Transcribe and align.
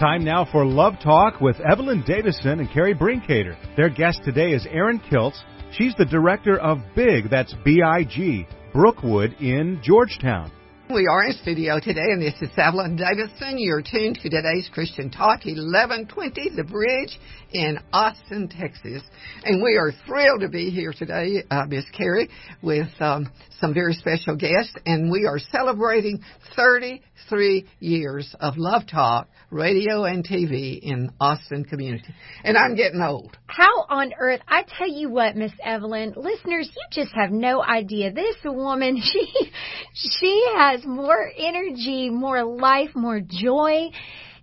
Time 0.00 0.24
now 0.24 0.46
for 0.50 0.64
Love 0.64 0.94
Talk 1.04 1.42
with 1.42 1.60
Evelyn 1.60 2.02
Davison 2.06 2.60
and 2.60 2.70
Carrie 2.70 2.94
Brinkater. 2.94 3.54
Their 3.76 3.90
guest 3.90 4.22
today 4.24 4.52
is 4.52 4.66
Erin 4.70 4.98
Kiltz. 4.98 5.38
She's 5.72 5.94
the 5.98 6.06
director 6.06 6.58
of 6.58 6.78
BIG, 6.96 7.28
that's 7.28 7.54
B-I-G, 7.66 8.46
Brookwood 8.72 9.34
in 9.40 9.78
Georgetown. 9.84 10.50
We 10.88 11.06
are 11.06 11.24
in 11.26 11.34
studio 11.34 11.78
today, 11.80 12.00
and 12.00 12.22
this 12.22 12.40
is 12.40 12.48
Evelyn 12.56 12.96
Davison. 12.96 13.58
You're 13.58 13.82
tuned 13.82 14.18
to 14.22 14.30
today's 14.30 14.70
Christian 14.72 15.10
Talk, 15.10 15.44
1120 15.44 16.56
The 16.56 16.64
Bridge 16.64 17.20
in 17.52 17.78
Austin, 17.92 18.48
Texas. 18.48 19.02
And 19.44 19.62
we 19.62 19.76
are 19.76 19.92
thrilled 20.06 20.40
to 20.40 20.48
be 20.48 20.70
here 20.70 20.92
today, 20.92 21.44
uh, 21.50 21.66
Miss 21.66 21.84
Carrie, 21.96 22.30
with 22.62 22.88
um, 22.98 23.30
some 23.60 23.74
very 23.74 23.94
special 23.94 24.36
guests. 24.36 24.74
And 24.86 25.10
we 25.10 25.26
are 25.26 25.38
celebrating 25.38 26.22
33 26.56 27.68
years 27.78 28.34
of 28.40 28.54
Love 28.56 28.82
Talk, 28.90 29.28
radio 29.50 30.04
and 30.04 30.26
TV 30.26 30.80
in 30.80 31.12
Austin 31.20 31.64
community. 31.64 32.14
And 32.42 32.56
I'm 32.56 32.74
getting 32.74 33.00
old. 33.00 33.36
How 33.46 33.84
on 33.88 34.12
earth? 34.18 34.40
I 34.48 34.64
tell 34.78 34.88
you 34.88 35.10
what, 35.10 35.36
Miss 35.36 35.52
Evelyn, 35.62 36.14
listeners, 36.16 36.70
you 36.74 37.02
just 37.02 37.14
have 37.14 37.30
no 37.30 37.62
idea. 37.62 38.12
This 38.12 38.36
woman, 38.44 39.00
she, 39.02 39.52
she 39.94 40.46
has 40.56 40.80
has 40.80 40.86
more 40.86 41.30
energy, 41.36 42.10
more 42.10 42.44
life, 42.44 42.90
more 42.94 43.20
joy 43.20 43.90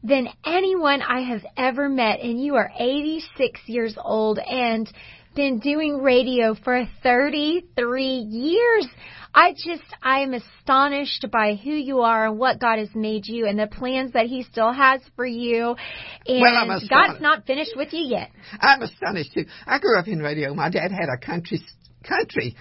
than 0.03 0.27
anyone 0.45 1.01
I 1.01 1.21
have 1.21 1.45
ever 1.55 1.89
met. 1.89 2.21
And 2.21 2.41
you 2.41 2.55
are 2.55 2.71
86 2.77 3.59
years 3.65 3.97
old 3.97 4.39
and 4.39 4.91
been 5.35 5.59
doing 5.59 6.01
radio 6.01 6.55
for 6.55 6.87
33 7.03 8.05
years. 8.05 8.87
I 9.33 9.51
just, 9.53 9.83
I 10.01 10.21
am 10.21 10.33
astonished 10.33 11.27
by 11.31 11.55
who 11.55 11.69
you 11.69 11.99
are 11.99 12.27
and 12.27 12.39
what 12.39 12.59
God 12.59 12.79
has 12.79 12.89
made 12.95 13.27
you 13.27 13.45
and 13.45 13.59
the 13.59 13.67
plans 13.67 14.13
that 14.13 14.25
He 14.25 14.43
still 14.43 14.73
has 14.73 15.01
for 15.15 15.25
you. 15.25 15.75
And 16.25 16.41
well, 16.41 16.55
I'm 16.55 16.87
God's 16.89 17.21
not 17.21 17.45
finished 17.45 17.73
with 17.75 17.93
you 17.93 18.03
yet. 18.03 18.31
I'm 18.59 18.81
astonished 18.81 19.33
too. 19.33 19.45
I 19.67 19.77
grew 19.77 19.99
up 19.99 20.07
in 20.07 20.19
radio. 20.19 20.55
My 20.55 20.69
dad 20.69 20.91
had 20.91 21.09
a 21.13 21.23
country, 21.23 21.61
country 22.03 22.55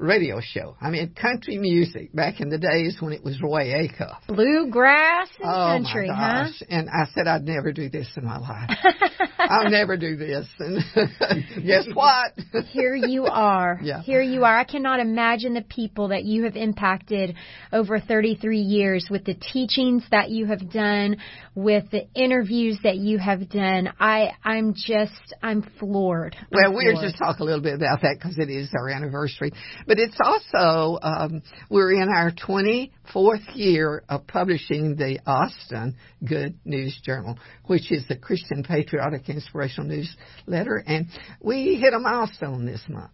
radio 0.00 0.40
show. 0.40 0.76
I 0.80 0.90
mean, 0.90 1.14
country 1.14 1.58
music 1.58 2.12
back 2.14 2.40
in 2.40 2.48
the 2.48 2.58
days 2.58 2.96
when 3.00 3.12
it 3.12 3.22
was 3.22 3.40
Roy 3.42 3.66
Acuff. 3.66 4.16
Bluegrass 4.26 5.28
and 5.38 5.48
oh 5.48 5.84
country, 5.84 6.08
my 6.08 6.14
gosh. 6.14 6.56
huh? 6.60 6.64
And 6.70 6.88
I 6.88 7.04
said 7.14 7.26
I'd 7.26 7.44
never 7.44 7.72
do 7.72 7.88
this 7.90 8.08
in 8.16 8.24
my 8.24 8.38
life. 8.38 8.70
I'll 9.38 9.70
never 9.70 9.96
do 9.96 10.16
this. 10.16 10.46
And 10.58 10.78
guess 11.66 11.86
what? 11.92 12.32
Here 12.70 12.94
you 12.94 13.26
are. 13.26 13.78
Yeah. 13.82 14.02
Here 14.02 14.22
you 14.22 14.44
are. 14.44 14.58
I 14.58 14.64
cannot 14.64 15.00
imagine 15.00 15.54
the 15.54 15.62
people 15.62 16.08
that 16.08 16.24
you 16.24 16.44
have 16.44 16.56
impacted 16.56 17.36
over 17.72 18.00
33 18.00 18.58
years 18.58 19.08
with 19.10 19.24
the 19.24 19.34
teachings 19.34 20.02
that 20.10 20.30
you 20.30 20.46
have 20.46 20.70
done, 20.70 21.16
with 21.54 21.90
the 21.90 22.06
interviews 22.14 22.78
that 22.84 22.96
you 22.96 23.18
have 23.18 23.48
done. 23.50 23.92
I, 24.00 24.32
I'm 24.44 24.74
just, 24.74 25.34
I'm 25.42 25.62
floored. 25.78 26.36
I'm 26.40 26.46
Well, 26.50 26.72
we'll 26.74 26.92
floored. 26.92 27.04
just 27.10 27.18
talk 27.18 27.40
a 27.40 27.44
little 27.44 27.62
bit 27.62 27.74
about 27.74 28.02
that 28.02 28.16
because 28.18 28.38
it 28.38 28.48
is 28.50 28.70
our 28.74 28.88
anniversary. 28.88 29.52
But 29.90 29.98
it's 29.98 30.16
also, 30.24 30.98
um, 31.02 31.42
we're 31.68 32.00
in 32.00 32.08
our 32.10 32.30
24th 32.30 33.56
year 33.56 34.04
of 34.08 34.24
publishing 34.28 34.94
the 34.94 35.18
Austin 35.26 35.96
Good 36.24 36.60
News 36.64 36.96
Journal, 37.02 37.36
which 37.66 37.90
is 37.90 38.06
the 38.06 38.14
Christian 38.14 38.62
Patriotic 38.62 39.28
Inspirational 39.28 39.88
Newsletter. 39.88 40.84
And 40.86 41.08
we 41.40 41.74
hit 41.74 41.92
a 41.92 41.98
milestone 41.98 42.66
this 42.66 42.84
month. 42.88 43.10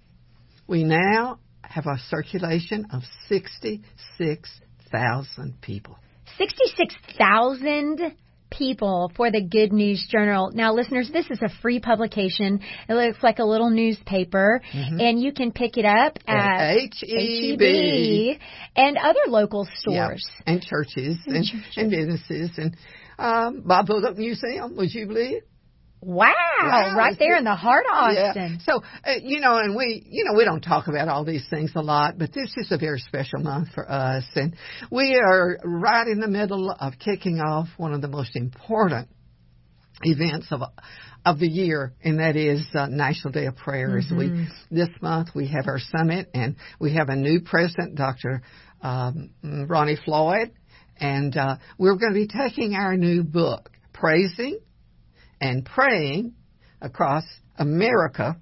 We 0.66 0.84
now 0.84 1.38
have 1.62 1.86
a 1.86 1.96
circulation 2.10 2.88
of 2.92 3.04
66,000 3.30 5.62
people. 5.62 5.96
66,000 6.36 8.12
people 8.50 9.10
for 9.16 9.30
the 9.30 9.42
Good 9.42 9.72
News 9.72 10.06
Journal. 10.10 10.50
Now, 10.52 10.72
listeners, 10.74 11.10
this 11.12 11.26
is 11.30 11.40
a 11.42 11.48
free 11.62 11.80
publication. 11.80 12.60
It 12.88 12.94
looks 12.94 13.22
like 13.22 13.38
a 13.38 13.44
little 13.44 13.70
newspaper, 13.70 14.60
and 14.72 15.20
you 15.20 15.32
can 15.32 15.52
pick 15.52 15.76
it 15.76 15.84
up 15.84 16.18
at 16.26 16.76
H-E-B. 16.76 17.12
H-E-B 17.14 18.38
and 18.76 18.96
other 18.98 19.20
local 19.28 19.66
Yeah, 19.86 20.06
stores. 20.06 20.26
and 20.46 20.62
churches 20.62 21.16
and, 21.26 21.44
churches. 21.44 21.74
and 21.76 21.90
businesses 21.90 22.50
and 22.58 22.76
um, 23.18 23.62
Bob 23.64 23.86
Bullock 23.86 24.16
Museum. 24.18 24.76
Would 24.76 24.92
you 24.94 25.06
believe? 25.06 25.42
Wow, 26.02 26.32
Wow, 26.62 26.94
right 26.96 27.16
there 27.18 27.36
in 27.36 27.44
the 27.44 27.54
heart 27.54 27.84
of 27.90 28.12
Yeah. 28.12 28.28
Austin. 28.28 28.60
So 28.64 28.82
uh, 29.04 29.12
you 29.22 29.40
know, 29.40 29.58
and 29.58 29.74
we 29.74 30.04
you 30.08 30.24
know 30.24 30.34
we 30.36 30.44
don't 30.44 30.60
talk 30.60 30.88
about 30.88 31.08
all 31.08 31.24
these 31.24 31.46
things 31.48 31.72
a 31.74 31.80
lot, 31.80 32.18
but 32.18 32.32
this 32.32 32.52
is 32.56 32.70
a 32.70 32.78
very 32.78 33.00
special 33.00 33.40
month 33.40 33.68
for 33.74 33.90
us, 33.90 34.24
and 34.34 34.54
we 34.90 35.16
are 35.16 35.58
right 35.64 36.06
in 36.06 36.20
the 36.20 36.28
middle 36.28 36.70
of 36.70 36.94
kicking 36.98 37.40
off 37.40 37.68
one 37.76 37.92
of 37.94 38.02
the 38.02 38.08
most 38.08 38.36
important 38.36 39.08
events 40.02 40.48
of 40.50 40.60
of 41.24 41.38
the 41.40 41.48
year, 41.48 41.92
and 42.04 42.20
that 42.20 42.36
is 42.36 42.64
uh, 42.74 42.86
National 42.86 43.32
Day 43.32 43.46
of 43.46 43.56
Prayer. 43.56 43.98
As 43.98 44.06
We 44.16 44.46
this 44.70 44.90
month 45.00 45.30
we 45.34 45.48
have 45.48 45.66
our 45.66 45.80
summit, 45.80 46.28
and 46.34 46.56
we 46.78 46.94
have 46.94 47.08
a 47.08 47.16
new 47.16 47.40
president, 47.40 47.96
Dr. 47.96 48.42
Um, 48.82 49.30
Ronnie 49.42 49.98
Floyd, 50.04 50.52
and 51.00 51.36
uh, 51.36 51.56
we're 51.78 51.96
going 51.96 52.12
to 52.12 52.20
be 52.20 52.28
taking 52.28 52.74
our 52.74 52.96
new 52.96 53.24
book, 53.24 53.70
Praising 53.92 54.60
and 55.40 55.64
Praying 55.64 56.34
Across 56.80 57.24
America, 57.58 58.36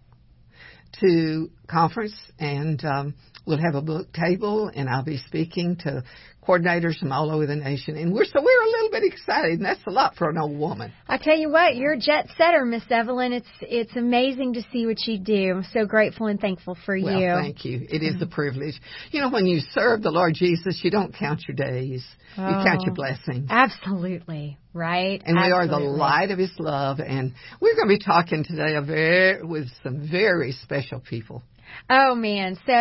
to 1.01 1.51
conference, 1.69 2.15
and 2.39 2.85
um, 2.85 3.15
we'll 3.47 3.59
have 3.59 3.75
a 3.75 3.83
book 3.83 4.13
table, 4.13 4.71
and 4.75 4.89
I'll 4.89 5.05
be 5.05 5.19
speaking 5.27 5.77
to 5.85 6.05
coordinators 6.47 6.99
from 6.99 7.13
all 7.13 7.31
over 7.31 7.47
the 7.47 7.57
nation, 7.57 7.97
and 7.97 8.13
we're 8.13 8.25
so 8.25 8.41
we're 8.43 8.63
a 8.63 8.71
little 8.71 8.91
bit 8.91 9.05
excited, 9.05 9.53
and 9.53 9.65
that's 9.65 9.81
a 9.87 9.91
lot 9.91 10.17
for 10.17 10.29
an 10.31 10.39
old 10.39 10.59
woman. 10.59 10.93
I 11.09 11.19
tell 11.19 11.37
you 11.37 11.51
what, 11.51 11.77
you're 11.77 11.93
a 11.95 11.99
jet 11.99 12.29
setter, 12.37 12.65
Miss 12.65 12.83
Evelyn. 12.91 13.33
It's 13.33 13.47
it's 13.61 13.97
amazing 13.97 14.55
to 14.55 14.63
see 14.73 14.87
what 14.87 14.99
you 15.07 15.19
do. 15.19 15.51
I'm 15.57 15.67
so 15.73 15.87
grateful 15.87 16.27
and 16.27 16.41
thankful 16.41 16.77
for 16.85 16.99
Well, 17.01 17.21
you. 17.21 17.29
thank 17.35 17.65
you. 17.65 17.87
It 17.89 18.03
is 18.03 18.15
a 18.17 18.25
mm-hmm. 18.25 18.31
privilege. 18.35 18.81
You 19.11 19.21
know, 19.21 19.31
when 19.31 19.47
you 19.47 19.61
serve 19.73 20.03
the 20.03 20.11
Lord 20.11 20.35
Jesus, 20.35 20.81
you 20.83 20.91
don't 20.91 21.15
count 21.15 21.43
your 21.49 21.57
days. 21.57 22.05
You 22.37 22.43
count 22.43 22.83
your 22.83 22.91
Oh. 22.91 22.95
blessings. 22.95 23.47
Absolutely, 23.49 24.59
right? 24.73 25.23
And 25.25 25.37
we 25.37 25.53
are 25.53 25.67
the 25.69 25.79
light 25.79 26.31
of 26.31 26.39
His 26.39 26.53
love. 26.59 26.99
And 26.99 27.33
we're 27.61 27.77
going 27.77 27.89
to 27.89 27.95
be 27.99 28.05
talking 28.05 28.45
today 28.45 28.75
a 28.75 28.83
very, 28.83 29.43
with 29.43 29.69
some 29.83 30.09
very 30.11 30.53
special 30.53 31.01
people. 31.01 31.43
Oh 31.89 32.15
man, 32.15 32.57
so 32.67 32.73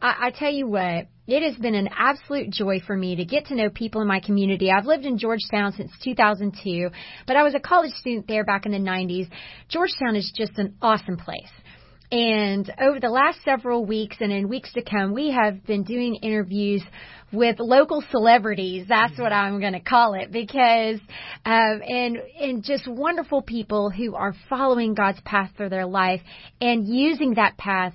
I, 0.00 0.26
I 0.26 0.30
tell 0.30 0.52
you 0.52 0.66
what, 0.66 1.06
it 1.26 1.42
has 1.42 1.56
been 1.56 1.74
an 1.74 1.88
absolute 1.96 2.50
joy 2.50 2.80
for 2.86 2.96
me 2.96 3.16
to 3.16 3.24
get 3.24 3.46
to 3.46 3.54
know 3.54 3.70
people 3.70 4.02
in 4.02 4.08
my 4.08 4.20
community. 4.20 4.70
I've 4.70 4.86
lived 4.86 5.06
in 5.06 5.18
Georgetown 5.18 5.72
since 5.72 5.90
2002, 6.02 6.90
but 7.26 7.36
I 7.36 7.42
was 7.42 7.54
a 7.54 7.60
college 7.60 7.92
student 7.92 8.28
there 8.28 8.44
back 8.44 8.66
in 8.66 8.72
the 8.72 8.78
90s. 8.78 9.28
Georgetown 9.68 10.16
is 10.16 10.32
just 10.36 10.58
an 10.58 10.76
awesome 10.82 11.16
place. 11.16 11.50
And 12.12 12.72
over 12.80 13.00
the 13.00 13.08
last 13.08 13.38
several 13.44 13.84
weeks 13.86 14.18
and 14.20 14.30
in 14.30 14.48
weeks 14.48 14.72
to 14.74 14.82
come, 14.82 15.14
we 15.14 15.32
have 15.32 15.64
been 15.66 15.82
doing 15.82 16.16
interviews 16.16 16.82
with 17.32 17.58
local 17.58 18.04
celebrities. 18.10 18.86
That's 18.88 19.18
what 19.18 19.32
I'm 19.32 19.58
going 19.58 19.72
to 19.72 19.80
call 19.80 20.14
it 20.14 20.30
because, 20.30 21.00
um, 21.44 21.80
and, 21.82 22.18
and 22.38 22.62
just 22.62 22.86
wonderful 22.86 23.42
people 23.42 23.90
who 23.90 24.14
are 24.14 24.34
following 24.48 24.94
God's 24.94 25.20
path 25.24 25.50
for 25.56 25.68
their 25.68 25.86
life 25.86 26.20
and 26.60 26.86
using 26.86 27.34
that 27.34 27.56
path 27.56 27.94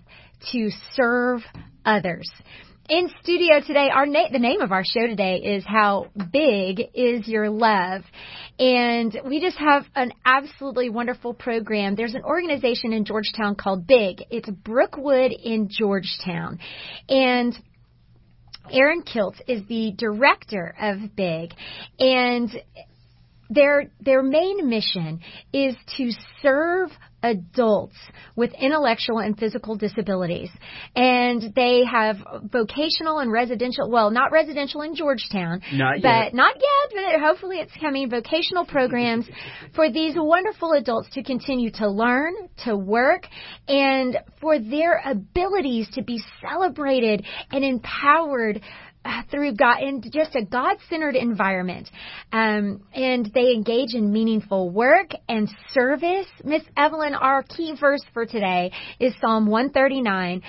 to 0.52 0.70
serve 0.94 1.42
others. 1.86 2.30
In 2.90 3.08
studio 3.22 3.60
today, 3.60 3.90
our 3.94 4.08
na- 4.08 4.30
the 4.32 4.40
name 4.40 4.62
of 4.62 4.72
our 4.72 4.84
show 4.84 5.06
today 5.06 5.38
is 5.38 5.64
How 5.64 6.08
Big 6.32 6.82
Is 6.96 7.28
Your 7.28 7.50
Love? 7.50 8.02
And 8.58 9.16
we 9.26 9.40
just 9.40 9.58
have 9.58 9.86
an 9.96 10.12
absolutely 10.26 10.90
wonderful 10.90 11.36
program. 11.36 11.96
There's 11.96 12.16
an 12.16 12.24
organization 12.24 12.92
in 12.92 13.06
Georgetown 13.06 13.54
called 13.56 13.86
Big. 13.86 14.24
It's 14.32 14.50
Brookwood 14.50 15.32
in 15.32 15.70
Georgetown. 15.70 16.58
And 17.08 17.56
Erin 18.72 19.04
Kiltz 19.04 19.40
is 19.48 19.62
the 19.68 19.94
director 19.96 20.76
of 20.82 21.16
Big. 21.16 21.54
And 22.00 22.50
their 23.52 23.92
their 24.00 24.24
main 24.24 24.68
mission 24.68 25.22
is 25.54 25.76
to 25.98 26.12
serve 26.42 26.90
adults 27.24 27.96
with 28.36 28.52
intellectual 28.60 29.20
and 29.20 29.38
physical 29.38 29.76
disabilities 29.76 30.50
and 30.96 31.54
they 31.56 31.84
have 31.84 32.18
vocational 32.44 33.20
and 33.20 33.32
residential 33.32 33.90
well 33.90 34.10
not 34.10 34.32
residential 34.32 34.82
in 34.82 34.96
Georgetown 34.96 35.62
Not 35.74 36.02
but 36.02 36.08
yet. 36.26 36.34
not 36.34 36.56
yet 36.56 37.12
but 37.12 37.20
hopefully 37.20 37.58
it's 37.58 37.74
coming 37.80 38.10
vocational 38.10 38.66
programs 38.66 39.26
for 39.76 39.92
these 39.92 40.14
wonderful 40.16 40.74
adults 40.74 41.10
to 41.14 41.24
continue 41.24 41.72
to 41.72 41.90
learn 41.90 42.34
to 42.64 42.78
work 42.78 43.28
and 43.68 44.18
for 44.40 44.60
their 44.60 45.02
abilities 45.06 45.90
to 45.94 46.04
be 46.04 46.22
celebrated 46.42 47.26
and 47.52 47.64
empowered 47.66 48.62
through 49.32 49.56
God 49.56 49.82
in 49.82 50.02
just 50.12 50.36
a 50.36 50.44
God-centered 50.44 51.16
environment, 51.16 51.90
um, 52.32 52.84
and 52.94 53.30
they 53.34 53.52
engage 53.52 53.94
in 53.94 54.12
meaningful 54.12 54.70
work 54.70 55.12
and 55.28 55.50
service. 55.72 56.28
Miss 56.44 56.64
Evelyn, 56.78 57.14
our 57.16 57.44
key 57.44 57.76
verse 57.80 58.04
for 58.14 58.26
today 58.26 58.72
is 59.00 59.14
Psalm 59.22 59.48
139, 59.48 60.42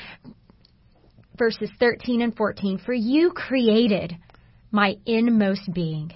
verses 1.38 1.70
13 1.78 2.22
and 2.22 2.36
14. 2.36 2.78
For 2.84 2.92
you 2.92 3.32
created 3.32 4.16
my 4.70 4.96
inmost 5.06 5.72
being. 5.72 6.12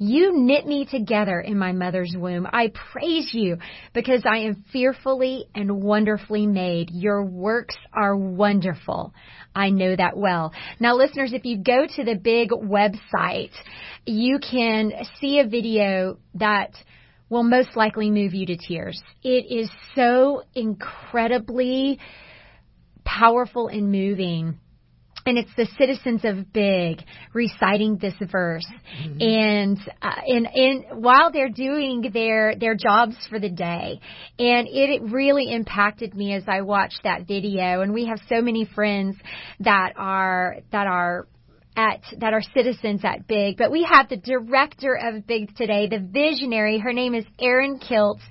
You 0.00 0.32
knit 0.32 0.64
me 0.64 0.84
together 0.84 1.40
in 1.40 1.58
my 1.58 1.72
mother's 1.72 2.14
womb. 2.16 2.46
I 2.52 2.72
praise 2.92 3.30
you 3.32 3.58
because 3.92 4.22
I 4.24 4.38
am 4.38 4.64
fearfully 4.72 5.46
and 5.56 5.82
wonderfully 5.82 6.46
made. 6.46 6.90
Your 6.90 7.24
works 7.24 7.76
are 7.92 8.16
wonderful. 8.16 9.12
I 9.56 9.70
know 9.70 9.96
that 9.96 10.16
well. 10.16 10.52
Now 10.78 10.94
listeners, 10.94 11.32
if 11.32 11.44
you 11.44 11.58
go 11.58 11.84
to 11.96 12.04
the 12.04 12.14
big 12.14 12.50
website, 12.50 13.50
you 14.06 14.38
can 14.38 14.92
see 15.20 15.40
a 15.40 15.48
video 15.48 16.18
that 16.34 16.74
will 17.28 17.42
most 17.42 17.76
likely 17.76 18.10
move 18.10 18.34
you 18.34 18.46
to 18.46 18.56
tears. 18.56 19.02
It 19.24 19.50
is 19.50 19.68
so 19.96 20.42
incredibly 20.54 21.98
powerful 23.04 23.66
and 23.66 23.90
moving 23.90 24.60
and 25.28 25.36
it's 25.36 25.54
the 25.56 25.68
citizens 25.78 26.24
of 26.24 26.52
Big 26.52 27.02
reciting 27.34 27.98
this 27.98 28.14
verse, 28.32 28.66
mm-hmm. 28.98 29.20
and 29.20 29.78
uh, 30.00 30.20
and 30.26 30.46
and 30.46 31.02
while 31.02 31.30
they're 31.30 31.50
doing 31.50 32.10
their 32.14 32.54
their 32.56 32.74
jobs 32.74 33.14
for 33.28 33.38
the 33.38 33.50
day, 33.50 34.00
and 34.38 34.66
it, 34.66 34.90
it 34.90 35.02
really 35.02 35.52
impacted 35.52 36.14
me 36.14 36.32
as 36.32 36.44
I 36.48 36.62
watched 36.62 37.00
that 37.04 37.26
video. 37.26 37.82
And 37.82 37.92
we 37.92 38.06
have 38.06 38.18
so 38.28 38.40
many 38.40 38.64
friends 38.64 39.16
that 39.60 39.92
are 39.96 40.56
that 40.72 40.86
are 40.86 41.28
at 41.76 42.00
that 42.18 42.32
are 42.32 42.42
citizens 42.54 43.02
at 43.04 43.28
Big, 43.28 43.58
but 43.58 43.70
we 43.70 43.84
have 43.84 44.08
the 44.08 44.16
director 44.16 44.98
of 45.00 45.26
Big 45.26 45.54
today, 45.56 45.88
the 45.88 46.00
visionary. 46.00 46.78
Her 46.78 46.94
name 46.94 47.14
is 47.14 47.26
Erin 47.38 47.78
Kiltz, 47.78 48.22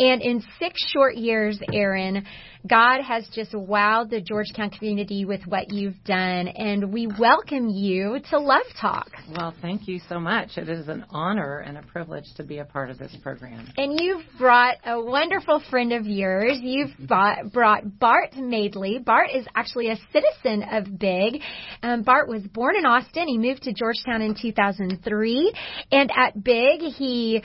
and 0.00 0.20
in 0.20 0.42
six 0.58 0.84
short 0.92 1.16
years, 1.16 1.60
Erin 1.72 2.26
God 2.68 3.00
has 3.02 3.26
just 3.34 3.52
wowed 3.52 4.10
the 4.10 4.20
Georgetown 4.20 4.70
community 4.70 5.24
with 5.24 5.40
what 5.46 5.72
you've 5.72 6.02
done, 6.04 6.48
and 6.48 6.92
we 6.92 7.06
welcome 7.06 7.70
you 7.70 8.18
to 8.30 8.38
Love 8.38 8.66
Talk. 8.78 9.08
Well, 9.34 9.54
thank 9.62 9.88
you 9.88 9.98
so 10.08 10.20
much. 10.20 10.58
It 10.58 10.68
is 10.68 10.88
an 10.88 11.06
honor 11.10 11.60
and 11.60 11.78
a 11.78 11.82
privilege 11.82 12.26
to 12.36 12.42
be 12.42 12.58
a 12.58 12.64
part 12.64 12.90
of 12.90 12.98
this 12.98 13.16
program. 13.22 13.66
And 13.78 13.98
you've 13.98 14.24
brought 14.38 14.76
a 14.84 15.00
wonderful 15.00 15.62
friend 15.70 15.92
of 15.92 16.06
yours. 16.06 16.58
You've 16.60 16.90
brought, 17.08 17.50
brought 17.52 17.98
Bart 17.98 18.34
Madeley. 18.36 18.98
Bart 18.98 19.30
is 19.34 19.46
actually 19.54 19.90
a 19.90 19.96
citizen 20.12 20.62
of 20.70 20.98
Big. 20.98 21.40
Um, 21.82 22.02
Bart 22.02 22.28
was 22.28 22.42
born 22.42 22.76
in 22.76 22.84
Austin. 22.84 23.26
He 23.26 23.38
moved 23.38 23.62
to 23.62 23.72
Georgetown 23.72 24.20
in 24.20 24.34
2003, 24.40 25.54
and 25.92 26.10
at 26.14 26.44
Big, 26.44 26.80
he 26.80 27.42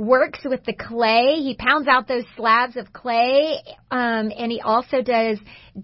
works 0.00 0.40
with 0.44 0.64
the 0.64 0.72
clay. 0.72 1.34
He 1.42 1.54
pounds 1.58 1.86
out 1.86 2.08
those 2.08 2.24
slabs 2.34 2.76
of 2.76 2.90
clay, 2.90 3.62
um, 3.90 4.32
and 4.34 4.50
he 4.50 4.60
also 4.62 5.02
does 5.02 5.38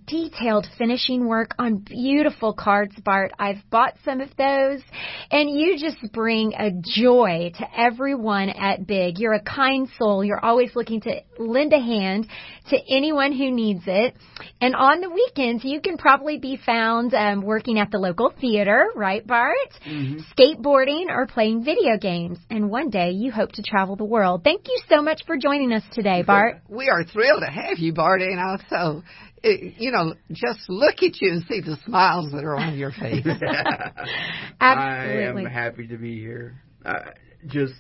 detailed 0.07 0.67
finishing 0.79 1.29
work 1.29 1.51
on 1.59 1.77
beautiful 1.77 2.55
cards, 2.55 2.95
Bart. 3.05 3.33
I've 3.39 3.69
bought 3.71 3.95
some 4.05 4.23
of 4.23 4.31
those, 4.39 4.81
and 5.31 5.51
you 5.51 5.79
just 5.79 5.99
bring 6.13 6.55
a 6.55 6.71
joy 6.83 7.53
to 7.59 7.67
everyone 7.79 8.49
at 8.49 8.87
Big. 8.87 9.19
You're 9.19 9.35
a 9.35 9.43
kind 9.43 9.87
soul. 9.99 10.25
You're 10.25 10.45
always 10.45 10.75
looking 10.75 11.03
to 11.03 11.21
lend 11.39 11.75
a 11.75 11.79
hand 11.79 12.27
to 12.71 12.79
anyone 12.89 13.33
who 13.33 13.51
needs 13.51 13.83
it. 13.87 14.17
And 14.61 14.75
on 14.75 15.01
the 15.01 15.11
weekends, 15.11 15.63
you 15.63 15.81
can 15.81 15.99
probably 15.99 16.39
be 16.39 16.57
found 16.57 17.13
um, 17.13 17.43
working 17.43 17.79
at 17.79 17.91
the 17.91 17.99
local 17.99 18.33
theater, 18.41 18.87
right, 18.97 19.25
Bart? 19.27 19.55
Mm-hmm. 19.87 20.21
Skateboarding 20.33 21.07
or 21.11 21.27
playing 21.27 21.65
video 21.65 21.99
games. 21.99 22.39
And 22.51 22.71
one 22.71 22.89
day 22.89 23.11
you 23.11 23.31
hope 23.31 23.53
to 23.53 23.63
travel 23.63 23.97
the 23.97 24.06
world. 24.07 24.43
Thank 24.45 24.67
you 24.67 24.79
so 24.89 25.03
much 25.03 25.23
for 25.27 25.37
joining 25.37 25.73
us 25.73 25.83
today, 25.93 26.23
Bart. 26.23 26.63
We 26.69 26.89
are 26.89 27.05
thrilled 27.05 27.43
to 27.45 27.51
have 27.51 27.79
you, 27.79 27.93
Bart. 27.93 28.23
And 28.23 28.41
also, 28.41 29.03
you 29.43 29.91
know, 29.91 30.15
just 30.31 30.69
look 30.69 31.03
at 31.03 31.21
you 31.21 31.33
and 31.33 31.45
see 31.49 31.61
the 31.61 31.77
smiles 31.85 32.33
that 32.33 32.45
are 32.45 32.57
on 32.57 32.77
your 32.77 32.91
face. 33.01 33.27
Absolutely. 34.61 35.45
I 35.45 35.47
am 35.47 35.47
happy 35.47 35.87
to 35.89 35.97
be 35.97 36.19
here. 36.19 36.63
Uh, 36.85 37.11
just, 37.47 37.75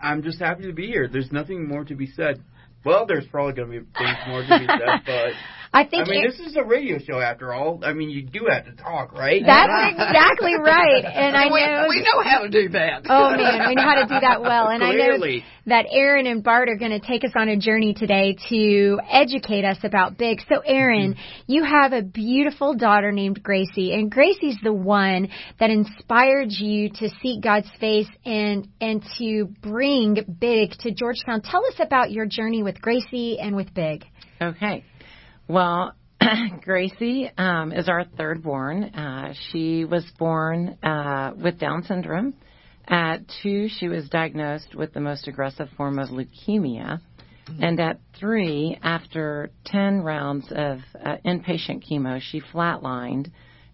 I'm 0.00 0.22
just 0.22 0.38
happy 0.38 0.64
to 0.64 0.72
be 0.72 0.86
here. 0.86 1.08
There's 1.08 1.32
nothing 1.32 1.66
more 1.68 1.84
to 1.84 1.94
be 1.94 2.06
said. 2.06 2.42
Well, 2.84 3.06
there's 3.06 3.26
probably 3.26 3.54
going 3.54 3.72
to 3.72 3.80
be 3.80 3.86
things 3.98 4.18
more 4.28 4.42
to 4.42 4.58
be 4.58 4.66
said, 4.66 5.02
but 5.06 5.32
I 5.72 5.84
think. 5.84 6.08
I 6.08 6.10
mean, 6.10 6.24
it, 6.24 6.30
this 6.30 6.40
is 6.40 6.56
a 6.56 6.64
radio 6.64 6.98
show 6.98 7.20
after 7.20 7.52
all. 7.52 7.80
I 7.82 7.92
mean, 7.92 8.10
you 8.10 8.22
do 8.22 8.46
have 8.50 8.64
to 8.64 8.72
talk, 8.72 9.12
right? 9.12 9.42
That's 9.44 9.92
exactly 9.92 10.54
right, 10.56 11.04
and 11.04 11.36
I 11.36 11.52
we, 11.52 11.60
know 11.60 11.86
we 11.88 12.00
know 12.00 12.22
how 12.22 12.42
to 12.42 12.48
do 12.48 12.68
that. 12.70 13.02
Oh 13.08 13.30
man, 13.30 13.68
we 13.68 13.74
know 13.74 13.82
how 13.82 13.96
to 13.96 14.06
do 14.06 14.20
that 14.20 14.40
well, 14.40 14.68
and 14.68 14.82
Clearly. 14.82 15.34
I 15.34 15.38
know 15.38 15.44
that 15.68 15.86
Erin 15.90 16.26
and 16.26 16.42
Bart 16.42 16.70
are 16.70 16.76
going 16.76 16.98
to 16.98 17.06
take 17.06 17.24
us 17.24 17.32
on 17.36 17.48
a 17.48 17.56
journey 17.56 17.92
today 17.92 18.36
to 18.48 18.98
educate 19.08 19.64
us 19.64 19.76
about 19.82 20.16
Big. 20.16 20.40
So, 20.48 20.60
Erin, 20.60 21.14
mm-hmm. 21.14 21.42
you 21.46 21.62
have 21.62 21.92
a 21.92 22.02
beautiful 22.02 22.74
daughter 22.74 23.12
named 23.12 23.42
Gracie, 23.42 23.92
and 23.92 24.10
Gracie's 24.10 24.56
the 24.62 24.72
one 24.72 25.28
that 25.60 25.70
inspired 25.70 26.50
you 26.50 26.88
to 26.90 27.10
seek 27.20 27.42
God's 27.42 27.70
face 27.78 28.08
and 28.24 28.68
and 28.80 29.04
to 29.18 29.46
bring 29.60 30.24
Big 30.40 30.70
to 30.80 30.90
Georgetown. 30.92 31.42
Tell 31.42 31.64
us 31.66 31.74
about 31.78 32.10
your 32.10 32.26
journey 32.26 32.62
with 32.62 32.80
Gracie 32.80 33.38
and 33.38 33.54
with 33.54 33.72
Big. 33.74 34.04
Okay. 34.40 34.84
Well, 35.48 35.94
Gracie 36.62 37.30
um, 37.38 37.72
is 37.72 37.88
our 37.88 38.04
third 38.04 38.42
born. 38.42 38.84
Uh, 38.84 39.32
she 39.50 39.86
was 39.86 40.04
born 40.18 40.76
uh, 40.82 41.32
with 41.42 41.58
Down 41.58 41.84
syndrome. 41.84 42.34
At 42.86 43.22
two, 43.42 43.68
she 43.68 43.88
was 43.88 44.10
diagnosed 44.10 44.74
with 44.74 44.92
the 44.92 45.00
most 45.00 45.26
aggressive 45.26 45.68
form 45.74 45.98
of 45.98 46.10
leukemia. 46.10 47.00
Mm-hmm. 47.00 47.62
And 47.62 47.80
at 47.80 47.98
three, 48.18 48.78
after 48.82 49.50
10 49.64 50.02
rounds 50.02 50.46
of 50.50 50.80
uh, 51.02 51.16
inpatient 51.24 51.82
chemo, 51.90 52.20
she 52.20 52.42
flatlined 52.42 53.30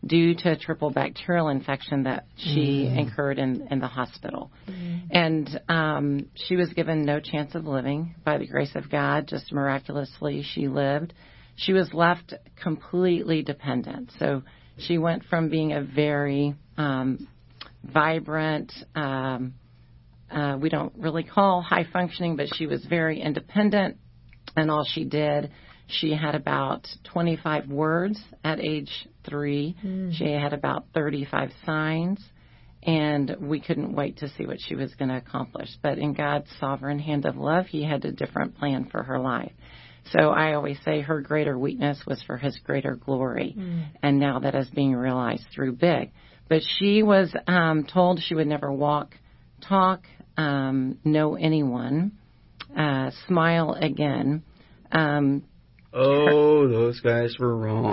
due 0.07 0.37
to 0.37 0.53
a 0.53 0.57
triple 0.57 0.91
bacterial 0.91 1.49
infection 1.49 2.05
that 2.05 2.27
she 2.37 2.89
mm. 2.89 2.99
incurred 2.99 3.41
in, 3.41 3.67
in 3.73 3.81
the 3.81 3.89
hospital. 3.89 4.53
Mm. 4.69 5.01
And 5.11 5.61
um, 5.69 6.27
she 6.35 6.55
was 6.55 6.69
given 6.73 7.05
no 7.05 7.19
chance 7.19 7.57
of 7.57 7.65
living 7.65 8.15
by 8.25 8.39
the 8.39 8.47
grace 8.47 8.77
of 8.77 8.89
God. 8.91 9.27
Just 9.27 9.53
miraculously, 9.53 10.45
she 10.45 10.69
lived 10.69 11.15
she 11.57 11.73
was 11.73 11.93
left 11.93 12.35
completely 12.61 13.43
dependent. 13.43 14.11
So 14.19 14.43
she 14.79 14.99
went 14.99 15.25
from 15.25 15.49
being 15.49 15.73
a 15.73 15.83
very 15.83 16.55
um, 16.77 17.29
vibrant, 17.85 18.73
um, 18.95 19.55
uh, 20.31 20.57
we 20.61 20.69
don't 20.69 20.93
really 20.97 21.23
call 21.23 21.63
high 21.63 21.87
functioning, 21.93 22.37
but 22.37 22.49
she 22.55 22.67
was 22.67 22.85
very 22.85 23.21
independent, 23.21 23.99
and 24.57 24.71
all 24.71 24.85
she 24.85 25.05
did, 25.05 25.51
she 25.87 26.13
had 26.13 26.35
about 26.35 26.87
25 27.13 27.69
words 27.69 28.19
at 28.43 28.59
age 28.59 29.07
three. 29.29 29.77
Mm. 29.85 30.13
She 30.15 30.31
had 30.33 30.53
about 30.53 30.87
35 30.95 31.51
signs, 31.65 32.21
and 32.83 33.37
we 33.41 33.61
couldn't 33.61 33.95
wait 33.95 34.19
to 34.19 34.29
see 34.31 34.47
what 34.47 34.59
she 34.61 34.75
was 34.75 34.95
going 34.95 35.11
to 35.11 35.17
accomplish. 35.17 35.69
But 35.83 35.99
in 35.99 36.15
God's 36.15 36.49
sovereign 36.59 36.99
hand 36.99 37.27
of 37.27 37.37
love, 37.37 37.67
He 37.67 37.85
had 37.85 38.05
a 38.05 38.13
different 38.13 38.57
plan 38.57 38.87
for 38.87 39.03
her 39.03 39.19
life. 39.19 39.53
So 40.11 40.31
I 40.31 40.55
always 40.55 40.79
say 40.85 41.01
her 41.01 41.21
greater 41.21 41.59
weakness 41.59 42.03
was 42.07 42.23
for 42.23 42.37
his 42.37 42.59
greater 42.59 42.95
glory. 42.95 43.55
Mm. 43.57 43.87
And 44.03 44.19
now 44.19 44.41
that 44.41 44.55
is 44.55 44.69
being 44.71 44.95
realized 44.95 45.47
through 45.55 45.73
Big. 45.73 46.13
But 46.49 46.63
she 46.63 47.03
was 47.03 47.35
um, 47.47 47.85
told 47.85 48.21
she 48.21 48.35
would 48.35 48.47
never 48.47 48.71
walk, 48.71 49.15
talk, 49.67 50.05
um, 50.37 50.99
know 51.05 51.37
anyone, 51.37 52.13
uh, 52.77 53.11
smile 53.27 53.73
again. 53.81 54.43
Um, 54.93 55.45
Oh, 55.97 56.67
those 56.67 56.99
guys 56.99 57.37
were 57.39 57.57
wrong. 57.57 57.93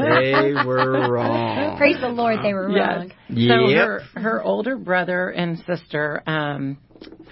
they 0.00 0.54
were 0.64 1.10
wrong. 1.10 1.76
Praise 1.76 2.00
the 2.00 2.08
Lord, 2.08 2.38
they 2.42 2.54
were 2.54 2.68
wrong. 2.68 3.12
Yes. 3.28 3.48
So 3.48 3.68
yep. 3.68 3.86
her 3.86 4.00
her 4.14 4.42
older 4.42 4.78
brother 4.78 5.28
and 5.28 5.62
sister 5.66 6.22
um 6.26 6.78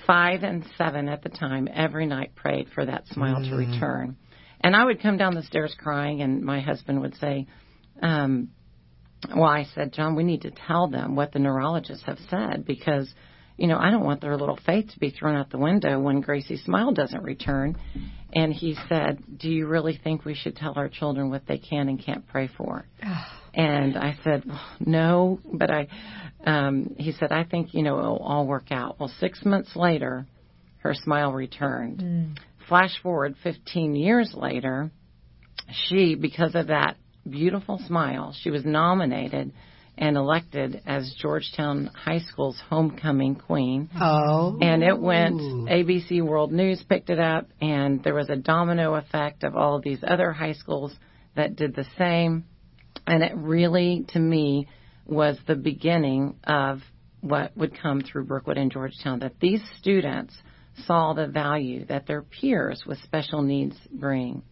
five 0.06 0.42
and 0.42 0.64
seven 0.76 1.08
at 1.08 1.22
the 1.22 1.28
time, 1.28 1.68
every 1.72 2.06
night 2.06 2.34
prayed 2.34 2.68
for 2.74 2.84
that 2.84 3.06
smile 3.08 3.36
mm. 3.36 3.50
to 3.50 3.56
return. 3.56 4.16
And 4.60 4.76
I 4.76 4.84
would 4.84 5.02
come 5.02 5.16
down 5.16 5.34
the 5.34 5.42
stairs 5.42 5.74
crying, 5.78 6.22
and 6.22 6.42
my 6.42 6.60
husband 6.60 7.00
would 7.00 7.16
say, 7.16 7.46
um, 8.00 8.50
Well, 9.34 9.48
I 9.48 9.66
said, 9.74 9.92
John, 9.92 10.14
we 10.14 10.24
need 10.24 10.42
to 10.42 10.50
tell 10.50 10.88
them 10.88 11.16
what 11.16 11.32
the 11.32 11.38
neurologists 11.38 12.04
have 12.04 12.18
said 12.30 12.64
because, 12.64 13.12
you 13.56 13.66
know, 13.66 13.78
I 13.78 13.90
don't 13.90 14.04
want 14.04 14.20
their 14.20 14.36
little 14.36 14.58
faith 14.64 14.90
to 14.92 14.98
be 15.00 15.10
thrown 15.10 15.36
out 15.36 15.50
the 15.50 15.58
window 15.58 15.98
when 15.98 16.20
Gracie's 16.20 16.62
smile 16.64 16.92
doesn't 16.92 17.22
return. 17.22 17.76
And 18.32 18.52
he 18.52 18.76
said, 18.88 19.22
Do 19.38 19.50
you 19.50 19.66
really 19.66 20.00
think 20.02 20.24
we 20.24 20.34
should 20.34 20.56
tell 20.56 20.74
our 20.76 20.88
children 20.88 21.30
what 21.30 21.46
they 21.46 21.58
can 21.58 21.88
and 21.88 22.02
can't 22.02 22.26
pray 22.28 22.48
for? 22.56 22.86
and 23.54 23.96
I 23.96 24.16
said, 24.22 24.44
No, 24.80 25.40
but 25.52 25.70
I, 25.70 25.88
um, 26.44 26.94
he 26.98 27.12
said, 27.12 27.32
I 27.32 27.44
think, 27.44 27.74
you 27.74 27.82
know, 27.82 27.98
it'll 27.98 28.18
all 28.18 28.46
work 28.46 28.70
out. 28.70 28.98
Well, 28.98 29.12
six 29.20 29.44
months 29.44 29.76
later, 29.76 30.26
her 30.78 30.94
smile 30.94 31.32
returned. 31.32 31.98
Mm. 31.98 32.38
Flash 32.68 32.94
forward 33.02 33.36
15 33.42 33.94
years 33.94 34.32
later, 34.34 34.90
she, 35.88 36.14
because 36.14 36.54
of 36.54 36.68
that 36.68 36.96
beautiful 37.28 37.80
smile, 37.86 38.34
she 38.40 38.50
was 38.50 38.64
nominated 38.64 39.52
and 39.98 40.16
elected 40.16 40.82
as 40.86 41.14
Georgetown 41.20 41.90
High 41.94 42.20
School's 42.20 42.60
homecoming 42.68 43.34
queen. 43.36 43.90
Oh. 44.00 44.58
And 44.60 44.82
it 44.82 44.98
went, 44.98 45.34
ABC 45.34 46.22
World 46.22 46.50
News 46.50 46.82
picked 46.88 47.10
it 47.10 47.20
up, 47.20 47.48
and 47.60 48.02
there 48.02 48.14
was 48.14 48.30
a 48.30 48.36
domino 48.36 48.94
effect 48.94 49.44
of 49.44 49.54
all 49.54 49.76
of 49.76 49.82
these 49.82 50.00
other 50.02 50.32
high 50.32 50.54
schools 50.54 50.92
that 51.36 51.56
did 51.56 51.74
the 51.74 51.86
same. 51.98 52.44
And 53.06 53.22
it 53.22 53.36
really, 53.36 54.06
to 54.08 54.18
me, 54.18 54.66
was 55.06 55.38
the 55.46 55.56
beginning 55.56 56.36
of 56.44 56.80
what 57.20 57.56
would 57.56 57.78
come 57.80 58.00
through 58.00 58.24
Brookwood 58.24 58.58
and 58.58 58.70
Georgetown 58.70 59.20
that 59.20 59.38
these 59.40 59.62
students 59.78 60.36
saw 60.86 61.12
the 61.12 61.26
value 61.26 61.84
that 61.86 62.06
their 62.06 62.22
peers 62.22 62.82
with 62.86 62.98
special 63.02 63.42
needs 63.42 63.76
bring. 63.92 64.42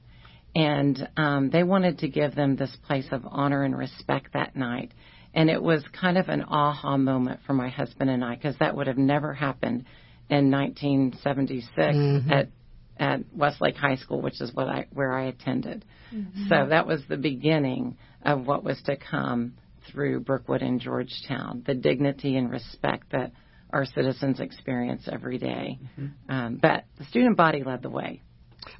And 0.54 1.08
um, 1.16 1.50
they 1.50 1.62
wanted 1.62 1.98
to 1.98 2.08
give 2.08 2.34
them 2.34 2.56
this 2.56 2.74
place 2.86 3.06
of 3.10 3.22
honor 3.28 3.62
and 3.62 3.76
respect 3.76 4.32
that 4.34 4.56
night. 4.56 4.92
And 5.32 5.48
it 5.48 5.62
was 5.62 5.84
kind 5.98 6.18
of 6.18 6.28
an 6.28 6.42
aha 6.42 6.96
moment 6.96 7.40
for 7.46 7.54
my 7.54 7.68
husband 7.68 8.10
and 8.10 8.24
I 8.24 8.34
because 8.34 8.56
that 8.58 8.76
would 8.76 8.88
have 8.88 8.98
never 8.98 9.32
happened 9.32 9.84
in 10.28 10.50
1976 10.50 11.76
mm-hmm. 11.78 12.32
at 12.32 12.48
at 12.98 13.20
Westlake 13.34 13.76
High 13.76 13.96
School, 13.96 14.20
which 14.20 14.40
is 14.40 14.52
what 14.52 14.68
I 14.68 14.86
where 14.92 15.12
I 15.12 15.26
attended. 15.26 15.84
Mm-hmm. 16.14 16.48
So 16.48 16.66
that 16.68 16.86
was 16.86 17.02
the 17.08 17.16
beginning 17.16 17.96
of 18.24 18.46
what 18.46 18.62
was 18.62 18.80
to 18.82 18.96
come 18.96 19.54
through 19.90 20.20
Brookwood 20.20 20.62
and 20.62 20.80
Georgetown, 20.80 21.62
the 21.66 21.74
dignity 21.74 22.36
and 22.36 22.50
respect 22.50 23.12
that 23.12 23.32
our 23.72 23.84
citizens 23.84 24.40
experience 24.40 25.08
every 25.10 25.38
day. 25.38 25.78
Mm-hmm. 25.98 26.30
Um, 26.30 26.58
but 26.60 26.84
the 26.98 27.04
student 27.04 27.36
body 27.36 27.62
led 27.62 27.82
the 27.82 27.90
way. 27.90 28.22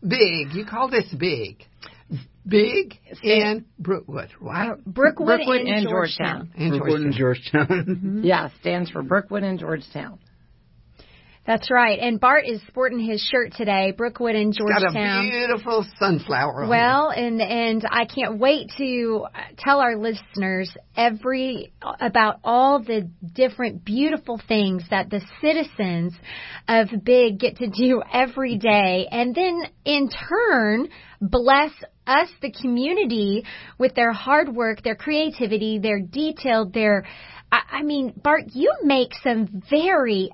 Big. 0.07 0.52
You 0.52 0.64
call 0.69 0.90
this 0.90 1.07
big. 1.16 1.64
Big 2.47 2.99
in 3.23 3.66
Brookwood, 3.78 4.30
right? 4.40 4.73
Brookwood, 4.85 5.26
Brookwood 5.26 5.61
and, 5.61 5.88
Georgetown. 5.88 6.52
Georgetown. 6.57 6.78
Brookwood 6.78 7.00
and 7.02 7.14
Georgetown. 7.14 8.21
Yeah, 8.25 8.49
stands 8.61 8.90
for 8.90 9.02
Brookwood 9.02 9.42
and 9.42 9.59
Georgetown. 9.59 10.19
That's 11.50 11.69
right. 11.69 11.99
And 11.99 12.21
Bart 12.21 12.45
is 12.47 12.61
sporting 12.69 13.00
his 13.00 13.21
shirt 13.21 13.54
today, 13.57 13.90
Brookwood 13.90 14.37
and 14.37 14.54
Georgetown. 14.54 14.95
Got 14.95 15.19
a 15.19 15.30
beautiful 15.30 15.85
sunflower. 15.99 16.69
well, 16.69 17.11
and 17.11 17.42
and 17.42 17.85
I 17.90 18.04
can't 18.04 18.38
wait 18.38 18.71
to 18.78 19.26
tell 19.59 19.80
our 19.80 19.97
listeners 19.97 20.71
every 20.97 21.73
about 21.83 22.37
all 22.45 22.78
the 22.78 23.11
different 23.35 23.85
beautiful 23.85 24.40
things 24.47 24.85
that 24.90 25.11
the 25.11 25.21
citizens 25.40 26.14
of 26.69 26.87
Big 27.02 27.40
get 27.40 27.57
to 27.57 27.66
do 27.69 28.00
every 28.12 28.57
day, 28.57 29.09
and 29.11 29.35
then 29.35 29.62
in 29.85 30.09
turn 30.09 30.88
bless 31.21 31.73
us, 32.07 32.28
the 32.42 32.52
community, 32.52 33.45
with 33.76 33.97
their 33.97 34.12
hard 34.12 34.54
work, 34.54 34.85
their 34.85 34.95
creativity, 34.95 35.80
their 35.80 35.99
detailed, 35.99 36.73
their 36.73 37.04
I, 37.50 37.62
I 37.73 37.83
mean, 37.83 38.12
Bart, 38.16 38.45
you 38.52 38.73
make 38.85 39.11
some 39.25 39.62
very 39.69 40.30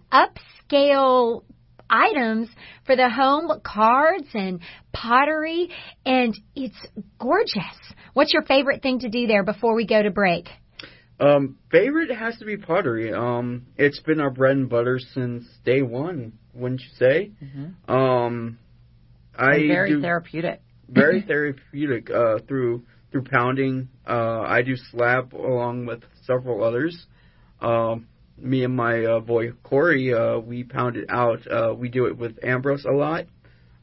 upscale 0.69 1.43
items 1.89 2.49
for 2.85 2.97
the 2.97 3.09
home 3.09 3.51
cards 3.63 4.29
and 4.35 4.61
pottery 4.93 5.71
and 6.05 6.35
it's 6.55 6.87
gorgeous. 7.19 7.63
What's 8.13 8.33
your 8.33 8.43
favorite 8.43 8.83
thing 8.83 9.01
to 9.01 9.09
do 9.09 9.27
there 9.27 9.45
before 9.45 9.75
we 9.75 9.87
go 9.87 10.03
to 10.03 10.11
break? 10.11 10.49
Um, 11.19 11.57
favorite 11.71 12.11
has 12.11 12.37
to 12.39 12.45
be 12.45 12.57
pottery. 12.57 13.13
Um, 13.13 13.67
it's 13.77 14.01
been 14.01 14.21
our 14.21 14.31
bread 14.31 14.57
and 14.57 14.69
butter 14.69 14.99
since 14.99 15.45
day 15.65 15.81
one, 15.81 16.33
wouldn't 16.53 16.83
you 16.83 16.89
say? 16.99 17.31
Mm-hmm. 17.43 17.91
Um, 17.91 18.59
I 19.39 19.55
and 19.55 19.69
very 19.69 19.91
do, 19.91 20.03
therapeutic. 20.03 20.61
Very 20.89 21.23
therapeutic. 21.27 22.11
Uh, 22.11 22.39
through 22.47 22.85
through 23.13 23.25
pounding. 23.25 23.89
Uh, 24.07 24.41
I 24.41 24.61
do 24.63 24.77
slab 24.91 25.33
along 25.35 25.87
with 25.87 26.03
several 26.27 26.63
others. 26.63 27.07
Uh, 27.63 27.97
me 28.39 28.65
and 28.65 28.77
my 28.77 29.05
uh, 29.05 29.21
boy 29.21 29.53
Corey, 29.63 30.13
uh, 30.13 30.39
we 30.39 30.65
pound 30.65 30.97
it 30.97 31.07
out. 31.09 31.41
Uh, 31.51 31.75
we 31.75 31.89
do 31.89 32.07
it 32.07 32.17
with 32.17 32.39
Ambrose 32.43 32.85
a 32.85 32.93
lot. 32.93 33.27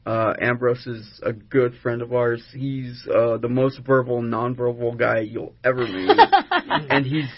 Uh, 0.06 0.34
Ambrose 0.38 0.86
is 0.86 1.20
a 1.22 1.32
good 1.32 1.74
friend 1.82 2.02
of 2.02 2.12
ours. 2.12 2.44
He's 2.52 3.06
uh, 3.08 3.38
the 3.38 3.48
most 3.48 3.80
verbal, 3.86 4.20
nonverbal 4.20 4.98
guy 4.98 5.20
you'll 5.20 5.54
ever 5.64 5.86
meet, 5.86 6.10
and 6.90 7.06
he's 7.06 7.30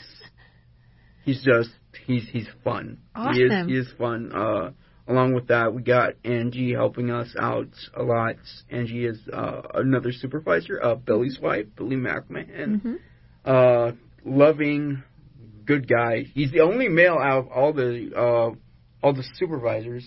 he's 1.25 1.43
just 1.45 1.71
he's 2.07 2.29
he's 2.29 2.49
fun. 2.65 2.99
Awesome. 3.15 3.35
He 3.35 3.43
is 3.43 3.67
he 3.67 3.75
is 3.77 3.89
fun. 3.97 4.33
Uh, 4.33 4.71
along 5.07 5.35
with 5.35 5.49
that, 5.49 5.75
we 5.75 5.83
got 5.83 6.15
Angie 6.25 6.73
helping 6.73 7.11
us 7.11 7.35
out 7.39 7.69
a 7.95 8.03
lot. 8.03 8.37
Angie 8.69 9.07
is 9.07 9.19
uh, 9.33 9.63
another 9.75 10.11
supervisor, 10.13 10.83
uh, 10.83 10.97
Billy's 10.97 11.39
wife, 11.41 11.67
Billy 11.77 11.97
McMahon. 11.97 12.81
Mm-hmm. 12.83 12.95
Uh, 13.45 13.93
loving, 14.25 15.05
good 15.67 15.89
guy. 15.89 16.25
He's 16.35 16.53
the 16.53 16.61
only 16.61 16.89
male 16.89 17.19
out 17.21 17.39
of 17.39 17.49
all 17.49 17.73
the 17.73 18.11
uh, 18.17 19.07
all 19.07 19.13
the 19.13 19.25
supervisors. 19.35 20.07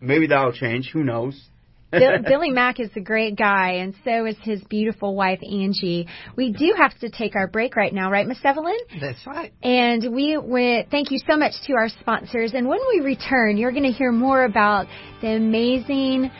Maybe 0.00 0.26
that'll 0.28 0.52
change. 0.52 0.90
Who 0.92 1.04
knows? 1.04 1.40
Billy 1.90 2.50
Mack 2.50 2.80
is 2.80 2.90
a 2.96 3.00
great 3.00 3.34
guy, 3.36 3.76
and 3.76 3.94
so 4.04 4.26
is 4.26 4.36
his 4.42 4.62
beautiful 4.64 5.14
wife 5.14 5.40
Angie. 5.42 6.06
We 6.36 6.52
do 6.52 6.74
have 6.76 6.96
to 6.98 7.08
take 7.08 7.34
our 7.34 7.48
break 7.48 7.76
right 7.76 7.94
now, 7.94 8.10
right, 8.10 8.26
Miss 8.26 8.38
Evelyn? 8.44 8.76
That's 9.00 9.26
right. 9.26 9.54
And 9.62 10.14
we, 10.14 10.36
we 10.36 10.84
thank 10.90 11.10
you 11.10 11.18
so 11.26 11.38
much 11.38 11.54
to 11.66 11.72
our 11.72 11.88
sponsors. 11.88 12.52
And 12.52 12.68
when 12.68 12.80
we 12.90 13.00
return, 13.00 13.56
you're 13.56 13.70
going 13.72 13.84
to 13.84 13.92
hear 13.92 14.12
more 14.12 14.44
about 14.44 14.86
the 15.22 15.28
amazing. 15.28 16.30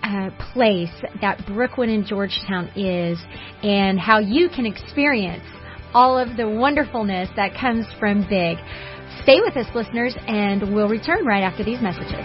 Uh, 0.00 0.30
place 0.52 0.92
that 1.20 1.44
Brookwood 1.44 1.88
and 1.88 2.06
Georgetown 2.06 2.68
is, 2.76 3.18
and 3.64 3.98
how 3.98 4.20
you 4.20 4.48
can 4.48 4.64
experience 4.64 5.42
all 5.94 6.18
of 6.18 6.36
the 6.36 6.48
wonderfulness 6.48 7.28
that 7.36 7.54
comes 7.58 7.86
from 7.98 8.22
Big. 8.28 8.58
Stay 9.22 9.40
with 9.40 9.56
us, 9.56 9.66
listeners, 9.74 10.14
and 10.26 10.74
we'll 10.74 10.88
return 10.88 11.24
right 11.24 11.42
after 11.42 11.64
these 11.64 11.80
messages. 11.80 12.24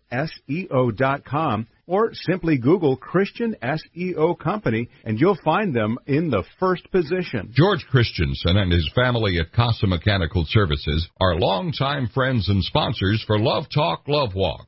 texasseo.com 0.10 1.68
or 1.88 2.14
simply 2.14 2.58
Google 2.58 2.96
Christian 2.96 3.54
SEO 3.62 4.40
Company 4.40 4.88
and 5.04 5.20
you'll 5.20 5.38
find 5.44 5.76
them 5.76 5.98
in 6.08 6.30
the 6.30 6.46
first 6.58 6.90
position. 6.90 7.52
George 7.54 7.86
Christensen 7.92 8.56
and 8.56 8.72
his 8.72 8.90
family 8.96 9.40
at 9.40 9.52
Casa 9.52 9.88
Mechanical 9.88 10.46
Services 10.48 11.10
are 11.20 11.36
longtime 11.36 12.08
friends 12.14 12.48
and 12.48 12.64
sponsors 12.64 13.22
for 13.28 13.38
Love 13.38 13.66
Talk, 13.74 14.04
Love 14.08 14.36
Walk. 14.36 14.68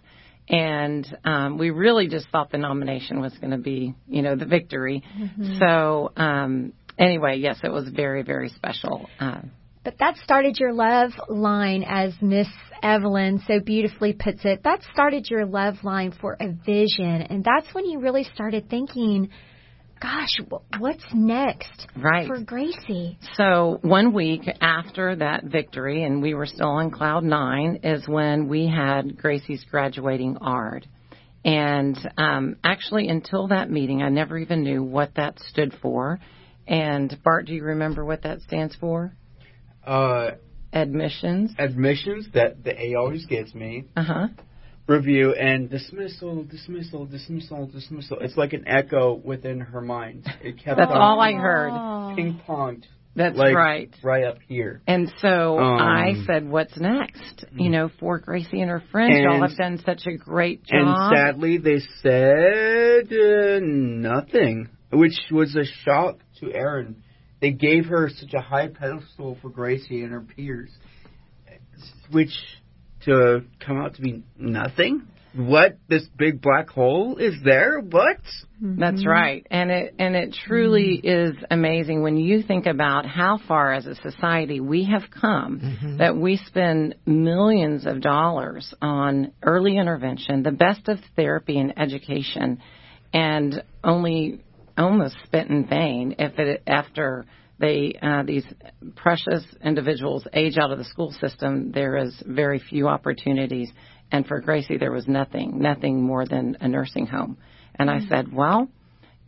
and 0.51 1.17
um, 1.23 1.57
we 1.57 1.69
really 1.69 2.07
just 2.07 2.27
thought 2.29 2.51
the 2.51 2.57
nomination 2.57 3.21
was 3.21 3.33
going 3.39 3.51
to 3.51 3.57
be, 3.57 3.95
you 4.07 4.21
know, 4.21 4.35
the 4.35 4.45
victory. 4.45 5.01
Mm-hmm. 5.17 5.59
So 5.59 6.11
um, 6.17 6.73
anyway, 6.99 7.37
yes, 7.37 7.59
it 7.63 7.71
was 7.71 7.87
very, 7.87 8.21
very 8.21 8.49
special. 8.49 9.09
Uh, 9.19 9.41
but 9.83 9.97
that 9.99 10.17
started 10.17 10.59
your 10.59 10.73
love 10.73 11.11
line, 11.29 11.83
as 11.87 12.13
Miss 12.21 12.47
Evelyn 12.83 13.41
so 13.47 13.59
beautifully 13.59 14.13
puts 14.13 14.41
it. 14.43 14.61
That 14.63 14.81
started 14.93 15.27
your 15.29 15.45
love 15.45 15.75
line 15.83 16.13
for 16.19 16.37
a 16.39 16.49
vision, 16.49 17.21
and 17.29 17.43
that's 17.43 17.73
when 17.73 17.85
you 17.85 17.99
really 17.99 18.27
started 18.35 18.69
thinking 18.69 19.29
gosh, 20.01 20.39
what's 20.79 21.03
next 21.13 21.87
right. 21.95 22.27
for 22.27 22.39
Gracie? 22.41 23.17
So 23.35 23.79
one 23.81 24.13
week 24.13 24.41
after 24.59 25.15
that 25.17 25.45
victory, 25.45 26.03
and 26.03 26.21
we 26.21 26.33
were 26.33 26.45
still 26.45 26.69
on 26.69 26.91
cloud 26.91 27.23
nine, 27.23 27.81
is 27.83 28.07
when 28.07 28.47
we 28.49 28.67
had 28.67 29.17
Gracie's 29.17 29.63
graduating 29.69 30.37
ARD. 30.37 30.87
And 31.45 31.97
um, 32.17 32.57
actually, 32.63 33.07
until 33.07 33.47
that 33.47 33.69
meeting, 33.69 34.01
I 34.01 34.09
never 34.09 34.37
even 34.37 34.63
knew 34.63 34.83
what 34.83 35.15
that 35.15 35.39
stood 35.39 35.73
for. 35.81 36.19
And 36.67 37.15
Bart, 37.23 37.45
do 37.45 37.53
you 37.53 37.63
remember 37.63 38.05
what 38.05 38.23
that 38.23 38.41
stands 38.41 38.75
for? 38.75 39.13
Uh, 39.85 40.31
admissions. 40.73 41.51
Admissions. 41.57 42.27
That 42.33 42.63
the 42.63 42.79
A 42.79 42.95
always 42.95 43.25
gets 43.25 43.53
me. 43.55 43.85
Uh 43.95 44.03
huh 44.03 44.27
review 44.87 45.33
and 45.33 45.69
dismissal, 45.69 46.43
dismissal, 46.43 47.05
dismissal, 47.05 47.67
dismissal. 47.67 48.17
It's 48.21 48.37
like 48.37 48.53
an 48.53 48.67
echo 48.67 49.13
within 49.13 49.59
her 49.59 49.81
mind. 49.81 50.27
It 50.41 50.63
kept 50.63 50.77
That's 50.77 50.91
all 50.93 51.19
I 51.19 51.33
heard. 51.33 52.15
Ping 52.15 52.41
ponged. 52.47 52.85
That's 53.15 53.37
like, 53.37 53.55
right. 53.55 53.93
Right 54.03 54.23
up 54.23 54.37
here. 54.47 54.81
And 54.87 55.11
so 55.19 55.59
um, 55.59 55.81
I 55.81 56.13
said, 56.25 56.47
"What's 56.47 56.77
next?" 56.77 57.43
You 57.51 57.69
know, 57.69 57.89
for 57.99 58.19
Gracie 58.19 58.61
and 58.61 58.69
her 58.69 58.83
friends, 58.91 59.15
and, 59.15 59.23
y'all 59.23 59.47
have 59.47 59.57
done 59.57 59.81
such 59.85 60.07
a 60.07 60.15
great 60.15 60.63
job. 60.63 60.79
And 60.79 61.17
sadly, 61.17 61.57
they 61.57 61.79
said 62.01 63.11
uh, 63.11 63.59
nothing, 63.61 64.69
which 64.93 65.19
was 65.29 65.55
a 65.57 65.65
shock 65.83 66.19
to 66.39 66.53
Aaron. 66.53 67.03
They 67.41 67.51
gave 67.51 67.87
her 67.87 68.09
such 68.09 68.33
a 68.33 68.39
high 68.39 68.69
pedestal 68.69 69.37
for 69.41 69.49
Gracie 69.49 70.03
and 70.03 70.13
her 70.13 70.21
peers, 70.21 70.69
which 72.11 72.33
to 73.05 73.43
come 73.59 73.77
out 73.77 73.95
to 73.95 74.01
be 74.01 74.23
nothing? 74.37 75.07
What 75.33 75.77
this 75.87 76.05
big 76.17 76.41
black 76.41 76.69
hole 76.69 77.15
is 77.15 77.35
there? 77.41 77.79
What? 77.79 78.17
Mm-hmm. 78.61 78.79
That's 78.79 79.05
right. 79.05 79.47
And 79.49 79.71
it 79.71 79.95
and 79.97 80.13
it 80.13 80.35
truly 80.45 81.01
mm-hmm. 81.01 81.37
is 81.37 81.43
amazing 81.49 82.01
when 82.01 82.17
you 82.17 82.43
think 82.43 82.65
about 82.65 83.05
how 83.05 83.39
far 83.47 83.71
as 83.71 83.85
a 83.85 83.95
society 83.95 84.59
we 84.59 84.83
have 84.85 85.03
come 85.09 85.61
mm-hmm. 85.61 85.97
that 85.97 86.17
we 86.17 86.35
spend 86.35 86.95
millions 87.05 87.85
of 87.85 88.01
dollars 88.01 88.73
on 88.81 89.31
early 89.41 89.77
intervention, 89.77 90.43
the 90.43 90.51
best 90.51 90.89
of 90.89 90.99
therapy 91.15 91.57
and 91.57 91.79
education 91.79 92.61
and 93.13 93.63
only 93.83 94.41
almost 94.77 95.15
spent 95.23 95.49
in 95.49 95.65
vain 95.65 96.15
if 96.19 96.37
it 96.39 96.63
after 96.67 97.25
they 97.61 97.97
uh, 98.01 98.23
these 98.23 98.45
precious 98.95 99.45
individuals 99.63 100.27
age 100.33 100.57
out 100.57 100.71
of 100.71 100.77
the 100.77 100.83
school 100.83 101.13
system, 101.21 101.71
there 101.71 101.95
is 101.97 102.21
very 102.25 102.59
few 102.59 102.87
opportunities. 102.87 103.71
And 104.11 104.25
for 104.25 104.41
Gracie, 104.41 104.77
there 104.77 104.91
was 104.91 105.07
nothing, 105.07 105.59
nothing 105.59 106.01
more 106.01 106.25
than 106.25 106.57
a 106.59 106.67
nursing 106.67 107.07
home. 107.07 107.37
And 107.75 107.89
I 107.89 107.99
said, 108.09 108.33
well, 108.33 108.67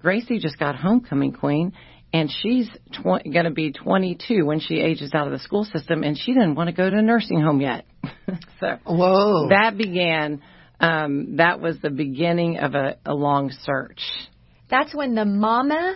Gracie 0.02 0.39
just 0.39 0.60
got 0.60 0.76
homecoming 0.76 1.32
queen, 1.32 1.72
and 2.12 2.30
she's 2.30 2.69
tw- 2.91 3.24
going 3.24 3.46
to 3.46 3.52
be 3.52 3.72
22 3.72 4.46
when 4.46 4.60
she 4.60 4.76
ages 4.76 5.12
out 5.13 5.28
of 5.28 5.32
the 5.32 5.39
school 5.39 5.63
system, 5.63 6.04
and 6.04 6.17
she 6.17 6.34
didn't 6.34 6.56
want 6.56 6.67
to 6.67 6.76
go 6.76 6.89
to 6.89 6.98
a 6.98 7.02
nursing 7.02 7.39
home 7.39 7.62
yet. 7.62 7.86
so 8.60 8.78
Whoa. 8.86 9.48
that 9.50 9.78
began. 9.78 10.41
Um, 10.80 11.38
that 11.38 11.62
was 11.62 11.78
the 11.82 11.89
beginning 11.89 12.58
of 12.58 12.76
a, 12.76 12.98
a 13.06 13.13
long 13.13 13.52
search. 13.63 14.02
That's 14.69 14.93
when 14.93 15.15
the 15.15 15.24
mama 15.24 15.96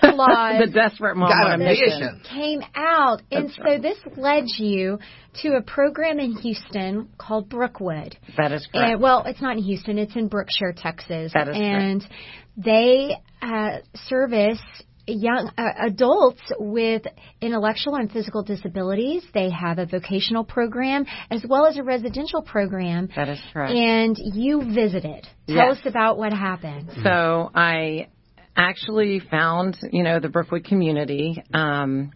clause 0.00 0.62
the 0.64 0.70
desperate 0.72 1.16
mama 1.16 1.58
mission 1.58 2.20
came 2.28 2.60
out, 2.74 3.22
and 3.30 3.48
That's 3.48 3.56
so 3.56 3.62
right. 3.62 3.82
this 3.82 3.98
led 4.16 4.44
you 4.58 4.98
to 5.42 5.56
a 5.56 5.62
program 5.62 6.18
in 6.18 6.32
Houston 6.36 7.08
called 7.18 7.48
Brookwood. 7.48 8.16
That 8.36 8.52
is 8.52 8.66
correct. 8.72 8.92
And, 8.92 9.00
well, 9.00 9.24
it's 9.26 9.42
not 9.42 9.56
in 9.56 9.62
Houston; 9.62 9.98
it's 9.98 10.16
in 10.16 10.28
Brookshire, 10.28 10.74
Texas. 10.76 11.32
That 11.34 11.48
is 11.48 11.56
and 11.56 12.00
correct. 12.00 12.14
they 12.56 13.16
uh, 13.42 13.78
service 14.06 14.60
young 15.08 15.50
uh, 15.56 15.86
adults 15.86 16.42
with 16.58 17.02
intellectual 17.40 17.96
and 17.96 18.10
physical 18.10 18.42
disabilities. 18.42 19.24
They 19.32 19.50
have 19.50 19.78
a 19.78 19.86
vocational 19.86 20.44
program 20.44 21.06
as 21.30 21.44
well 21.48 21.66
as 21.66 21.78
a 21.78 21.82
residential 21.82 22.42
program. 22.42 23.08
That 23.16 23.28
is 23.28 23.40
correct. 23.52 23.74
And 23.74 24.16
you 24.18 24.62
visited. 24.74 25.26
Tell 25.46 25.68
yes. 25.68 25.78
us 25.78 25.86
about 25.86 26.18
what 26.18 26.32
happened. 26.32 26.90
So 27.02 27.50
I 27.54 28.08
actually 28.58 29.20
found, 29.20 29.78
you 29.92 30.02
know, 30.02 30.20
the 30.20 30.28
Brookwood 30.28 30.64
community 30.64 31.42
um, 31.54 32.10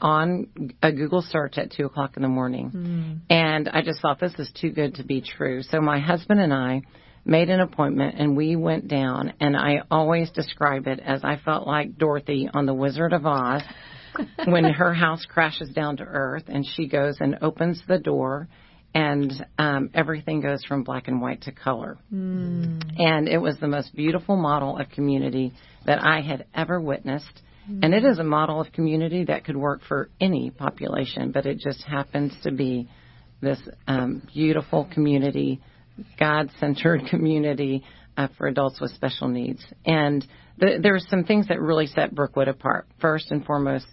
on 0.00 0.48
a 0.82 0.92
Google 0.92 1.22
search 1.22 1.56
at 1.56 1.70
two 1.70 1.86
o'clock 1.86 2.16
in 2.16 2.22
the 2.22 2.28
morning, 2.28 2.70
mm. 2.70 3.20
and 3.30 3.68
I 3.68 3.80
just 3.82 4.02
thought 4.02 4.20
this 4.20 4.34
is 4.38 4.50
too 4.60 4.70
good 4.70 4.96
to 4.96 5.04
be 5.04 5.22
true. 5.22 5.62
So 5.62 5.80
my 5.80 6.00
husband 6.00 6.40
and 6.40 6.52
I 6.52 6.82
made 7.24 7.48
an 7.48 7.60
appointment, 7.60 8.16
and 8.18 8.36
we 8.36 8.56
went 8.56 8.88
down. 8.88 9.32
And 9.40 9.56
I 9.56 9.82
always 9.90 10.30
describe 10.30 10.86
it 10.86 11.00
as 11.00 11.22
I 11.24 11.36
felt 11.36 11.66
like 11.66 11.96
Dorothy 11.96 12.48
on 12.52 12.66
The 12.66 12.74
Wizard 12.74 13.12
of 13.12 13.24
Oz. 13.24 13.62
when 14.46 14.64
her 14.64 14.94
house 14.94 15.26
crashes 15.26 15.68
down 15.70 15.98
to 15.98 16.02
earth 16.02 16.44
and 16.46 16.66
she 16.66 16.88
goes 16.88 17.18
and 17.20 17.36
opens 17.42 17.82
the 17.86 17.98
door 17.98 18.48
and 18.94 19.46
um, 19.58 19.90
everything 19.94 20.40
goes 20.40 20.64
from 20.64 20.82
black 20.82 21.08
and 21.08 21.20
white 21.20 21.42
to 21.42 21.52
color. 21.52 21.98
Mm. 22.12 22.98
And 22.98 23.28
it 23.28 23.38
was 23.38 23.58
the 23.60 23.68
most 23.68 23.94
beautiful 23.94 24.36
model 24.36 24.78
of 24.78 24.88
community 24.90 25.52
that 25.84 26.02
I 26.02 26.22
had 26.22 26.46
ever 26.54 26.80
witnessed. 26.80 27.42
Mm. 27.70 27.80
And 27.82 27.94
it 27.94 28.04
is 28.04 28.18
a 28.18 28.24
model 28.24 28.60
of 28.60 28.72
community 28.72 29.24
that 29.24 29.44
could 29.44 29.56
work 29.56 29.82
for 29.86 30.08
any 30.20 30.50
population, 30.50 31.30
but 31.32 31.46
it 31.46 31.58
just 31.58 31.84
happens 31.84 32.32
to 32.42 32.50
be 32.50 32.88
this 33.40 33.60
um, 33.86 34.26
beautiful 34.32 34.88
community, 34.92 35.60
God 36.18 36.50
centered 36.58 37.02
community 37.10 37.84
uh, 38.16 38.28
for 38.38 38.46
adults 38.46 38.80
with 38.80 38.92
special 38.92 39.28
needs. 39.28 39.64
And 39.84 40.26
the, 40.58 40.78
there 40.82 40.94
are 40.94 41.00
some 41.00 41.24
things 41.24 41.48
that 41.48 41.60
really 41.60 41.86
set 41.86 42.14
Brookwood 42.14 42.48
apart. 42.48 42.86
First 43.00 43.30
and 43.30 43.44
foremost, 43.44 43.86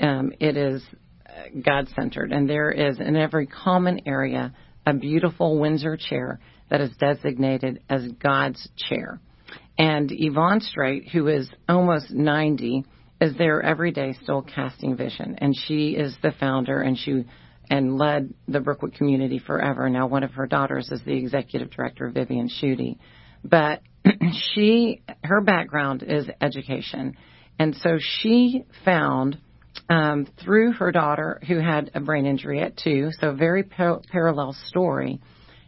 um, 0.00 0.32
it 0.40 0.56
is 0.56 0.82
God 1.64 1.88
centered, 1.94 2.32
and 2.32 2.48
there 2.48 2.70
is 2.70 2.98
in 2.98 3.16
every 3.16 3.46
common 3.46 4.00
area 4.06 4.52
a 4.86 4.94
beautiful 4.94 5.58
Windsor 5.58 5.96
chair 5.96 6.40
that 6.70 6.80
is 6.80 6.90
designated 6.98 7.82
as 7.88 8.06
God's 8.22 8.68
chair. 8.76 9.20
And 9.78 10.10
Yvonne 10.12 10.60
Streit, 10.60 11.08
who 11.08 11.28
is 11.28 11.48
almost 11.68 12.10
90, 12.10 12.84
is 13.20 13.36
there 13.36 13.62
every 13.62 13.92
day 13.92 14.14
still 14.22 14.42
casting 14.42 14.96
vision. 14.96 15.36
And 15.38 15.54
she 15.66 15.90
is 15.90 16.16
the 16.22 16.32
founder 16.38 16.80
and 16.80 16.98
she 16.98 17.24
and 17.70 17.98
led 17.98 18.32
the 18.46 18.60
Brookwood 18.60 18.94
community 18.94 19.38
forever. 19.38 19.88
Now 19.90 20.06
one 20.06 20.22
of 20.22 20.32
her 20.32 20.46
daughters 20.46 20.90
is 20.90 21.02
the 21.04 21.16
executive 21.16 21.70
director, 21.70 22.10
Vivian 22.10 22.48
Schutte. 22.48 22.98
But 23.44 23.82
she 24.54 25.02
her 25.22 25.40
background 25.40 26.02
is 26.02 26.26
education. 26.40 27.14
And 27.58 27.74
so 27.76 27.98
she 27.98 28.64
found 28.84 29.38
um, 29.88 30.26
through 30.42 30.72
her 30.72 30.92
daughter, 30.92 31.40
who 31.46 31.58
had 31.58 31.90
a 31.94 32.00
brain 32.00 32.26
injury 32.26 32.60
at 32.60 32.76
two, 32.76 33.10
so 33.20 33.32
very 33.34 33.62
par- 33.62 34.02
parallel 34.10 34.54
story. 34.66 35.20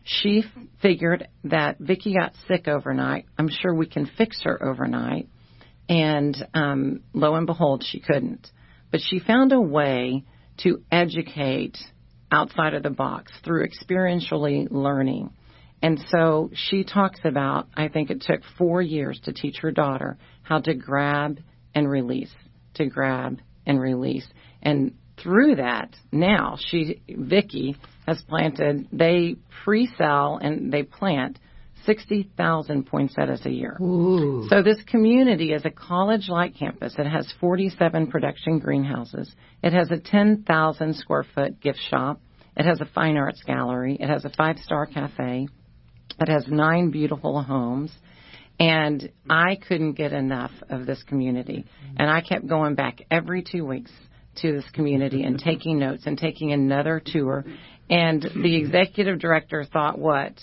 She 0.04 0.44
f- 0.44 0.62
figured 0.82 1.28
that 1.44 1.78
Vicky 1.78 2.14
got 2.14 2.32
sick 2.48 2.68
overnight. 2.68 3.26
I'm 3.38 3.48
sure 3.48 3.74
we 3.74 3.86
can 3.86 4.10
fix 4.18 4.42
her 4.42 4.62
overnight. 4.62 5.28
And 5.88 6.36
um, 6.54 7.02
lo 7.12 7.34
and 7.34 7.46
behold, 7.46 7.84
she 7.86 8.00
couldn't. 8.00 8.50
but 8.90 9.00
she 9.00 9.18
found 9.20 9.52
a 9.52 9.60
way 9.60 10.24
to 10.58 10.82
educate 10.90 11.78
outside 12.30 12.74
of 12.74 12.82
the 12.82 12.90
box 12.90 13.32
through 13.44 13.66
experientially 13.66 14.68
learning. 14.70 15.30
And 15.82 15.98
so 16.10 16.50
she 16.52 16.84
talks 16.84 17.20
about, 17.24 17.68
I 17.74 17.88
think 17.88 18.10
it 18.10 18.22
took 18.22 18.42
four 18.58 18.82
years 18.82 19.18
to 19.24 19.32
teach 19.32 19.58
her 19.62 19.70
daughter 19.72 20.18
how 20.42 20.60
to 20.60 20.74
grab 20.74 21.38
and 21.74 21.88
release, 21.88 22.32
to 22.74 22.86
grab 22.86 23.38
and 23.66 23.80
release. 23.80 24.26
And 24.62 24.94
through 25.22 25.56
that, 25.56 25.94
now 26.12 26.56
she, 26.58 27.00
Vicky, 27.08 27.76
has 28.06 28.22
planted, 28.28 28.88
they 28.92 29.36
pre-sell 29.64 30.38
and 30.42 30.72
they 30.72 30.82
plant 30.82 31.38
60,000 31.86 32.86
poinsettias 32.86 33.44
a 33.46 33.50
year. 33.50 33.76
Ooh. 33.80 34.46
So 34.48 34.62
this 34.62 34.82
community 34.86 35.52
is 35.52 35.64
a 35.64 35.70
college-like 35.70 36.54
campus. 36.56 36.94
It 36.98 37.06
has 37.06 37.32
47 37.40 38.08
production 38.08 38.58
greenhouses. 38.58 39.32
It 39.62 39.72
has 39.72 39.90
a 39.90 39.98
10,000 39.98 40.96
square 40.96 41.24
foot 41.34 41.60
gift 41.60 41.80
shop. 41.88 42.20
It 42.56 42.66
has 42.66 42.80
a 42.80 42.86
fine 42.86 43.16
arts 43.16 43.42
gallery. 43.46 43.96
It 43.98 44.08
has 44.08 44.24
a 44.24 44.30
five-star 44.30 44.86
cafe. 44.86 45.48
It 46.18 46.28
has 46.28 46.46
nine 46.48 46.90
beautiful 46.90 47.42
homes. 47.42 47.92
And 48.60 49.10
I 49.28 49.56
couldn't 49.56 49.94
get 49.94 50.12
enough 50.12 50.52
of 50.68 50.84
this 50.84 51.02
community. 51.04 51.64
And 51.96 52.10
I 52.10 52.20
kept 52.20 52.46
going 52.46 52.74
back 52.74 53.00
every 53.10 53.42
two 53.42 53.64
weeks 53.64 53.90
to 54.36 54.52
this 54.52 54.70
community 54.72 55.22
and 55.22 55.38
taking 55.44 55.78
notes 55.78 56.02
and 56.04 56.18
taking 56.18 56.52
another 56.52 57.02
tour. 57.04 57.44
And 57.88 58.22
the 58.22 58.56
executive 58.56 59.18
director 59.18 59.64
thought, 59.64 59.98
what? 59.98 60.34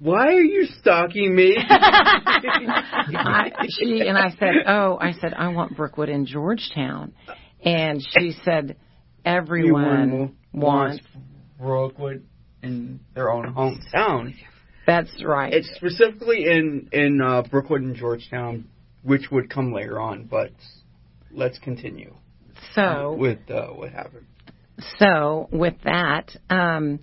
Why 0.00 0.28
are 0.28 0.40
you 0.40 0.66
stalking 0.80 1.34
me? 1.34 1.56
I, 1.68 3.50
she 3.68 4.00
and 4.06 4.16
I 4.16 4.30
said, 4.38 4.54
"Oh, 4.66 4.96
I 5.00 5.12
said 5.20 5.34
I 5.34 5.48
want 5.48 5.76
Brookwood 5.76 6.08
in 6.08 6.24
Georgetown," 6.24 7.14
and 7.64 8.00
she 8.16 8.32
said, 8.44 8.76
"Everyone 9.24 10.36
wants." 10.52 11.00
Brookwood 11.58 12.24
in 12.62 13.00
their 13.14 13.32
own 13.32 13.52
hometown. 13.52 14.34
That's 14.88 15.22
right. 15.22 15.52
It's 15.52 15.70
specifically 15.76 16.46
in 16.46 16.88
in 16.92 17.20
uh, 17.20 17.42
Brookwood 17.42 17.82
and 17.82 17.94
Georgetown, 17.94 18.68
which 19.02 19.30
would 19.30 19.50
come 19.50 19.70
later 19.70 20.00
on. 20.00 20.24
But 20.24 20.52
let's 21.30 21.58
continue 21.58 22.14
so 22.74 23.14
with 23.18 23.38
uh, 23.50 23.66
what 23.66 23.92
happened. 23.92 24.24
So 24.98 25.48
with 25.52 25.74
that, 25.84 26.34
um, 26.48 27.00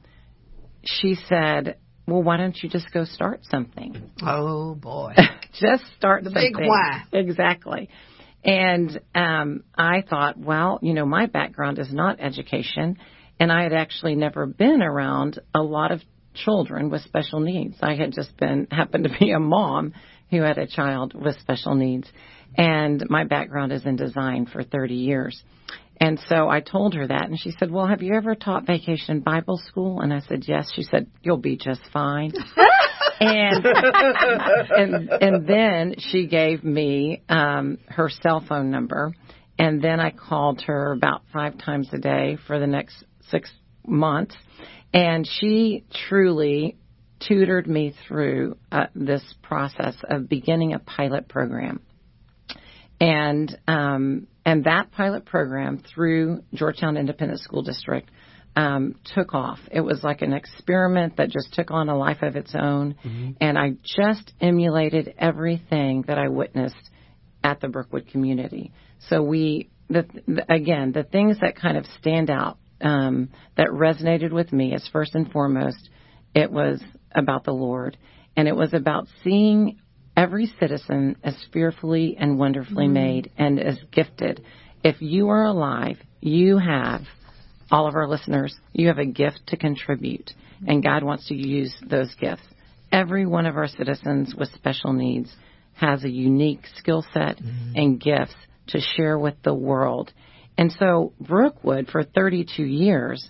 she 0.84 1.14
said, 1.30 1.78
"Well, 2.08 2.24
why 2.24 2.38
don't 2.38 2.58
you 2.64 2.70
just 2.70 2.92
go 2.92 3.06
start 3.06 3.42
something?" 3.52 4.10
Oh 4.26 4.74
boy. 4.74 5.14
just 5.54 5.84
start 5.96 6.24
The 6.24 6.32
something. 6.32 6.54
big 6.58 6.68
why. 6.68 7.04
Exactly. 7.14 7.90
And 8.44 9.00
um, 9.14 9.64
I 9.78 10.02
thought, 10.02 10.40
well, 10.40 10.80
you 10.82 10.94
know, 10.96 11.06
my 11.06 11.28
background 11.28 11.78
is 11.78 11.94
not 11.94 12.20
education, 12.20 12.98
and 13.40 13.52
I 13.52 13.62
had 13.62 13.74
actually 13.74 14.16
never 14.16 14.48
been 14.48 14.82
around 14.82 15.40
a 15.54 15.62
lot 15.62 15.92
of 15.92 16.02
children 16.36 16.90
with 16.90 17.02
special 17.04 17.40
needs. 17.40 17.78
I 17.82 17.96
had 17.96 18.14
just 18.14 18.36
been 18.38 18.68
happened 18.72 19.06
to 19.06 19.20
be 19.20 19.32
a 19.32 19.40
mom 19.40 19.94
who 20.32 20.42
had 20.42 20.58
a 20.58 20.68
child 20.68 21.14
with 21.14 21.40
special 21.40 21.76
needs, 21.76 22.10
and 22.58 23.04
my 23.10 23.24
background 23.24 23.72
is 23.72 23.86
in 23.86 23.96
design 23.96 24.46
for 24.46 24.64
30 24.64 24.96
years. 24.96 25.44
And 26.00 26.20
so 26.28 26.50
I 26.50 26.60
told 26.60 26.94
her 26.96 27.08
that, 27.08 27.30
and 27.30 27.40
she 27.40 27.52
said, 27.58 27.72
"Well, 27.72 27.88
have 27.88 28.02
you 28.02 28.16
ever 28.16 28.36
taught 28.36 28.68
vacation 28.68 29.22
Bible 29.22 29.58
school?" 29.58 30.02
And 30.02 30.14
I 30.14 30.20
said, 30.20 30.44
"Yes." 30.46 30.70
She 30.76 30.84
said, 30.84 31.08
"You'll 31.22 31.38
be 31.38 31.56
just 31.56 31.82
fine." 31.94 32.34
and 33.20 33.66
and 33.66 35.10
and 35.10 35.48
then 35.48 35.96
she 35.98 36.28
gave 36.28 36.64
me 36.64 37.24
um, 37.30 37.78
her 37.88 38.10
cell 38.10 38.44
phone 38.48 38.72
number, 38.72 39.14
and 39.58 39.82
then 39.82 40.02
I 40.02 40.12
called 40.12 40.64
her 40.64 40.92
about 40.92 41.22
five 41.32 41.58
times 41.58 41.90
a 41.94 41.98
day 41.98 42.38
for 42.46 42.60
the 42.60 42.68
next 42.68 43.04
six 43.30 43.50
months, 43.88 44.36
and 44.94 45.28
she 45.28 45.84
truly 46.08 46.78
tutored 47.20 47.68
me 47.68 47.94
through 48.08 48.58
uh, 48.72 48.88
this 48.96 49.24
process 49.42 49.96
of 50.10 50.30
beginning 50.30 50.74
a 50.74 50.80
pilot 50.80 51.28
program. 51.28 51.82
And 53.00 53.58
um, 53.68 54.28
and 54.46 54.64
that 54.66 54.92
pilot 54.92 55.26
program 55.26 55.82
through 55.94 56.44
Georgetown 56.54 56.98
Independent 56.98 57.42
School 57.42 57.64
District 57.64 58.10
um, 58.56 58.96
took 59.14 59.34
off. 59.34 59.60
It 59.70 59.82
was 59.82 60.02
like 60.04 60.22
an 60.22 60.32
experiment 60.32 61.18
that 61.18 61.30
just 61.30 61.54
took 61.54 61.72
on 61.72 61.90
a 61.90 61.98
life 61.98 62.22
of 62.22 62.36
its 62.36 62.56
own, 62.56 62.96
and 63.42 63.58
I 63.58 63.74
just 63.84 64.32
emulated 64.40 65.14
everything 65.18 66.06
that 66.08 66.18
I 66.18 66.30
witnessed 66.30 66.90
at 67.44 67.60
the 67.60 67.68
Brookwood 67.68 68.08
community. 68.08 68.72
So 69.10 69.22
we, 69.22 69.70
the, 69.90 70.06
the, 70.26 70.46
again, 70.52 70.94
the 70.94 71.04
things 71.04 71.38
that 71.42 71.56
kind 71.58 71.78
of 71.78 71.86
stand 72.00 72.30
out 72.30 72.58
um, 72.86 73.30
that 73.58 73.68
resonated 73.68 74.32
with 74.32 74.54
me 74.54 74.74
is 74.74 74.88
first 74.94 75.16
and 75.16 75.30
foremost, 75.32 75.90
it 76.36 76.52
was 76.52 76.82
about 77.14 77.44
the 77.44 77.52
Lord, 77.52 77.98
and 78.38 78.48
it 78.48 78.56
was 78.56 78.74
about 78.74 79.08
seeing 79.24 79.80
every 80.16 80.54
citizen 80.60 81.18
as 81.24 81.36
fearfully 81.52 82.16
and 82.18 82.38
wonderfully 82.38 82.88
made 82.88 83.32
and 83.38 83.60
as 83.60 83.80
gifted. 83.92 84.44
If 84.84 85.02
you 85.02 85.30
are 85.30 85.46
alive, 85.46 85.98
you 86.22 86.60
have 86.60 87.02
all 87.72 87.88
of 87.88 87.96
our 87.96 88.08
listeners, 88.08 88.56
you 88.72 88.88
have 88.88 89.00
a 89.00 89.06
gift 89.06 89.42
to 89.48 89.58
contribute, 89.58 90.32
and 90.68 90.84
God 90.84 91.04
wants 91.04 91.28
to 91.30 91.36
use 91.36 91.76
those 91.90 92.14
gifts. 92.16 92.44
Every 92.92 93.26
one 93.26 93.48
of 93.48 93.58
our 93.58 93.68
citizens 93.68 94.36
with 94.36 94.54
special 94.54 94.94
needs 94.94 95.36
has 95.74 96.04
a 96.04 96.10
unique 96.10 96.66
skill 96.78 97.04
set 97.14 97.40
and 97.76 98.00
gifts 98.00 98.36
to 98.68 98.80
share 98.80 99.18
with 99.18 99.36
the 99.44 99.54
world. 99.54 100.14
And 100.58 100.72
so 100.72 101.14
Brookwood 101.20 101.90
for 101.92 102.04
32 102.04 102.64
years 102.64 103.30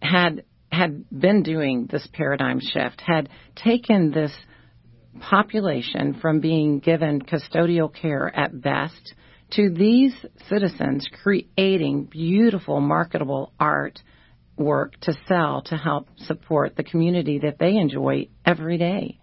had 0.00 0.44
had 0.72 1.04
been 1.10 1.42
doing 1.42 1.88
this 1.90 2.06
paradigm 2.12 2.60
shift, 2.60 3.02
had 3.04 3.28
taken 3.56 4.12
this 4.12 4.32
population 5.20 6.14
from 6.20 6.38
being 6.38 6.78
given 6.78 7.20
custodial 7.20 7.92
care 7.92 8.34
at 8.34 8.60
best 8.60 9.14
to 9.50 9.68
these 9.70 10.14
citizens 10.48 11.08
creating 11.22 12.04
beautiful, 12.04 12.80
marketable 12.80 13.52
art 13.58 13.98
work 14.56 14.98
to 15.00 15.12
sell 15.26 15.62
to 15.62 15.76
help 15.76 16.08
support 16.18 16.76
the 16.76 16.84
community 16.84 17.40
that 17.40 17.58
they 17.58 17.76
enjoy 17.76 18.28
every 18.46 18.78
day. 18.78 19.18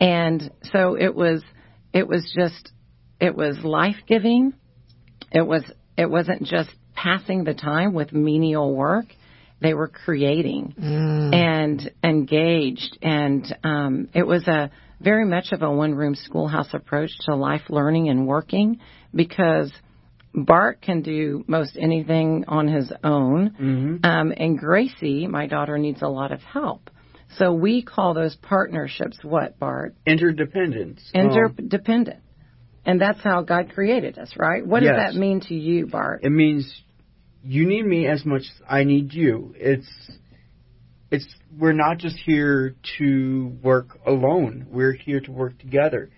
And 0.00 0.50
so 0.72 0.94
it 0.94 1.14
was, 1.14 1.42
it 1.92 2.08
was 2.08 2.32
just, 2.34 2.72
it 3.20 3.34
was 3.34 3.58
life 3.62 3.96
giving. 4.06 4.54
It 5.32 5.46
was, 5.46 5.64
it 5.98 6.08
wasn't 6.08 6.44
just 6.44 6.70
passing 6.94 7.44
the 7.44 7.54
time 7.54 7.92
with 7.92 8.12
menial 8.12 8.74
work. 8.74 9.06
They 9.60 9.74
were 9.74 9.88
creating 9.88 10.74
and 11.34 11.90
engaged, 12.04 12.96
and 13.02 13.44
um, 13.64 14.08
it 14.14 14.24
was 14.24 14.46
a 14.46 14.70
very 15.00 15.24
much 15.24 15.50
of 15.50 15.62
a 15.62 15.70
one-room 15.70 16.14
schoolhouse 16.14 16.68
approach 16.72 17.10
to 17.26 17.34
life 17.34 17.62
learning 17.68 18.08
and 18.08 18.26
working 18.26 18.78
because 19.12 19.72
Bart 20.32 20.80
can 20.80 21.02
do 21.02 21.44
most 21.48 21.76
anything 21.76 22.44
on 22.46 22.68
his 22.68 22.92
own, 23.02 23.50
um, 24.04 24.32
and 24.36 24.56
Gracie, 24.56 25.26
my 25.26 25.48
daughter, 25.48 25.76
needs 25.76 26.02
a 26.02 26.08
lot 26.08 26.30
of 26.30 26.40
help. 26.40 26.90
So 27.36 27.52
we 27.52 27.82
call 27.82 28.14
those 28.14 28.36
partnerships 28.36 29.18
what, 29.22 29.58
Bart? 29.58 29.94
Interdependence. 30.06 31.10
Interdependent. 31.14 32.20
And 32.88 32.98
that's 32.98 33.20
how 33.22 33.42
God 33.42 33.72
created 33.74 34.18
us, 34.18 34.32
right? 34.38 34.66
What 34.66 34.80
does 34.80 34.96
that 34.96 35.14
mean 35.14 35.40
to 35.42 35.54
you, 35.54 35.86
Bart? 35.88 36.20
it 36.24 36.30
means 36.30 36.82
you 37.44 37.66
need 37.66 37.84
me 37.84 38.06
as 38.06 38.24
much 38.24 38.40
as 38.40 38.62
I 38.66 38.84
need 38.84 39.12
you. 39.12 39.54
It's 39.58 39.86
it's 41.10 41.26
we're 41.58 41.74
not 41.74 41.98
just 41.98 42.16
here 42.24 42.76
to 42.96 43.52
work 43.62 43.98
alone. 44.06 44.68
We're 44.70 44.94
here 44.94 45.20
to 45.20 45.30
work 45.30 45.58
together. 45.58 46.08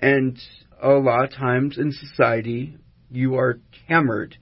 And 0.00 0.36
a 0.82 0.90
lot 0.90 1.24
of 1.26 1.30
times 1.30 1.78
in 1.78 1.92
society 1.92 2.76
you 3.08 3.36
are 3.36 3.60
hammered 3.86 4.36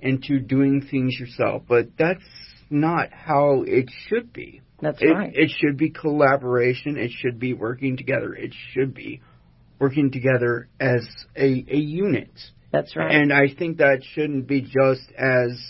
into 0.00 0.38
doing 0.38 0.86
things 0.90 1.16
yourself, 1.18 1.62
but 1.66 1.96
that's 1.98 2.28
not 2.68 3.10
how 3.10 3.64
it 3.66 3.90
should 4.06 4.34
be. 4.34 4.60
That's 4.82 5.00
It, 5.00 5.06
right. 5.06 5.32
it 5.34 5.50
should 5.50 5.78
be 5.78 5.88
collaboration. 5.88 6.98
It 6.98 7.10
should 7.10 7.38
be 7.38 7.54
working 7.54 7.96
together. 7.96 8.34
It 8.34 8.52
should 8.72 8.92
be 8.92 9.22
working 9.82 10.12
together 10.12 10.68
as 10.78 11.04
a, 11.36 11.66
a 11.68 11.76
unit. 11.76 12.30
That's 12.70 12.94
right. 12.94 13.12
And 13.12 13.32
I 13.32 13.52
think 13.52 13.78
that 13.78 14.02
shouldn't 14.14 14.46
be 14.46 14.60
just 14.62 15.10
as 15.18 15.60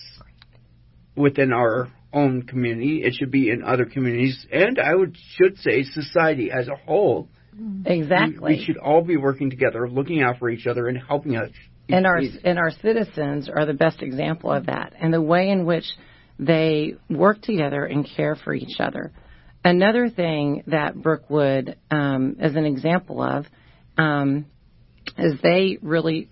within 1.16 1.50
our 1.50 1.90
own 2.12 2.42
community. 2.42 3.02
It 3.02 3.14
should 3.14 3.30
be 3.30 3.48
in 3.48 3.62
other 3.62 3.86
communities, 3.86 4.46
and 4.52 4.78
I 4.78 4.94
would 4.94 5.16
should 5.36 5.56
say 5.58 5.82
society 5.82 6.50
as 6.52 6.68
a 6.68 6.76
whole. 6.76 7.28
We- 7.58 7.90
exactly. 7.90 8.56
We, 8.58 8.64
should 8.64 8.76
all 8.76 9.02
be 9.02 9.16
working 9.16 9.48
together, 9.48 9.88
looking 9.88 10.22
out 10.22 10.38
for 10.38 10.50
each 10.50 10.66
other, 10.66 10.88
and 10.88 10.98
helping 10.98 11.36
us. 11.36 11.50
and 11.88 12.06
our 12.06 12.20
and 12.44 12.58
our 12.58 12.70
citizens 12.82 13.48
are 13.48 13.64
the 13.64 13.74
best 13.74 14.02
example 14.02 14.52
of 14.52 14.66
that 14.66 14.92
and 15.00 15.12
the 15.12 15.22
way 15.22 15.48
in 15.48 15.64
which 15.64 15.86
they 16.38 16.94
work 17.08 17.40
together 17.40 17.84
and 17.84 18.06
care 18.16 18.36
for 18.36 18.54
each 18.54 18.78
other 18.78 19.12
another 19.64 20.08
thing 20.08 20.62
that 20.66 20.94
brookwood 20.94 21.76
um, 21.90 22.36
is 22.40 22.56
an 22.56 22.64
example 22.64 23.22
of 23.22 23.46
um, 23.96 24.46
is 25.18 25.34
they 25.42 25.78
really 25.82 26.28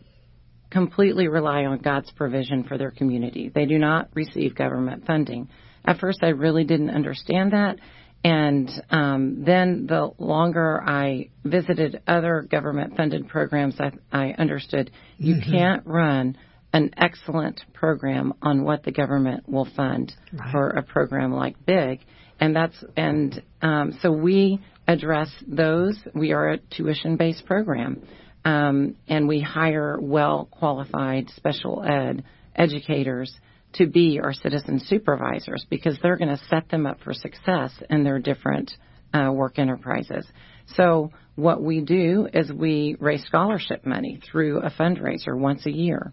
completely 0.70 1.28
rely 1.28 1.64
on 1.64 1.78
God's 1.78 2.10
provision 2.12 2.64
for 2.64 2.78
their 2.78 2.90
community. 2.90 3.50
They 3.52 3.66
do 3.66 3.78
not 3.78 4.08
receive 4.14 4.54
government 4.54 5.06
funding. 5.06 5.48
At 5.84 5.98
first, 5.98 6.20
I 6.22 6.28
really 6.28 6.64
didn't 6.64 6.90
understand 6.90 7.52
that. 7.52 7.76
And 8.22 8.70
um, 8.90 9.44
then 9.44 9.86
the 9.86 10.10
longer 10.18 10.82
I 10.84 11.30
visited 11.44 12.02
other 12.06 12.46
government 12.48 12.96
funded 12.96 13.28
programs, 13.28 13.76
I, 13.80 13.92
I 14.12 14.34
understood 14.38 14.90
you 15.16 15.36
mm-hmm. 15.36 15.50
can't 15.50 15.86
run 15.86 16.36
an 16.72 16.90
excellent 16.96 17.62
program 17.72 18.34
on 18.42 18.62
what 18.62 18.84
the 18.84 18.92
government 18.92 19.48
will 19.48 19.66
fund 19.74 20.12
right. 20.32 20.52
for 20.52 20.68
a 20.68 20.82
program 20.82 21.32
like 21.32 21.56
Big. 21.64 22.00
And 22.38 22.54
that's, 22.54 22.84
and 22.96 23.42
um, 23.62 23.98
so 24.02 24.12
we 24.12 24.60
address 24.90 25.30
those. 25.46 25.98
We 26.14 26.32
are 26.32 26.50
a 26.50 26.58
tuition 26.58 27.16
based 27.16 27.46
program. 27.46 28.02
Um, 28.44 28.96
and 29.06 29.28
we 29.28 29.40
hire 29.40 29.98
well 30.00 30.48
qualified 30.50 31.28
special 31.36 31.82
ed 31.84 32.24
educators 32.56 33.32
to 33.74 33.86
be 33.86 34.18
our 34.18 34.32
citizen 34.32 34.80
supervisors 34.80 35.64
because 35.68 35.98
they're 36.02 36.16
going 36.16 36.36
to 36.36 36.44
set 36.48 36.68
them 36.70 36.86
up 36.86 37.00
for 37.04 37.12
success 37.12 37.70
in 37.88 38.02
their 38.02 38.18
different 38.18 38.72
uh, 39.12 39.30
work 39.32 39.58
enterprises. 39.58 40.26
So 40.74 41.10
what 41.36 41.62
we 41.62 41.80
do 41.82 42.28
is 42.32 42.50
we 42.50 42.96
raise 42.98 43.22
scholarship 43.24 43.84
money 43.86 44.20
through 44.30 44.60
a 44.60 44.70
fundraiser 44.70 45.38
once 45.38 45.66
a 45.66 45.70
year. 45.70 46.12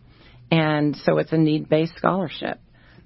And 0.52 0.96
so 0.98 1.18
it's 1.18 1.32
a 1.32 1.38
need-based 1.38 1.96
scholarship. 1.98 2.60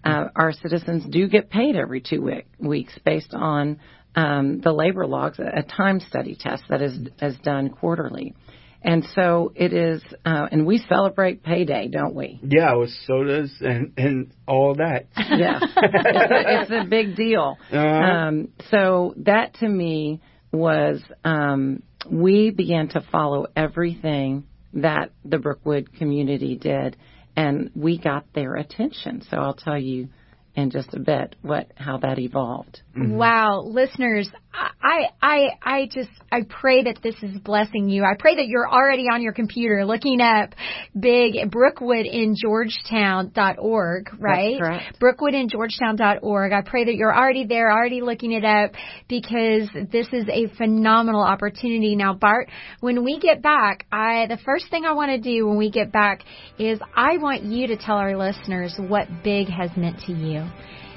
Uh, 0.03 0.25
our 0.35 0.51
citizens 0.51 1.05
do 1.09 1.27
get 1.27 1.49
paid 1.49 1.75
every 1.75 2.01
two 2.01 2.21
week, 2.23 2.47
weeks 2.59 2.97
based 3.05 3.33
on 3.33 3.79
um, 4.15 4.61
the 4.61 4.71
labor 4.71 5.05
logs, 5.07 5.39
a 5.39 5.63
time 5.63 5.99
study 5.99 6.37
test 6.39 6.63
that 6.69 6.81
is, 6.81 6.97
is 7.21 7.35
done 7.43 7.69
quarterly. 7.69 8.35
And 8.83 9.05
so 9.13 9.51
it 9.55 9.73
is, 9.73 10.01
uh, 10.25 10.47
and 10.51 10.65
we 10.65 10.79
celebrate 10.89 11.43
payday, 11.43 11.87
don't 11.87 12.15
we? 12.15 12.39
Yeah, 12.41 12.75
with 12.75 12.89
sodas 13.05 13.53
and 13.61 13.93
and 13.95 14.33
all 14.47 14.73
that. 14.75 15.05
yeah, 15.15 15.59
it's, 15.77 16.31
a, 16.31 16.61
it's, 16.61 16.85
a, 16.85 16.89
big 16.89 17.15
deal. 17.15 17.57
Uh-huh. 17.71 17.77
Um, 17.77 18.47
so 18.71 19.13
that 19.17 19.53
to 19.55 19.69
me 19.69 20.19
was 20.51 20.99
um, 21.23 21.83
we 22.09 22.49
began 22.49 22.87
to 22.89 23.05
follow 23.11 23.45
everything 23.55 24.45
that 24.73 25.11
the 25.23 25.37
Brookwood 25.37 25.93
community 25.93 26.55
did, 26.55 26.97
and 27.35 27.69
we 27.75 27.99
got 27.99 28.25
their 28.33 28.55
attention. 28.55 29.21
So 29.29 29.37
I'll 29.37 29.53
tell 29.53 29.77
you 29.77 30.09
in 30.55 30.69
just 30.69 30.93
a 30.93 30.99
bit 30.99 31.35
what 31.41 31.71
how 31.75 31.97
that 31.97 32.19
evolved. 32.19 32.81
Mm-hmm. 32.97 33.15
Wow, 33.15 33.61
listeners, 33.61 34.29
I 34.53 35.07
I 35.21 35.49
I 35.63 35.89
just 35.93 36.09
I 36.29 36.41
pray 36.41 36.83
that 36.83 36.99
this 37.01 37.15
is 37.23 37.39
blessing 37.39 37.87
you. 37.87 38.03
I 38.03 38.15
pray 38.19 38.35
that 38.35 38.47
you're 38.47 38.69
already 38.69 39.05
on 39.11 39.21
your 39.21 39.31
computer 39.31 39.85
looking 39.85 40.19
up 40.19 40.53
big 40.99 41.49
Brookwood 41.49 42.05
in 42.05 42.35
Georgetown.org, 42.35 44.09
right? 44.19 44.57
That's 44.59 44.69
correct. 44.69 44.99
Brookwood 44.99 45.33
in 45.35 45.47
Georgetown.org. 45.47 46.51
I 46.51 46.61
pray 46.61 46.83
that 46.83 46.95
you're 46.95 47.15
already 47.15 47.45
there, 47.45 47.71
already 47.71 48.01
looking 48.01 48.33
it 48.33 48.43
up 48.43 48.71
because 49.07 49.69
this 49.89 50.07
is 50.11 50.25
a 50.27 50.47
phenomenal 50.57 51.23
opportunity. 51.23 51.95
Now, 51.95 52.13
Bart, 52.13 52.49
when 52.81 53.05
we 53.05 53.19
get 53.19 53.41
back, 53.41 53.85
I 53.89 54.27
the 54.27 54.39
first 54.43 54.69
thing 54.69 54.83
I 54.83 54.91
want 54.91 55.11
to 55.11 55.17
do 55.17 55.47
when 55.47 55.57
we 55.57 55.71
get 55.71 55.93
back 55.93 56.23
is 56.59 56.77
I 56.93 57.17
want 57.17 57.43
you 57.43 57.67
to 57.67 57.77
tell 57.77 57.95
our 57.95 58.17
listeners 58.17 58.75
what 58.77 59.07
big 59.23 59.47
has 59.47 59.69
meant 59.77 59.99
to 60.07 60.11
you 60.11 60.40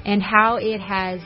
and 0.05 0.21
how 0.21 0.57
it 0.57 0.79
has 0.79 1.19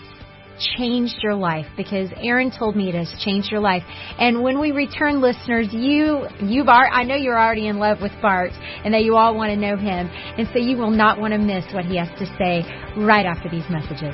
changed 0.77 1.15
your 1.23 1.35
life 1.35 1.65
because 1.77 2.09
Erin 2.17 2.51
told 2.57 2.75
me 2.75 2.89
it 2.89 2.95
has 2.95 3.13
changed 3.23 3.49
your 3.51 3.61
life. 3.61 3.83
And 4.17 4.43
when 4.43 4.59
we 4.59 4.71
return 4.71 5.21
listeners, 5.21 5.67
you, 5.71 6.27
you've 6.41 6.67
I 6.67 7.03
know 7.03 7.15
you're 7.15 7.39
already 7.39 7.67
in 7.67 7.79
love 7.79 8.01
with 8.01 8.11
Bart 8.21 8.51
and 8.83 8.93
that 8.93 9.03
you 9.03 9.15
all 9.15 9.35
want 9.35 9.49
to 9.51 9.55
know 9.55 9.77
him. 9.77 10.09
And 10.11 10.47
so 10.53 10.59
you 10.59 10.77
will 10.77 10.91
not 10.91 11.19
want 11.19 11.33
to 11.33 11.39
miss 11.39 11.65
what 11.73 11.85
he 11.85 11.97
has 11.97 12.09
to 12.19 12.25
say 12.37 12.63
right 12.97 13.25
after 13.25 13.49
these 13.49 13.65
messages. 13.69 14.13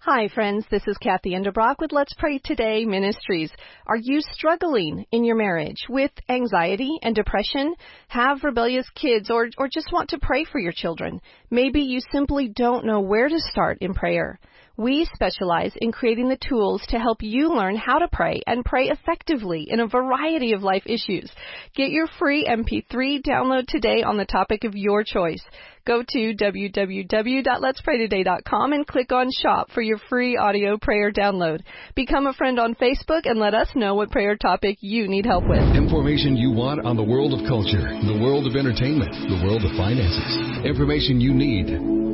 Hi, 0.00 0.28
friends. 0.28 0.66
This 0.70 0.86
is 0.86 0.98
Kathy 0.98 1.30
Endebrock 1.30 1.76
with 1.80 1.92
Let's 1.92 2.12
Pray 2.12 2.38
Today 2.44 2.84
Ministries. 2.84 3.50
Are 3.86 3.96
you 3.96 4.20
struggling 4.20 5.06
in 5.12 5.24
your 5.24 5.34
marriage 5.34 5.86
with 5.88 6.10
anxiety 6.28 6.98
and 7.02 7.14
depression? 7.14 7.74
Have 8.08 8.44
rebellious 8.44 8.88
kids 8.94 9.30
or, 9.30 9.48
or 9.56 9.68
just 9.68 9.92
want 9.92 10.10
to 10.10 10.18
pray 10.20 10.44
for 10.44 10.60
your 10.60 10.72
children? 10.72 11.20
Maybe 11.50 11.80
you 11.80 12.00
simply 12.12 12.48
don't 12.48 12.84
know 12.84 13.00
where 13.00 13.28
to 13.28 13.38
start 13.38 13.78
in 13.80 13.94
prayer. 13.94 14.38
We 14.76 15.08
specialize 15.14 15.72
in 15.76 15.92
creating 15.92 16.28
the 16.28 16.36
tools 16.48 16.82
to 16.88 16.98
help 16.98 17.18
you 17.22 17.48
learn 17.54 17.76
how 17.76 18.00
to 18.00 18.08
pray 18.10 18.42
and 18.44 18.64
pray 18.64 18.88
effectively 18.88 19.68
in 19.70 19.78
a 19.78 19.86
variety 19.86 20.52
of 20.52 20.64
life 20.64 20.82
issues. 20.84 21.30
Get 21.76 21.90
your 21.90 22.08
free 22.18 22.44
MP3 22.44 23.22
download 23.22 23.68
today 23.68 24.02
on 24.02 24.16
the 24.16 24.24
topic 24.24 24.64
of 24.64 24.74
your 24.74 25.04
choice. 25.04 25.42
Go 25.86 26.02
to 26.02 26.34
www.letspraytoday.com 26.34 28.72
and 28.72 28.86
click 28.86 29.12
on 29.12 29.28
shop 29.42 29.70
for 29.70 29.82
your 29.82 29.98
free 30.08 30.38
audio 30.38 30.78
prayer 30.78 31.12
download. 31.12 31.60
Become 31.94 32.26
a 32.26 32.32
friend 32.32 32.58
on 32.58 32.74
Facebook 32.76 33.26
and 33.26 33.38
let 33.38 33.52
us 33.52 33.68
know 33.74 33.94
what 33.94 34.10
prayer 34.10 34.34
topic 34.34 34.78
you 34.80 35.08
need 35.08 35.26
help 35.26 35.46
with. 35.46 35.60
Information 35.76 36.38
you 36.38 36.52
want 36.52 36.86
on 36.86 36.96
the 36.96 37.02
world 37.02 37.38
of 37.38 37.46
culture, 37.46 37.84
the 37.84 38.18
world 38.18 38.46
of 38.46 38.56
entertainment, 38.56 39.12
the 39.12 39.42
world 39.44 39.62
of 39.62 39.76
finances. 39.76 40.64
Information 40.64 41.20
you 41.20 41.34
need 41.34 41.66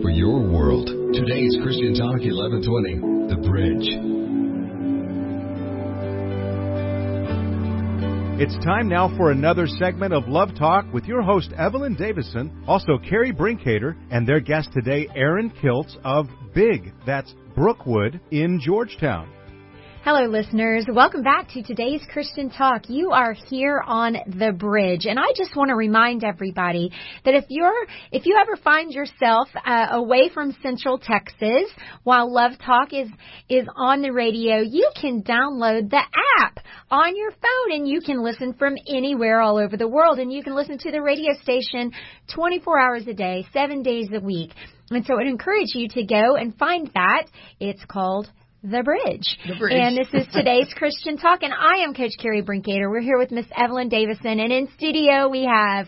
for 0.03 0.11
your 0.11 0.43
world. 0.43 0.89
Today's 1.15 1.57
Christian 1.63 1.95
Talk 1.95 2.19
1120, 2.19 3.31
The 3.31 3.39
Bridge. 3.47 3.87
It's 8.43 8.57
time 8.65 8.89
now 8.89 9.15
for 9.19 9.33
another 9.33 9.67
segment 9.67 10.15
of 10.15 10.27
Love 10.27 10.55
Talk 10.57 10.91
with 10.95 11.05
your 11.05 11.21
host, 11.21 11.53
Evelyn 11.59 11.95
Davison, 11.95 12.65
also 12.67 12.97
Carrie 12.97 13.35
Brinkater, 13.35 13.95
and 14.11 14.27
their 14.27 14.41
guest 14.41 14.71
today, 14.73 15.07
Erin 15.15 15.51
Kiltz 15.51 15.95
of 16.05 16.27
Big, 16.55 16.95
that's 17.05 17.35
Brookwood 17.55 18.19
in 18.31 18.59
Georgetown. 18.59 19.31
Hello, 20.03 20.27
listeners. 20.27 20.87
Welcome 20.91 21.23
back 21.23 21.51
to 21.51 21.63
today's 21.63 22.01
Christian 22.11 22.49
Talk. 22.49 22.89
You 22.89 23.11
are 23.11 23.35
here 23.35 23.83
on 23.87 24.17
the 24.27 24.51
bridge, 24.51 25.05
and 25.05 25.19
I 25.19 25.27
just 25.37 25.55
want 25.55 25.69
to 25.69 25.75
remind 25.75 26.25
everybody 26.25 26.91
that 27.27 27.35
if 27.35 27.45
you're 27.51 27.87
if 28.11 28.25
you 28.25 28.39
ever 28.41 28.57
find 28.57 28.91
yourself 28.93 29.49
uh, 29.63 29.89
away 29.91 30.31
from 30.33 30.57
Central 30.63 30.99
Texas 30.99 31.71
while 32.03 32.33
Love 32.33 32.53
Talk 32.65 32.95
is 32.95 33.11
is 33.51 33.67
on 33.77 34.01
the 34.01 34.11
radio, 34.11 34.61
you 34.61 34.91
can 34.99 35.23
download 35.23 35.91
the 35.91 36.03
app 36.41 36.61
on 36.91 37.15
your 37.15 37.33
phone, 37.33 37.77
and 37.77 37.87
you 37.87 38.01
can 38.01 38.25
listen 38.25 38.55
from 38.55 38.77
anywhere 38.89 39.43
all 39.43 39.59
over 39.59 39.77
the 39.77 39.87
world, 39.87 40.19
and 40.19 40.33
you 40.33 40.43
can 40.43 40.55
listen 40.55 40.79
to 40.79 40.91
the 40.91 41.03
radio 41.03 41.35
station 41.43 41.93
24 42.35 42.81
hours 42.81 43.07
a 43.07 43.13
day, 43.13 43.47
seven 43.53 43.83
days 43.83 44.09
a 44.15 44.21
week. 44.21 44.53
And 44.89 45.05
so, 45.05 45.21
I'd 45.21 45.27
encourage 45.27 45.75
you 45.75 45.89
to 45.89 46.05
go 46.05 46.37
and 46.37 46.57
find 46.57 46.91
that. 46.95 47.27
It's 47.61 47.85
called 47.85 48.31
the 48.63 48.83
Bridge. 48.83 49.39
The 49.49 49.55
Bridge. 49.59 49.73
And 49.75 49.97
this 49.97 50.09
is 50.13 50.27
today's 50.35 50.73
Christian 50.77 51.17
Talk, 51.17 51.43
and 51.43 51.53
I 51.53 51.83
am 51.83 51.95
Coach 51.95 52.13
Carrie 52.19 52.43
Brinkater. 52.43 52.91
We're 52.91 53.01
here 53.01 53.19
with 53.19 53.31
Miss 53.31 53.47
Evelyn 53.57 53.89
Davison, 53.89 54.39
and 54.39 54.53
in 54.53 54.69
studio 54.77 55.29
we 55.29 55.45
have 55.45 55.87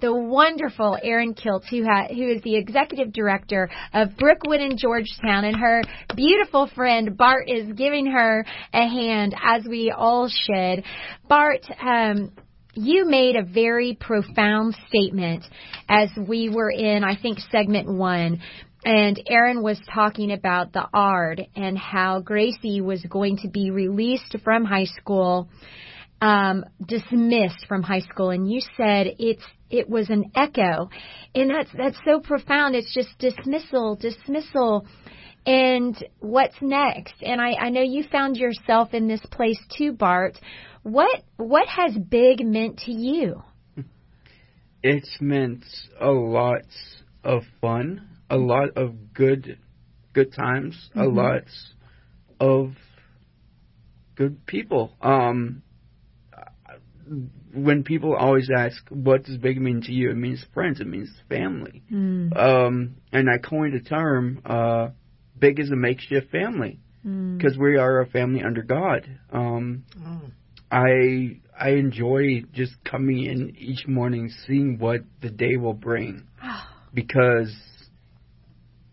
the 0.00 0.14
wonderful 0.14 0.98
Erin 1.02 1.34
Kiltz, 1.34 1.68
who, 1.68 1.84
ha- 1.84 2.08
who 2.08 2.30
is 2.30 2.40
the 2.42 2.56
executive 2.56 3.12
director 3.12 3.68
of 3.92 4.16
Brookwood 4.16 4.60
in 4.60 4.78
Georgetown, 4.78 5.44
and 5.44 5.56
her 5.56 5.82
beautiful 6.16 6.70
friend 6.74 7.14
Bart 7.16 7.48
is 7.48 7.70
giving 7.74 8.06
her 8.06 8.46
a 8.72 8.88
hand, 8.88 9.34
as 9.44 9.64
we 9.68 9.92
all 9.94 10.28
should. 10.28 10.82
Bart, 11.28 11.66
um, 11.80 12.32
you 12.72 13.04
made 13.04 13.36
a 13.36 13.44
very 13.44 13.98
profound 14.00 14.74
statement 14.88 15.44
as 15.88 16.08
we 16.16 16.48
were 16.48 16.70
in, 16.70 17.04
I 17.04 17.16
think, 17.20 17.38
segment 17.50 17.86
one 17.86 18.40
and 18.84 19.20
Erin 19.26 19.62
was 19.62 19.80
talking 19.92 20.30
about 20.32 20.72
the 20.72 20.86
ARD 20.92 21.46
and 21.56 21.78
how 21.78 22.20
Gracie 22.20 22.80
was 22.80 23.02
going 23.04 23.38
to 23.38 23.48
be 23.48 23.70
released 23.70 24.36
from 24.44 24.64
high 24.64 24.84
school, 24.84 25.48
um, 26.20 26.64
dismissed 26.86 27.66
from 27.66 27.82
high 27.82 28.00
school, 28.00 28.30
and 28.30 28.50
you 28.50 28.60
said 28.76 29.06
it's 29.18 29.44
it 29.70 29.88
was 29.88 30.10
an 30.10 30.30
echo, 30.36 30.90
and 31.34 31.50
that's 31.50 31.70
that's 31.76 31.98
so 32.06 32.20
profound. 32.20 32.76
It's 32.76 32.94
just 32.94 33.18
dismissal, 33.18 33.96
dismissal, 33.96 34.86
and 35.46 35.96
what's 36.20 36.56
next? 36.60 37.14
And 37.22 37.40
I, 37.40 37.54
I 37.54 37.70
know 37.70 37.82
you 37.82 38.04
found 38.10 38.36
yourself 38.36 38.94
in 38.94 39.08
this 39.08 39.24
place 39.30 39.58
too, 39.76 39.92
Bart. 39.92 40.38
What 40.82 41.22
what 41.36 41.66
has 41.68 41.96
big 41.96 42.44
meant 42.44 42.80
to 42.80 42.92
you? 42.92 43.42
It's 44.82 45.16
meant 45.20 45.64
a 45.98 46.10
lot 46.10 46.66
of 47.24 47.42
fun 47.62 48.13
a 48.30 48.36
lot 48.36 48.76
of 48.76 49.12
good 49.14 49.58
good 50.12 50.32
times, 50.32 50.90
mm-hmm. 50.90 51.00
a 51.00 51.08
lot 51.08 51.44
of 52.40 52.72
good 54.16 54.46
people. 54.46 54.92
Um, 55.00 55.62
when 57.52 57.84
people 57.84 58.14
always 58.14 58.48
ask, 58.54 58.82
"What 58.88 59.24
does 59.24 59.36
big 59.38 59.60
mean 59.60 59.82
to 59.82 59.92
you?" 59.92 60.10
It 60.10 60.16
means 60.16 60.44
friends. 60.54 60.80
It 60.80 60.86
means 60.86 61.10
family. 61.28 61.82
Mm. 61.92 62.36
Um, 62.36 62.96
and 63.12 63.28
I 63.28 63.38
coined 63.38 63.74
a 63.74 63.80
term. 63.80 64.40
Uh, 64.44 64.88
big 65.38 65.60
is 65.60 65.70
a 65.70 65.76
makeshift 65.76 66.30
family 66.30 66.80
because 67.02 67.56
mm. 67.56 67.62
we 67.62 67.76
are 67.76 68.00
a 68.00 68.06
family 68.06 68.42
under 68.42 68.62
God. 68.62 69.06
Um, 69.30 69.84
oh. 70.04 70.22
I 70.70 71.40
I 71.58 71.70
enjoy 71.70 72.44
just 72.52 72.72
coming 72.84 73.24
in 73.24 73.54
each 73.58 73.86
morning, 73.86 74.30
seeing 74.46 74.78
what 74.78 75.02
the 75.20 75.30
day 75.30 75.56
will 75.56 75.74
bring, 75.74 76.24
because 76.94 77.54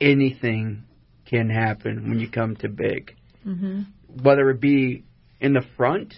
anything 0.02 0.84
can 1.26 1.50
happen 1.50 2.10
when 2.10 2.20
you 2.20 2.30
come 2.30 2.56
to 2.58 2.68
big. 2.68 3.16
Mm-hmm. 3.48 3.84
Whether 4.22 4.50
it 4.50 4.60
be 4.60 5.06
in 5.40 5.54
the 5.54 5.64
front, 5.78 6.14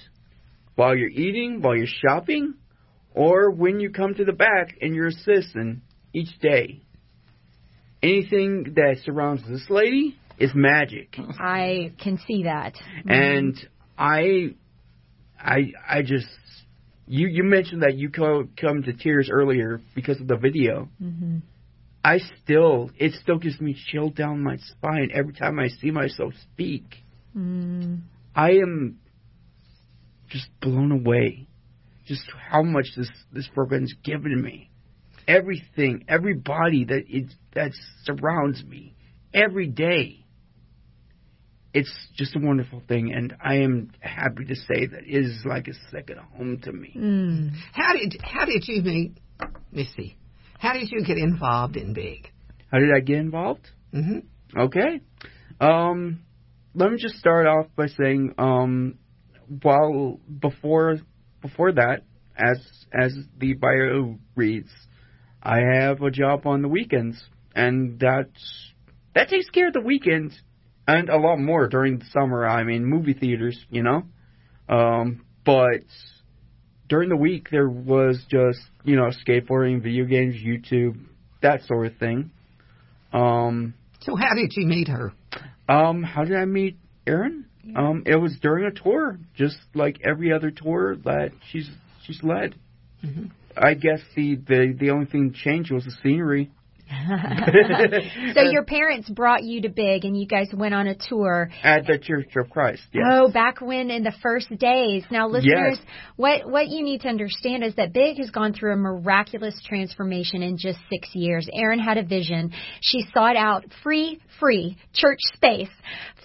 while 0.75 0.95
you're 0.95 1.09
eating, 1.09 1.61
while 1.61 1.75
you're 1.75 1.85
shopping, 1.85 2.55
or 3.13 3.51
when 3.51 3.79
you 3.79 3.91
come 3.91 4.15
to 4.15 4.25
the 4.25 4.33
back 4.33 4.77
and 4.81 4.95
you're 4.95 5.07
assisting 5.07 5.81
each 6.13 6.39
day. 6.39 6.81
Anything 8.01 8.73
that 8.75 8.97
surrounds 9.05 9.43
this 9.47 9.65
lady 9.69 10.17
is 10.39 10.51
magic. 10.55 11.15
I 11.39 11.93
can 12.01 12.19
see 12.27 12.43
that. 12.43 12.73
Mm-hmm. 12.73 13.11
And 13.11 13.69
I, 13.97 14.55
I, 15.39 15.73
I 15.87 16.01
just 16.01 16.27
you 17.07 17.27
you 17.27 17.43
mentioned 17.43 17.83
that 17.83 17.95
you 17.95 18.09
co- 18.09 18.47
come 18.59 18.83
to 18.83 18.93
tears 18.93 19.29
earlier 19.31 19.81
because 19.95 20.19
of 20.19 20.27
the 20.27 20.37
video. 20.37 20.89
Mm-hmm. 21.01 21.37
I 22.03 22.19
still, 22.43 22.91
it 22.97 23.13
still 23.21 23.37
gives 23.37 23.61
me 23.61 23.77
chill 23.87 24.09
down 24.09 24.43
my 24.43 24.57
spine 24.57 25.09
every 25.13 25.33
time 25.33 25.57
I 25.57 25.69
see 25.69 25.89
myself 25.89 26.33
speak. 26.51 26.83
Mm. 27.35 28.01
I 28.35 28.51
am 28.51 28.99
just 30.27 30.47
blown 30.61 30.91
away, 30.91 31.47
just 32.05 32.23
how 32.49 32.63
much 32.63 32.87
this 32.97 33.09
this 33.31 33.47
program's 33.53 33.93
given 34.03 34.41
me. 34.41 34.69
Everything, 35.27 36.03
everybody 36.09 36.83
that 36.85 37.03
it 37.07 37.33
that 37.53 37.71
surrounds 38.03 38.63
me, 38.63 38.95
every 39.33 39.67
day. 39.67 40.19
It's 41.73 41.91
just 42.15 42.35
a 42.35 42.39
wonderful 42.39 42.83
thing, 42.87 43.13
and 43.13 43.35
I 43.43 43.55
am 43.55 43.91
happy 43.99 44.45
to 44.45 44.55
say 44.55 44.85
that 44.85 45.07
it 45.07 45.25
is 45.25 45.43
like 45.43 45.67
a 45.67 45.73
second 45.89 46.19
home 46.19 46.59
to 46.63 46.71
me. 46.71 46.93
Mm. 46.95 47.51
How 47.71 47.93
did 47.93 48.17
how 48.21 48.45
did 48.45 48.67
you 48.67 48.83
meet 48.83 49.17
Missy? 49.71 50.17
How 50.63 50.71
did 50.71 50.89
you 50.91 51.03
get 51.03 51.17
involved 51.17 51.75
in 51.75 51.93
Big? 51.93 52.31
How 52.71 52.79
did 52.79 52.95
I 52.95 53.01
get 53.01 53.17
involved? 53.17 53.67
Mm-hmm. 53.93 54.57
Okay. 54.57 55.01
Um, 55.59 56.21
let 56.73 56.89
me 56.89 56.97
just 56.97 57.15
start 57.15 57.47
off 57.47 57.65
by 57.75 57.87
saying, 57.87 58.33
um, 58.37 58.97
while 59.61 60.21
before 60.39 60.99
before 61.41 61.73
that, 61.73 62.03
as 62.37 62.65
as 62.97 63.13
the 63.37 63.55
bio 63.55 64.17
reads, 64.37 64.71
I 65.43 65.59
have 65.73 66.01
a 66.01 66.09
job 66.09 66.47
on 66.47 66.61
the 66.61 66.69
weekends, 66.69 67.21
and 67.53 67.99
that's 67.99 68.71
that 69.15 69.27
takes 69.27 69.49
care 69.49 69.67
of 69.67 69.73
the 69.73 69.81
weekends 69.81 70.33
and 70.87 71.09
a 71.09 71.17
lot 71.17 71.39
more 71.39 71.67
during 71.67 71.99
the 71.99 72.05
summer. 72.05 72.47
I 72.47 72.63
mean, 72.63 72.85
movie 72.85 73.13
theaters, 73.13 73.59
you 73.69 73.83
know. 73.83 74.03
Um, 74.69 75.25
but 75.43 75.83
during 76.93 77.09
the 77.09 77.17
week 77.17 77.47
there 77.49 77.67
was 77.67 78.23
just 78.29 78.59
you 78.83 78.95
know 78.95 79.09
skateboarding, 79.25 79.81
video 79.81 80.05
games, 80.05 80.35
YouTube, 80.35 80.95
that 81.41 81.63
sort 81.63 81.87
of 81.87 81.97
thing. 81.97 82.29
Um, 83.11 83.73
so 84.01 84.15
how 84.15 84.35
did 84.35 84.51
you 84.55 84.67
meet 84.67 84.89
her? 84.89 85.11
Um, 85.67 86.03
how 86.03 86.23
did 86.23 86.37
I 86.37 86.45
meet 86.45 86.77
Erin? 87.07 87.45
Um, 87.75 88.03
it 88.05 88.15
was 88.17 88.37
during 88.43 88.65
a 88.65 88.71
tour, 88.71 89.17
just 89.35 89.57
like 89.73 90.01
every 90.05 90.31
other 90.31 90.51
tour 90.51 90.95
that 90.97 91.31
she's 91.49 91.67
she's 92.05 92.21
led. 92.21 92.53
Mm-hmm. 93.03 93.25
I 93.57 93.73
guess 93.73 94.01
the, 94.15 94.35
the 94.35 94.75
the 94.79 94.91
only 94.91 95.07
thing 95.07 95.33
changed 95.33 95.71
was 95.71 95.85
the 95.85 95.95
scenery. 96.03 96.51
so 98.33 98.41
your 98.41 98.63
parents 98.63 99.09
brought 99.09 99.43
you 99.43 99.61
to 99.61 99.69
Big, 99.69 100.05
and 100.05 100.17
you 100.17 100.27
guys 100.27 100.49
went 100.53 100.73
on 100.73 100.87
a 100.87 100.95
tour 100.95 101.49
at 101.63 101.85
the 101.87 101.97
Church 101.97 102.31
of 102.35 102.49
Christ. 102.49 102.83
Yes. 102.93 103.03
Oh, 103.09 103.31
back 103.31 103.61
when 103.61 103.89
in 103.89 104.03
the 104.03 104.13
first 104.21 104.49
days. 104.57 105.03
Now, 105.11 105.27
listeners, 105.27 105.79
yes. 105.79 105.87
what 106.15 106.49
what 106.49 106.67
you 106.67 106.83
need 106.83 107.01
to 107.01 107.09
understand 107.09 107.63
is 107.63 107.75
that 107.75 107.93
Big 107.93 108.17
has 108.17 108.29
gone 108.29 108.53
through 108.53 108.73
a 108.73 108.77
miraculous 108.77 109.59
transformation 109.65 110.43
in 110.43 110.57
just 110.57 110.79
six 110.89 111.09
years. 111.13 111.47
Erin 111.53 111.79
had 111.79 111.97
a 111.97 112.03
vision. 112.03 112.51
She 112.81 113.05
sought 113.13 113.35
out 113.35 113.65
free, 113.81 114.19
free 114.39 114.77
church 114.93 115.19
space 115.35 115.69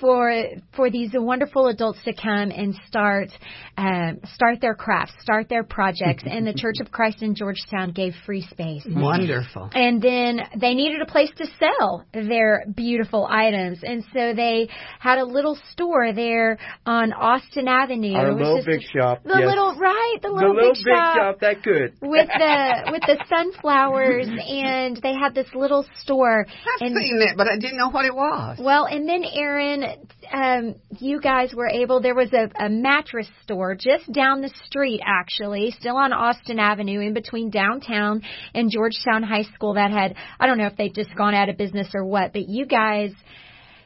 for 0.01 0.45
for 0.75 0.91
these 0.91 1.11
wonderful 1.15 1.69
adults 1.69 1.99
to 2.05 2.13
come 2.13 2.51
and 2.51 2.75
start 2.87 3.29
um, 3.77 4.21
start 4.35 4.61
their 4.61 4.75
crafts, 4.75 5.15
start 5.23 5.49
their 5.49 5.65
projects, 5.65 6.25
and 6.27 6.47
the 6.47 6.55
Church 6.57 6.77
of 6.81 6.91
Christ 6.91 7.23
in 7.23 7.35
Georgetown 7.35 7.93
gave 7.93 8.13
free 8.27 8.43
space. 8.43 8.85
Wonderful. 8.87 9.71
And 9.73 10.03
then 10.03 10.41
they 10.61 10.75
needed 10.75 11.01
a 11.03 11.07
place 11.07 11.31
to 11.37 11.47
sell 11.59 12.05
their 12.13 12.65
beautiful 12.75 13.27
items, 13.29 13.81
and 13.83 14.05
so 14.13 14.33
they 14.35 14.69
had 14.99 15.19
a 15.19 15.25
little 15.25 15.59
store 15.73 16.13
there 16.13 16.59
on 16.85 17.13
Austin 17.13 17.69
Avenue. 17.69 18.15
Our 18.15 18.33
little 18.33 18.65
big 18.65 18.83
shop. 18.83 19.23
The 19.23 19.39
yes. 19.39 19.49
little 19.49 19.75
right, 19.77 20.19
the 20.23 20.29
little, 20.29 20.55
the 20.55 20.61
little 20.61 20.75
big, 20.75 20.85
big 20.85 20.95
shop, 20.95 21.17
shop 21.17 21.41
that 21.41 21.63
good 21.63 21.95
with 22.01 22.29
the 22.29 22.91
with 22.93 23.03
the 23.03 23.25
sunflowers, 23.29 24.27
and 24.29 24.97
they 25.03 25.15
had 25.15 25.35
this 25.35 25.49
little 25.55 25.87
store. 26.01 26.47
I've 26.49 26.87
and, 26.87 26.97
seen 26.97 27.21
it, 27.23 27.37
but 27.37 27.47
I 27.47 27.59
didn't 27.59 27.79
know 27.79 27.91
what 27.91 28.05
it 28.05 28.15
was. 28.15 28.59
Well, 28.61 28.87
and 28.87 29.09
then 29.09 29.25
Erin, 29.25 29.85
um, 30.33 30.75
you 30.99 31.21
guys 31.21 31.55
were 31.55 31.69
able. 31.69 32.01
There 32.01 32.15
was 32.15 32.33
a, 32.33 32.51
a 32.65 32.69
mattress 32.69 33.29
store 33.43 33.75
just 33.75 34.11
down 34.13 34.41
the 34.41 34.53
street, 34.65 35.01
actually, 35.05 35.75
still 35.79 35.97
on 35.97 36.13
Austin 36.13 36.59
Avenue, 36.59 37.01
in 37.01 37.15
between 37.15 37.51
downtown 37.51 38.23
and 38.55 38.71
Georgetown 38.71 39.23
High 39.23 39.45
School. 39.55 39.75
That 39.75 39.91
had 39.91 40.17
I 40.41 40.47
don't 40.49 40.59
know 40.59 40.67
if 40.67 40.77
they've 40.77 40.93
just 40.93 41.15
gone 41.15 41.35
out 41.35 41.49
of 41.49 41.57
business 41.57 41.89
or 41.95 42.05
what, 42.05 42.33
but 42.33 42.49
you 42.49 42.67
guys 42.67 43.13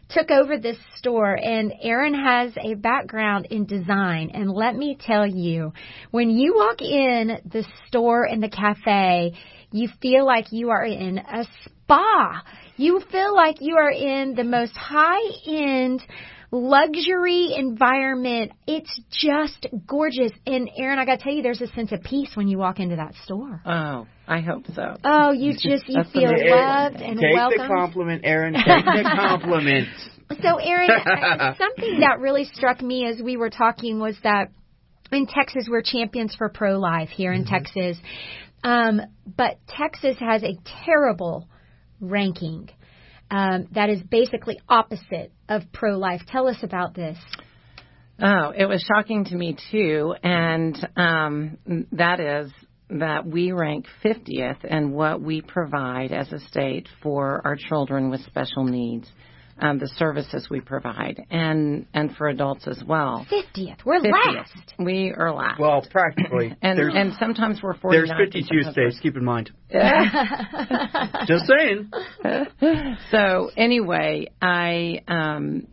took 0.09 0.31
over 0.31 0.59
this 0.59 0.77
store 0.97 1.35
and 1.35 1.73
Erin 1.83 2.15
has 2.15 2.53
a 2.63 2.75
background 2.75 3.47
in 3.51 3.67
design 3.67 4.31
and 4.35 4.51
let 4.51 4.77
me 4.77 4.97
tell 5.01 5.27
you 5.27 5.73
when 6.11 6.31
you 6.31 6.55
walk 6.55 6.83
in 6.83 7.39
the 7.51 7.65
store 7.87 8.25
and 8.25 8.43
the 8.43 8.49
cafe 8.49 9.33
you 9.71 9.89
feel 10.03 10.27
like 10.27 10.53
you 10.53 10.69
are 10.71 10.85
in 10.85 11.19
a 11.19 11.45
spa 11.65 12.43
you 12.77 13.01
feel 13.11 13.35
like 13.35 13.57
you 13.61 13.77
are 13.77 13.91
in 13.91 14.35
the 14.35 14.45
most 14.45 14.77
high 14.77 15.31
end 15.47 16.03
luxury 16.53 17.55
environment. 17.57 18.53
It's 18.67 19.01
just 19.11 19.67
gorgeous. 19.87 20.33
And 20.47 20.71
Erin, 20.79 20.99
I 20.99 21.05
got 21.05 21.19
to 21.19 21.25
tell 21.25 21.33
you, 21.33 21.43
there's 21.43 21.63
a 21.63 21.67
sense 21.69 21.91
of 21.91 22.03
peace 22.03 22.33
when 22.35 22.47
you 22.47 22.59
walk 22.59 22.79
into 22.79 22.97
that 22.97 23.15
store. 23.25 23.61
Oh, 23.65 24.07
I 24.33 24.41
hope 24.41 24.65
so. 24.75 24.97
Oh, 25.05 25.33
you 25.33 25.53
just 25.53 25.87
you 25.87 26.03
feel 26.11 26.31
amazing. 26.31 26.51
loved 26.51 26.97
and 26.97 27.21
welcome. 27.21 27.59
Take 27.59 27.69
the 27.69 27.75
compliment, 27.75 28.23
Erin. 28.25 28.55
Take 28.55 28.65
the 28.65 29.11
compliment. 29.15 29.89
So, 30.41 30.57
Erin, 30.57 30.91
uh, 30.91 31.55
something 31.59 32.01
that 32.01 32.19
really 32.19 32.47
struck 32.47 32.81
me 32.81 33.07
as 33.07 33.21
we 33.21 33.37
were 33.37 33.51
talking 33.51 34.01
was 34.01 34.17
that 34.23 34.49
in 35.11 35.27
Texas, 35.27 35.69
we're 35.69 35.83
champions 35.83 36.35
for 36.35 36.49
pro 36.49 36.79
life 36.79 37.11
here 37.11 37.33
in 37.33 37.45
Texas. 37.45 37.99
Um, 38.65 39.03
but 39.27 39.59
Texas 39.69 40.17
has 40.19 40.43
a 40.43 40.57
terrible 40.87 41.47
ranking 42.01 42.71
um, 43.31 43.69
that 43.73 43.91
is 43.91 44.03
basically 44.03 44.59
opposite 44.67 45.31
of 45.47 45.63
pro 45.75 45.99
life. 45.99 46.23
Tell 46.27 46.49
us 46.49 46.59
about 46.63 46.95
this. 46.95 47.19
Oh, 48.19 48.53
it 48.57 48.67
was 48.67 48.83
shocking 48.83 49.25
to 49.27 49.37
me 49.37 49.57
too, 49.71 50.15
and 50.23 50.89
um, 50.97 51.59
that 51.93 52.21
is 52.21 52.53
that 53.01 53.27
we 53.27 53.53
rank 53.53 53.87
50th 54.05 54.65
in 54.65 54.93
what 54.93 55.21
we 55.21 55.41
provide 55.41 56.13
as 56.13 56.33
a 56.33 56.39
state 56.41 56.89
for 57.03 57.41
our 57.45 57.57
children 57.57 58.11
with 58.11 58.21
special 58.27 58.65
needs, 58.65 59.11
um, 59.59 59.79
the 59.79 59.89
services 59.97 60.49
we 60.51 60.61
provide, 60.61 61.23
and 61.31 61.87
and 61.95 62.15
for 62.17 62.29
adults 62.29 62.67
as 62.67 62.83
well. 62.87 63.27
50th. 63.31 63.85
We're 63.85 64.01
50th. 64.01 64.35
last. 64.37 64.75
We 64.79 65.15
are 65.17 65.33
last. 65.33 65.61
Well, 65.61 65.87
practically. 65.91 66.57
and 66.63 66.79
there's, 66.79 66.95
and 66.95 67.13
sometimes 67.19 67.61
we're 67.63 67.77
49. 67.77 68.07
there's 68.09 68.33
52 68.33 68.73
states. 68.73 68.99
Keep 69.03 69.17
in 69.17 69.25
mind. 69.25 69.51
Just 71.27 71.47
saying. 71.47 71.91
so 73.11 73.51
anyway, 73.57 74.27
I 74.41 75.03
um, 75.07 75.69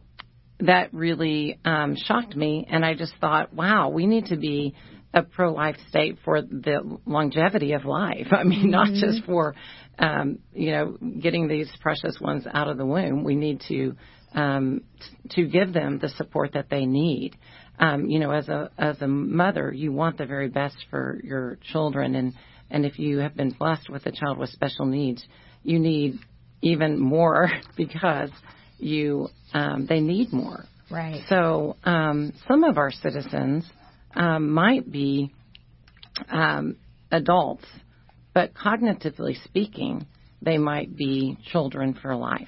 that 0.59 0.93
really 0.93 1.57
um, 1.65 1.95
shocked 1.95 2.35
me, 2.35 2.65
and 2.69 2.85
I 2.85 2.93
just 2.93 3.13
thought, 3.21 3.53
wow, 3.53 3.89
we 3.89 4.05
need 4.05 4.27
to 4.27 4.37
be 4.37 4.75
a 5.13 5.23
pro-life 5.23 5.77
state 5.89 6.17
for 6.23 6.41
the 6.41 6.99
longevity 7.05 7.73
of 7.73 7.85
life. 7.85 8.27
I 8.31 8.43
mean, 8.43 8.69
not 8.69 8.93
just 8.93 9.23
for 9.25 9.55
um, 9.97 10.39
you 10.53 10.71
know 10.71 10.97
getting 11.19 11.47
these 11.47 11.69
precious 11.81 12.19
ones 12.19 12.45
out 12.51 12.67
of 12.67 12.77
the 12.77 12.85
womb. 12.85 13.23
We 13.23 13.35
need 13.35 13.61
to 13.69 13.95
um, 14.33 14.81
t- 14.99 15.43
to 15.43 15.49
give 15.49 15.73
them 15.73 15.99
the 15.99 16.09
support 16.09 16.53
that 16.53 16.69
they 16.69 16.85
need. 16.85 17.35
Um, 17.79 18.09
you 18.09 18.19
know, 18.19 18.31
as 18.31 18.49
a 18.49 18.69
as 18.77 19.01
a 19.01 19.07
mother, 19.07 19.71
you 19.73 19.91
want 19.91 20.17
the 20.17 20.25
very 20.25 20.49
best 20.49 20.77
for 20.89 21.19
your 21.23 21.57
children, 21.71 22.15
and 22.15 22.33
and 22.69 22.85
if 22.85 22.99
you 22.99 23.19
have 23.19 23.35
been 23.35 23.51
blessed 23.51 23.89
with 23.89 24.05
a 24.05 24.11
child 24.11 24.37
with 24.37 24.49
special 24.49 24.85
needs, 24.85 25.25
you 25.63 25.79
need 25.79 26.19
even 26.61 26.99
more 26.99 27.49
because 27.77 28.29
you 28.77 29.29
um, 29.53 29.85
they 29.87 30.01
need 30.01 30.31
more. 30.31 30.65
Right. 30.91 31.23
So 31.29 31.77
um, 31.83 32.33
some 32.47 32.63
of 32.63 32.77
our 32.77 32.91
citizens 32.91 33.65
um, 34.15 34.51
might 34.51 34.89
be 34.91 35.31
um, 36.29 36.77
adults, 37.11 37.65
but 38.33 38.53
cognitively 38.53 39.41
speaking, 39.43 40.05
they 40.41 40.57
might 40.57 40.95
be 40.95 41.37
children 41.51 41.93
for 42.01 42.15
life. 42.15 42.47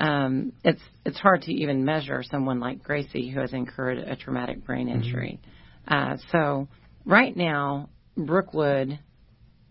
Um, 0.00 0.52
it's 0.64 0.80
it's 1.04 1.18
hard 1.18 1.42
to 1.42 1.52
even 1.52 1.84
measure 1.84 2.22
someone 2.22 2.60
like 2.60 2.82
Gracie 2.82 3.28
who 3.30 3.40
has 3.40 3.52
incurred 3.52 3.98
a 3.98 4.16
traumatic 4.16 4.64
brain 4.64 4.88
injury. 4.88 5.40
Uh, 5.86 6.16
so 6.32 6.68
right 7.04 7.36
now, 7.36 7.90
Brookwood 8.16 8.98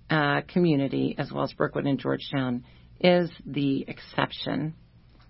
uh, 0.10 0.42
community, 0.48 1.16
as 1.18 1.32
well 1.32 1.44
as 1.44 1.54
Brookwood 1.54 1.88
in 1.88 1.98
Georgetown, 1.98 2.64
is 3.00 3.32
the 3.46 3.86
exception, 3.88 4.76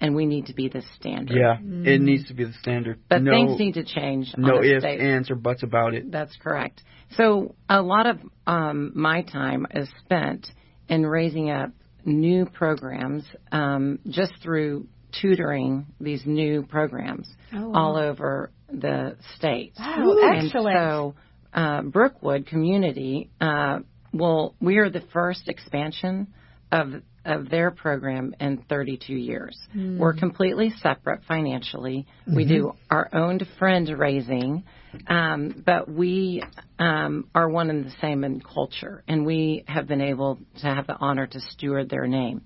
and 0.02 0.16
we 0.16 0.26
need 0.26 0.46
to 0.48 0.54
be 0.54 0.68
the 0.70 0.82
standard. 1.00 1.38
Yeah, 1.38 1.58
it 1.60 2.02
needs 2.02 2.28
to 2.28 2.34
be 2.34 2.46
the 2.46 2.54
standard. 2.62 3.00
But 3.10 3.22
no, 3.22 3.32
things 3.32 3.60
need 3.60 3.74
to 3.74 3.84
change. 3.84 4.34
no 4.38 4.58
on 4.58 4.64
a 4.64 4.68
ifs, 4.68 4.84
state- 4.84 5.00
ands, 5.02 5.30
or 5.32 5.36
buts 5.36 5.64
about 5.64 5.94
it. 5.94 6.12
That's 6.12 6.36
correct. 6.38 6.82
So 7.18 7.56
a 7.68 7.82
lot 7.82 8.06
of 8.08 8.20
um, 8.48 8.92
my 8.96 9.22
time 9.24 9.66
is 9.74 9.90
spent 10.06 10.48
in 10.88 11.06
raising 11.06 11.50
up 11.50 11.72
new 12.06 12.46
programs 12.46 13.24
um, 13.52 14.00
just 14.08 14.34
through 14.42 14.88
tutoring 15.22 15.88
these 16.00 16.22
new 16.26 16.64
programs 16.64 17.28
Oh, 17.54 17.70
wow. 17.70 17.74
all 17.80 17.98
over 17.98 18.52
the 18.72 19.18
state. 19.36 19.74
Wow, 19.80 20.16
and 20.22 20.46
excellent. 20.48 20.78
so 20.78 21.16
uh, 21.54 21.82
Brookwood 21.82 22.46
Community 22.46 23.32
uh, 23.42 23.80
will 24.14 24.56
we 24.62 24.78
are 24.78 24.90
the 24.92 25.02
first 25.12 25.48
expansion 25.50 26.28
of 26.72 26.94
of 27.30 27.50
their 27.50 27.72
program 27.72 28.34
in 28.40 28.58
32 28.68 29.14
years. 29.14 29.58
We're 30.00 30.14
completely 30.14 30.74
separate 30.82 31.22
financially. 31.28 32.08
We 32.28 32.46
do 32.46 32.74
our 32.90 33.08
own 33.14 33.40
fundraising, 33.62 34.64
um, 35.08 35.64
but 35.66 35.90
we 35.90 36.44
um, 36.80 37.30
are 37.36 37.48
one 37.48 37.70
and 37.70 37.86
the 37.86 37.94
same 38.02 38.24
in 38.24 38.42
culture, 38.42 39.04
and 39.08 39.26
we 39.26 39.64
have 39.68 39.88
been 39.88 40.02
able 40.02 40.40
to 40.62 40.66
have 40.66 40.88
the 40.88 40.96
honor 40.96 41.28
to 41.28 41.40
steward 41.40 41.90
their 41.90 42.08
name. 42.08 42.42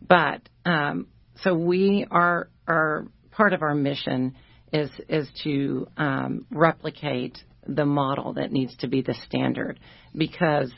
But 0.00 0.48
um, 0.64 1.08
so 1.42 1.54
we 1.54 2.06
are 2.10 2.48
are 2.68 3.06
part 3.32 3.52
of 3.52 3.62
our 3.62 3.74
mission 3.74 4.36
is 4.72 4.90
is 5.08 5.28
to 5.42 5.88
um, 5.96 6.46
replicate 6.50 7.36
the 7.66 7.84
model 7.84 8.34
that 8.34 8.52
needs 8.52 8.76
to 8.78 8.88
be 8.88 9.02
the 9.02 9.14
standard 9.26 9.80
because 10.16 10.72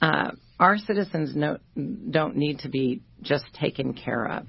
uh, 0.00 0.30
our 0.62 0.78
citizens 0.78 1.34
no, 1.34 1.58
don't 2.08 2.36
need 2.36 2.60
to 2.60 2.68
be 2.68 3.02
just 3.20 3.44
taken 3.60 3.94
care 3.94 4.26
of. 4.28 4.46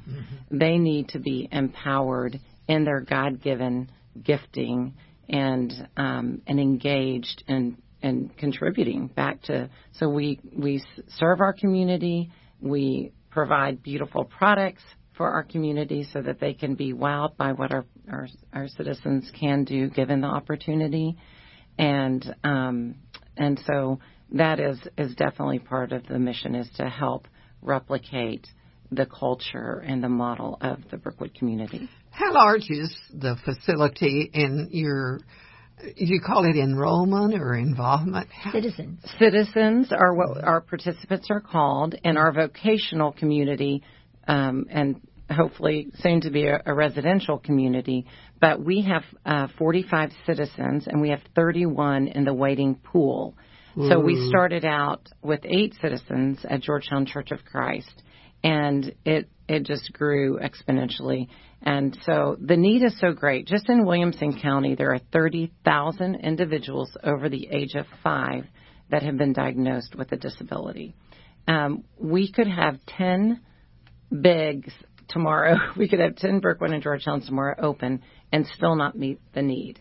They 0.52 0.78
need 0.78 1.10
to 1.10 1.20
be 1.20 1.50
empowered 1.52 2.40
in 2.68 2.86
their 2.86 3.02
God 3.02 3.42
given 3.42 3.90
gifting 4.24 4.94
and 5.28 5.74
um, 5.98 6.44
and 6.46 6.60
engaged 6.60 7.44
and 7.48 7.82
and 8.04 8.38
contributing 8.38 9.08
back 9.08 9.42
to. 9.44 9.72
So 9.94 10.08
we 10.08 10.40
we 10.56 10.84
serve 11.18 11.42
our 11.42 11.54
community. 11.54 12.32
We 12.62 13.12
provide 13.32 13.82
beautiful 13.82 14.24
products 14.24 14.84
for 15.18 15.32
our 15.32 15.44
community 15.44 16.08
so 16.14 16.22
that 16.22 16.40
they 16.40 16.54
can 16.54 16.76
be 16.76 16.94
wowed 16.94 17.38
by 17.38 17.54
what 17.54 17.72
our 17.72 17.86
our, 18.12 18.28
our 18.54 18.68
citizens 18.68 19.32
can 19.40 19.64
do 19.64 19.90
given 19.90 20.22
the 20.22 20.28
opportunity 20.28 21.18
and 21.80 22.36
um, 22.44 22.96
and 23.36 23.60
so 23.66 24.00
that 24.34 24.60
is 24.60 24.80
is 24.98 25.16
definitely 25.16 25.60
part 25.60 25.92
of 25.92 26.06
the 26.08 26.20
mission 26.20 26.56
is 26.56 26.70
to 26.78 26.90
help 26.90 27.28
replicate 27.62 28.48
the 28.92 29.06
culture 29.06 29.84
and 29.86 30.04
the 30.04 30.10
model 30.10 30.58
of 30.62 30.80
the 30.92 30.98
Brookwood 30.98 31.34
community. 31.34 31.90
How 32.12 32.34
large 32.34 32.70
is 32.70 32.96
the 33.12 33.36
facility 33.44 34.30
in 34.34 34.70
your, 34.72 35.20
do 35.82 35.94
you 35.98 36.22
call 36.26 36.46
it 36.46 36.56
enrollment 36.56 37.34
or 37.34 37.56
involvement? 37.56 38.28
Citizens. 38.52 39.00
Citizens 39.18 39.92
are 39.92 40.14
what 40.14 40.44
our 40.44 40.62
participants 40.62 41.28
are 41.32 41.42
called, 41.42 41.96
and 42.04 42.18
our 42.18 42.32
vocational 42.32 43.12
community, 43.14 43.82
um, 44.28 44.68
and 44.70 45.02
hopefully 45.32 45.90
soon 46.00 46.22
to 46.22 46.30
be 46.30 46.46
a, 46.46 46.62
a 46.66 46.74
residential 46.74 47.40
community. 47.40 48.06
But 48.40 48.64
we 48.64 48.84
have 48.84 49.04
uh, 49.26 49.48
45 49.58 50.12
citizens, 50.26 50.86
and 50.86 51.02
we 51.02 51.10
have 51.10 51.22
31 51.36 52.10
in 52.10 52.26
the 52.26 52.34
waiting 52.34 52.76
pool. 52.76 53.36
So 53.76 54.00
we 54.00 54.30
started 54.30 54.66
out 54.66 55.08
with 55.24 55.40
eight 55.46 55.74
citizens 55.82 56.40
at 56.48 56.62
Georgetown 56.62 57.06
Church 57.06 57.32
of 57.32 57.44
Christ, 57.44 58.04
and 58.44 58.94
it 59.04 59.30
it 59.48 59.64
just 59.64 59.92
grew 59.94 60.40
exponentially. 60.40 61.28
And 61.64 61.98
so 62.06 62.38
the 62.40 62.58
need 62.58 62.84
is 62.84 62.98
so 63.00 63.14
great. 63.14 63.48
Just 63.48 63.70
in 63.70 63.86
Williamson 63.86 64.40
County, 64.40 64.76
there 64.76 64.94
are 64.94 65.00
30,000 65.12 66.16
individuals 66.16 66.96
over 67.04 67.30
the 67.30 67.48
age 67.52 67.76
of 67.76 67.86
five 68.04 68.46
that 68.90 69.04
have 69.04 69.18
been 69.18 69.34
diagnosed 69.34 69.96
with 69.96 70.12
a 70.12 70.18
disability. 70.18 70.94
Um, 71.48 71.84
we 71.98 72.32
could 72.32 72.48
have 72.48 72.80
10 72.98 73.42
bigs 74.22 74.72
tomorrow. 75.10 75.58
We 75.78 75.88
could 75.88 76.00
have 76.00 76.16
10 76.16 76.40
Brookwood 76.40 76.72
in 76.72 76.82
Georgetown 76.82 77.22
tomorrow 77.22 77.56
open 77.58 78.02
and 78.32 78.46
still 78.48 78.76
not 78.76 78.98
meet 78.98 79.20
the 79.34 79.42
need. 79.42 79.80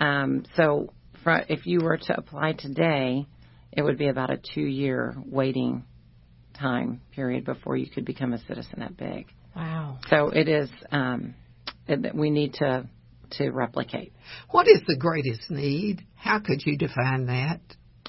Um, 0.00 0.44
so 0.56 0.92
for, 1.24 1.44
if 1.48 1.66
you 1.66 1.80
were 1.80 1.96
to 1.96 2.16
apply 2.16 2.52
today, 2.52 3.26
it 3.72 3.82
would 3.82 3.98
be 3.98 4.08
about 4.08 4.30
a 4.30 4.38
two-year 4.54 5.16
waiting 5.26 5.84
time 6.58 7.00
period 7.12 7.44
before 7.44 7.76
you 7.76 7.90
could 7.90 8.04
become 8.04 8.32
a 8.32 8.38
citizen 8.46 8.82
at 8.82 8.96
Big. 8.96 9.26
Wow. 9.56 9.98
So 10.08 10.28
it 10.28 10.48
is 10.48 10.70
um, 10.92 11.34
it, 11.88 12.14
we 12.14 12.30
need 12.30 12.54
to 12.54 12.88
to 13.32 13.50
replicate. 13.50 14.12
What 14.50 14.68
is 14.68 14.80
the 14.86 14.96
greatest 14.96 15.50
need? 15.50 16.04
How 16.14 16.38
could 16.38 16.62
you 16.64 16.78
define 16.78 17.26
that? 17.26 17.60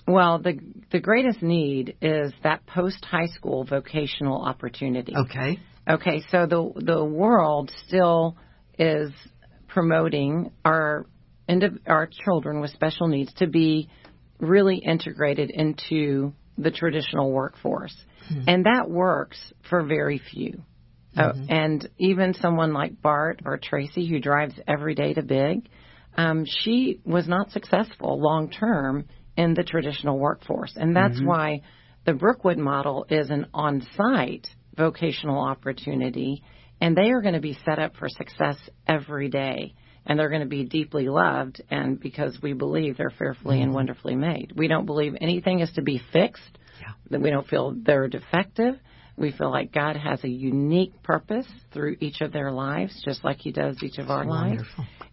Well, 0.07 0.39
the 0.39 0.59
the 0.91 0.99
greatest 0.99 1.41
need 1.41 1.97
is 2.01 2.31
that 2.43 2.65
post 2.67 3.03
high 3.03 3.27
school 3.27 3.63
vocational 3.63 4.43
opportunity. 4.43 5.13
Okay. 5.15 5.59
Okay, 5.87 6.23
so 6.31 6.45
the 6.45 6.71
the 6.83 7.03
world 7.03 7.71
still 7.87 8.37
is 8.77 9.11
promoting 9.67 10.51
our 10.63 11.05
indiv- 11.05 11.14
our 11.87 12.07
children 12.25 12.61
with 12.61 12.71
special 12.71 13.07
needs 13.07 13.33
to 13.35 13.47
be 13.47 13.89
really 14.39 14.77
integrated 14.77 15.49
into 15.49 16.33
the 16.57 16.71
traditional 16.71 17.31
workforce, 17.31 17.95
and 18.47 18.65
that 18.65 18.89
works 18.89 19.37
for 19.69 19.83
very 19.83 20.19
few. 20.31 20.63
Mm-hmm. 21.17 21.43
Uh, 21.43 21.45
and 21.49 21.89
even 21.97 22.33
someone 22.33 22.73
like 22.73 23.01
Bart 23.01 23.41
or 23.45 23.57
Tracy, 23.57 24.07
who 24.07 24.19
drives 24.19 24.53
every 24.67 24.95
day 24.95 25.13
to 25.13 25.21
Big, 25.21 25.69
um, 26.17 26.45
she 26.45 26.99
was 27.05 27.27
not 27.27 27.51
successful 27.51 28.19
long 28.19 28.49
term 28.49 29.05
in 29.37 29.53
the 29.53 29.63
traditional 29.63 30.17
workforce. 30.17 30.73
And 30.75 30.95
that's 30.95 31.17
mm-hmm. 31.17 31.27
why 31.27 31.61
the 32.05 32.13
Brookwood 32.13 32.57
model 32.57 33.05
is 33.09 33.29
an 33.29 33.47
on 33.53 33.85
site 33.95 34.47
vocational 34.75 35.39
opportunity, 35.39 36.43
and 36.81 36.95
they 36.95 37.09
are 37.11 37.21
going 37.21 37.33
to 37.33 37.39
be 37.39 37.57
set 37.65 37.79
up 37.79 37.95
for 37.95 38.09
success 38.09 38.57
every 38.87 39.29
day. 39.29 39.73
And 40.05 40.19
they're 40.19 40.29
going 40.29 40.41
to 40.41 40.47
be 40.47 40.65
deeply 40.65 41.09
loved, 41.09 41.61
and 41.71 41.99
because 41.99 42.37
we 42.41 42.53
believe 42.53 42.97
they're 42.97 43.09
fearfully 43.09 43.57
mm-hmm. 43.57 43.63
and 43.63 43.73
wonderfully 43.73 44.15
made. 44.15 44.53
We 44.55 44.67
don't 44.67 44.85
believe 44.85 45.15
anything 45.19 45.61
is 45.61 45.71
to 45.73 45.81
be 45.81 45.99
fixed, 46.13 46.59
yeah. 46.79 46.93
that 47.09 47.21
we 47.21 47.31
don't 47.31 47.47
feel 47.47 47.75
they're 47.75 48.07
defective. 48.07 48.75
We 49.17 49.31
feel 49.31 49.49
like 49.49 49.71
God 49.71 49.95
has 49.95 50.23
a 50.23 50.29
unique 50.29 51.01
purpose 51.01 51.47
through 51.73 51.97
each 52.01 52.21
of 52.21 52.33
their 52.33 52.51
lives, 52.51 53.01
just 53.05 53.23
like 53.23 53.37
He 53.39 53.51
does 53.51 53.81
each 53.81 53.97
of 53.97 54.09
our 54.09 54.25
lives. 54.25 54.63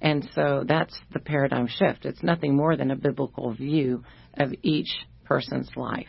And 0.01 0.29
so 0.35 0.65
that's 0.67 0.99
the 1.13 1.21
paradigm 1.21 1.69
shift. 1.69 2.05
It's 2.05 2.23
nothing 2.23 2.57
more 2.57 2.77
than 2.77 2.91
a 2.91 2.97
biblical 2.97 3.55
view 3.55 4.03
of 4.37 4.53
each 4.63 4.91
person's 5.25 5.71
life. 5.77 6.09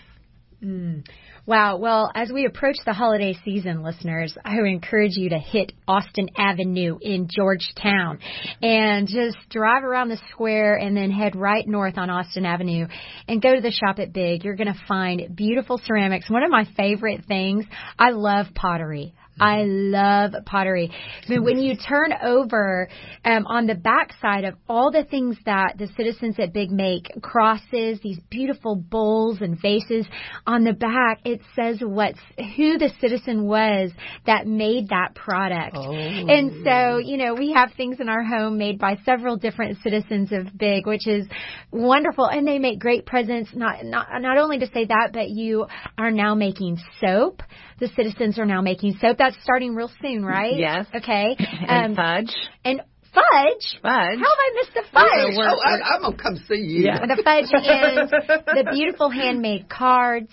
Mm. 0.63 1.05
Wow. 1.45 1.75
Well, 1.75 2.09
as 2.15 2.31
we 2.31 2.45
approach 2.45 2.77
the 2.85 2.93
holiday 2.93 3.37
season, 3.43 3.83
listeners, 3.83 4.33
I 4.45 4.55
would 4.61 4.69
encourage 4.69 5.17
you 5.17 5.27
to 5.31 5.37
hit 5.37 5.73
Austin 5.85 6.29
Avenue 6.37 6.97
in 7.01 7.27
Georgetown 7.29 8.19
and 8.61 9.09
just 9.09 9.35
drive 9.49 9.83
around 9.83 10.07
the 10.07 10.21
square 10.31 10.77
and 10.77 10.95
then 10.95 11.11
head 11.11 11.35
right 11.35 11.67
north 11.67 11.97
on 11.97 12.09
Austin 12.09 12.45
Avenue 12.45 12.87
and 13.27 13.41
go 13.41 13.53
to 13.55 13.59
the 13.59 13.71
shop 13.71 13.99
at 13.99 14.13
Big. 14.13 14.45
You're 14.45 14.55
going 14.55 14.73
to 14.73 14.81
find 14.87 15.35
beautiful 15.35 15.81
ceramics. 15.83 16.29
One 16.29 16.43
of 16.43 16.49
my 16.49 16.65
favorite 16.77 17.25
things, 17.27 17.65
I 17.99 18.11
love 18.11 18.45
pottery. 18.55 19.13
I 19.39 19.63
love 19.63 20.33
pottery. 20.45 20.91
But 21.27 21.43
when 21.43 21.59
you 21.59 21.75
turn 21.75 22.13
over 22.21 22.87
um, 23.25 23.45
on 23.47 23.65
the 23.65 23.75
back 23.75 24.13
side 24.21 24.43
of 24.43 24.55
all 24.69 24.91
the 24.91 25.03
things 25.03 25.37
that 25.45 25.75
the 25.77 25.87
citizens 25.97 26.35
at 26.39 26.53
Big 26.53 26.71
make, 26.71 27.09
crosses, 27.21 27.99
these 28.03 28.19
beautiful 28.29 28.75
bowls 28.75 29.41
and 29.41 29.59
vases, 29.59 30.05
on 30.45 30.63
the 30.63 30.73
back 30.73 31.19
it 31.25 31.41
says 31.55 31.79
what's 31.81 32.19
who 32.55 32.77
the 32.77 32.91
citizen 33.01 33.45
was 33.45 33.91
that 34.25 34.45
made 34.45 34.89
that 34.89 35.15
product. 35.15 35.75
Oh. 35.77 35.91
And 35.93 36.63
so, 36.63 36.97
you 36.97 37.17
know, 37.17 37.33
we 37.33 37.53
have 37.53 37.71
things 37.75 37.97
in 37.99 38.09
our 38.09 38.23
home 38.23 38.57
made 38.57 38.79
by 38.79 38.97
several 39.05 39.37
different 39.37 39.79
citizens 39.81 40.31
of 40.31 40.57
Big, 40.57 40.85
which 40.85 41.07
is 41.07 41.25
wonderful. 41.71 42.25
And 42.25 42.47
they 42.47 42.59
make 42.59 42.79
great 42.79 43.05
presents. 43.05 43.51
Not 43.53 43.83
not 43.83 44.07
not 44.21 44.37
only 44.37 44.59
to 44.59 44.67
say 44.67 44.85
that, 44.85 45.09
but 45.13 45.29
you 45.29 45.65
are 45.97 46.11
now 46.11 46.35
making 46.35 46.77
soap. 46.99 47.41
The 47.83 47.89
citizens 47.97 48.39
are 48.39 48.45
now 48.45 48.61
making 48.61 48.93
soap 49.01 49.17
that's 49.17 49.35
starting 49.43 49.75
real 49.75 49.91
soon, 50.01 50.23
right? 50.23 50.55
Yes. 50.55 50.85
Okay. 50.95 51.35
And 51.67 51.91
um, 51.91 51.95
fudge. 51.97 52.33
And 52.63 52.81
fudge. 53.13 53.79
Fudge. 53.81 53.83
How 53.83 54.09
have 54.15 54.21
I 54.21 54.51
missed 54.55 54.73
the 54.73 54.83
fudge? 54.93 55.35
oh, 55.37 55.59
I, 55.65 55.95
am 55.95 56.01
gonna 56.01 56.15
come 56.15 56.37
see 56.47 56.55
you. 56.55 56.85
Yeah. 56.85 56.99
The 56.99 57.21
fudge 57.21 57.49
and 57.51 58.09
the 58.09 58.71
beautiful 58.71 59.09
handmade 59.09 59.67
cards, 59.67 60.31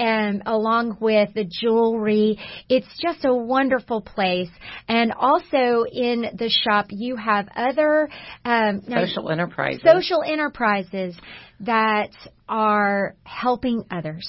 and 0.00 0.42
along 0.44 0.98
with 1.00 1.34
the 1.34 1.44
jewelry. 1.44 2.36
It's 2.68 2.88
just 3.00 3.24
a 3.24 3.32
wonderful 3.32 4.00
place. 4.00 4.50
And 4.88 5.12
also 5.12 5.84
in 5.92 6.26
the 6.36 6.50
shop, 6.50 6.86
you 6.90 7.14
have 7.14 7.48
other 7.54 8.08
um, 8.44 8.82
social 8.88 9.30
enterprises. 9.30 9.82
Social 9.84 10.24
enterprises 10.24 11.14
that 11.60 12.10
are 12.48 13.14
helping 13.22 13.84
others. 13.88 14.28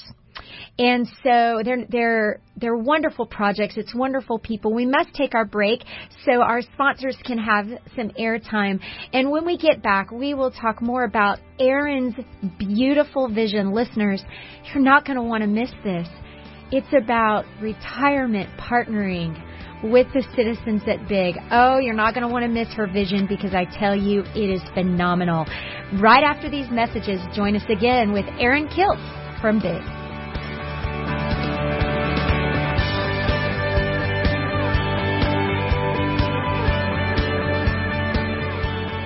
And 0.78 1.06
so 1.22 1.62
they're 1.64 1.84
they're 1.88 2.40
they're 2.56 2.76
wonderful 2.76 3.26
projects. 3.26 3.74
It's 3.76 3.94
wonderful 3.94 4.38
people. 4.38 4.72
We 4.72 4.86
must 4.86 5.14
take 5.14 5.34
our 5.34 5.44
break 5.44 5.82
so 6.24 6.42
our 6.42 6.62
sponsors 6.62 7.16
can 7.24 7.38
have 7.38 7.66
some 7.96 8.10
airtime. 8.10 8.80
And 9.12 9.30
when 9.30 9.46
we 9.46 9.56
get 9.56 9.82
back, 9.82 10.10
we 10.10 10.34
will 10.34 10.50
talk 10.50 10.82
more 10.82 11.04
about 11.04 11.38
Erin's 11.58 12.14
beautiful 12.58 13.28
vision. 13.28 13.72
Listeners, 13.72 14.22
you're 14.72 14.82
not 14.82 15.04
going 15.04 15.16
to 15.16 15.22
want 15.22 15.42
to 15.42 15.48
miss 15.48 15.70
this. 15.84 16.08
It's 16.72 16.92
about 16.96 17.46
retirement 17.60 18.48
partnering 18.58 19.34
with 19.82 20.06
the 20.12 20.22
citizens 20.36 20.82
at 20.86 21.08
Big. 21.08 21.36
Oh, 21.50 21.78
you're 21.78 21.94
not 21.94 22.14
going 22.14 22.26
to 22.26 22.32
want 22.32 22.44
to 22.44 22.48
miss 22.48 22.68
her 22.74 22.86
vision 22.86 23.26
because 23.26 23.54
I 23.54 23.64
tell 23.64 23.96
you, 23.96 24.22
it 24.34 24.50
is 24.50 24.62
phenomenal. 24.74 25.46
Right 26.00 26.22
after 26.22 26.50
these 26.50 26.70
messages, 26.70 27.20
join 27.34 27.56
us 27.56 27.64
again 27.68 28.12
with 28.12 28.26
Erin 28.38 28.68
Kiltz 28.68 29.40
from 29.40 29.58
Big. 29.58 29.99
Bye. 31.10 31.39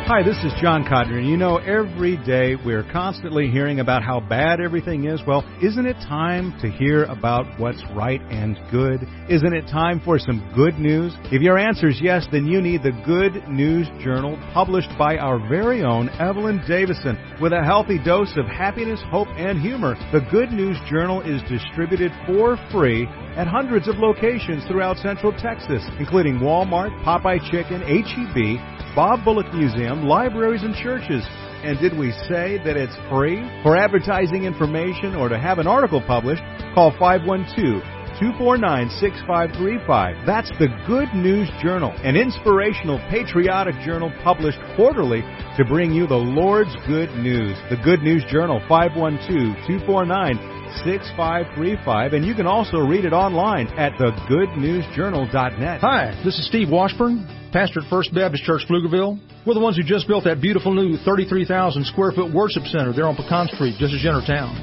Hi, 0.06 0.22
this 0.22 0.36
is 0.44 0.52
John 0.60 0.84
Codner. 0.84 1.26
You 1.26 1.38
know, 1.38 1.56
every 1.56 2.18
day 2.26 2.56
we're 2.56 2.84
constantly 2.92 3.50
hearing 3.50 3.80
about 3.80 4.02
how 4.02 4.20
bad 4.20 4.60
everything 4.60 5.06
is. 5.06 5.22
Well, 5.26 5.42
isn't 5.62 5.86
it 5.86 5.96
time 6.06 6.52
to 6.60 6.70
hear 6.70 7.04
about 7.04 7.58
what's 7.58 7.82
right 7.96 8.20
and 8.28 8.58
good? 8.70 9.00
Isn't 9.30 9.54
it 9.54 9.62
time 9.62 10.02
for 10.04 10.18
some 10.18 10.52
good 10.54 10.78
news? 10.78 11.14
If 11.32 11.40
your 11.40 11.56
answer 11.56 11.88
is 11.88 12.02
yes, 12.02 12.26
then 12.30 12.44
you 12.44 12.60
need 12.60 12.82
the 12.82 12.92
Good 13.06 13.48
News 13.48 13.88
Journal 14.04 14.36
published 14.52 14.90
by 14.98 15.16
our 15.16 15.38
very 15.48 15.82
own 15.82 16.10
Evelyn 16.20 16.62
Davison 16.68 17.16
with 17.40 17.54
a 17.54 17.64
healthy 17.64 17.98
dose 18.04 18.36
of 18.36 18.44
happiness, 18.44 19.00
hope, 19.10 19.28
and 19.28 19.58
humor. 19.58 19.94
The 20.12 20.28
Good 20.30 20.52
News 20.52 20.76
Journal 20.86 21.22
is 21.22 21.40
distributed 21.48 22.12
for 22.26 22.58
free 22.70 23.06
at 23.36 23.48
hundreds 23.48 23.88
of 23.88 23.96
locations 23.96 24.66
throughout 24.66 24.98
Central 24.98 25.32
Texas, 25.32 25.82
including 25.98 26.40
Walmart, 26.40 26.92
Popeye 27.04 27.40
Chicken, 27.50 27.80
HEB, 27.80 28.94
Bob 28.94 29.24
Bullock 29.24 29.52
Museum, 29.52 29.93
libraries, 30.02 30.62
and 30.64 30.74
churches. 30.74 31.22
And 31.62 31.78
did 31.78 31.96
we 31.96 32.10
say 32.28 32.58
that 32.64 32.76
it's 32.76 32.96
free? 33.08 33.40
For 33.62 33.76
advertising 33.76 34.44
information 34.44 35.14
or 35.14 35.28
to 35.28 35.38
have 35.38 35.58
an 35.58 35.66
article 35.66 36.02
published, 36.02 36.42
call 36.74 36.90
512 36.98 37.82
249 38.20 38.90
6535. 39.00 40.26
That's 40.26 40.50
the 40.58 40.68
Good 40.86 41.14
News 41.14 41.48
Journal, 41.62 41.90
an 42.04 42.16
inspirational, 42.16 42.98
patriotic 43.10 43.74
journal 43.84 44.12
published 44.22 44.58
quarterly 44.76 45.22
to 45.56 45.64
bring 45.64 45.92
you 45.92 46.06
the 46.06 46.14
Lord's 46.14 46.74
good 46.86 47.10
news. 47.16 47.56
The 47.70 47.80
Good 47.82 48.02
News 48.02 48.24
Journal, 48.30 48.60
512 48.68 49.56
249 49.66 50.53
6535, 50.82 52.12
and 52.14 52.24
you 52.24 52.34
can 52.34 52.46
also 52.46 52.78
read 52.78 53.04
it 53.04 53.12
online 53.12 53.68
at 53.78 53.92
thegoodnewsjournal.net. 53.94 55.80
Hi, 55.80 56.20
this 56.24 56.38
is 56.38 56.46
Steve 56.48 56.70
Washburn, 56.70 57.22
pastor 57.52 57.80
at 57.80 57.88
First 57.88 58.14
Baptist 58.14 58.44
Church, 58.44 58.62
Pflugerville. 58.68 59.20
We're 59.46 59.54
the 59.54 59.60
ones 59.60 59.76
who 59.76 59.82
just 59.82 60.08
built 60.08 60.24
that 60.24 60.40
beautiful 60.40 60.74
new 60.74 60.96
33,000 60.98 61.84
square 61.86 62.12
foot 62.12 62.32
worship 62.32 62.64
center 62.64 62.92
there 62.92 63.06
on 63.06 63.14
Pecan 63.14 63.48
Street, 63.54 63.76
just 63.78 63.94
as 63.94 64.02
you 64.02 64.10
town. 64.26 64.56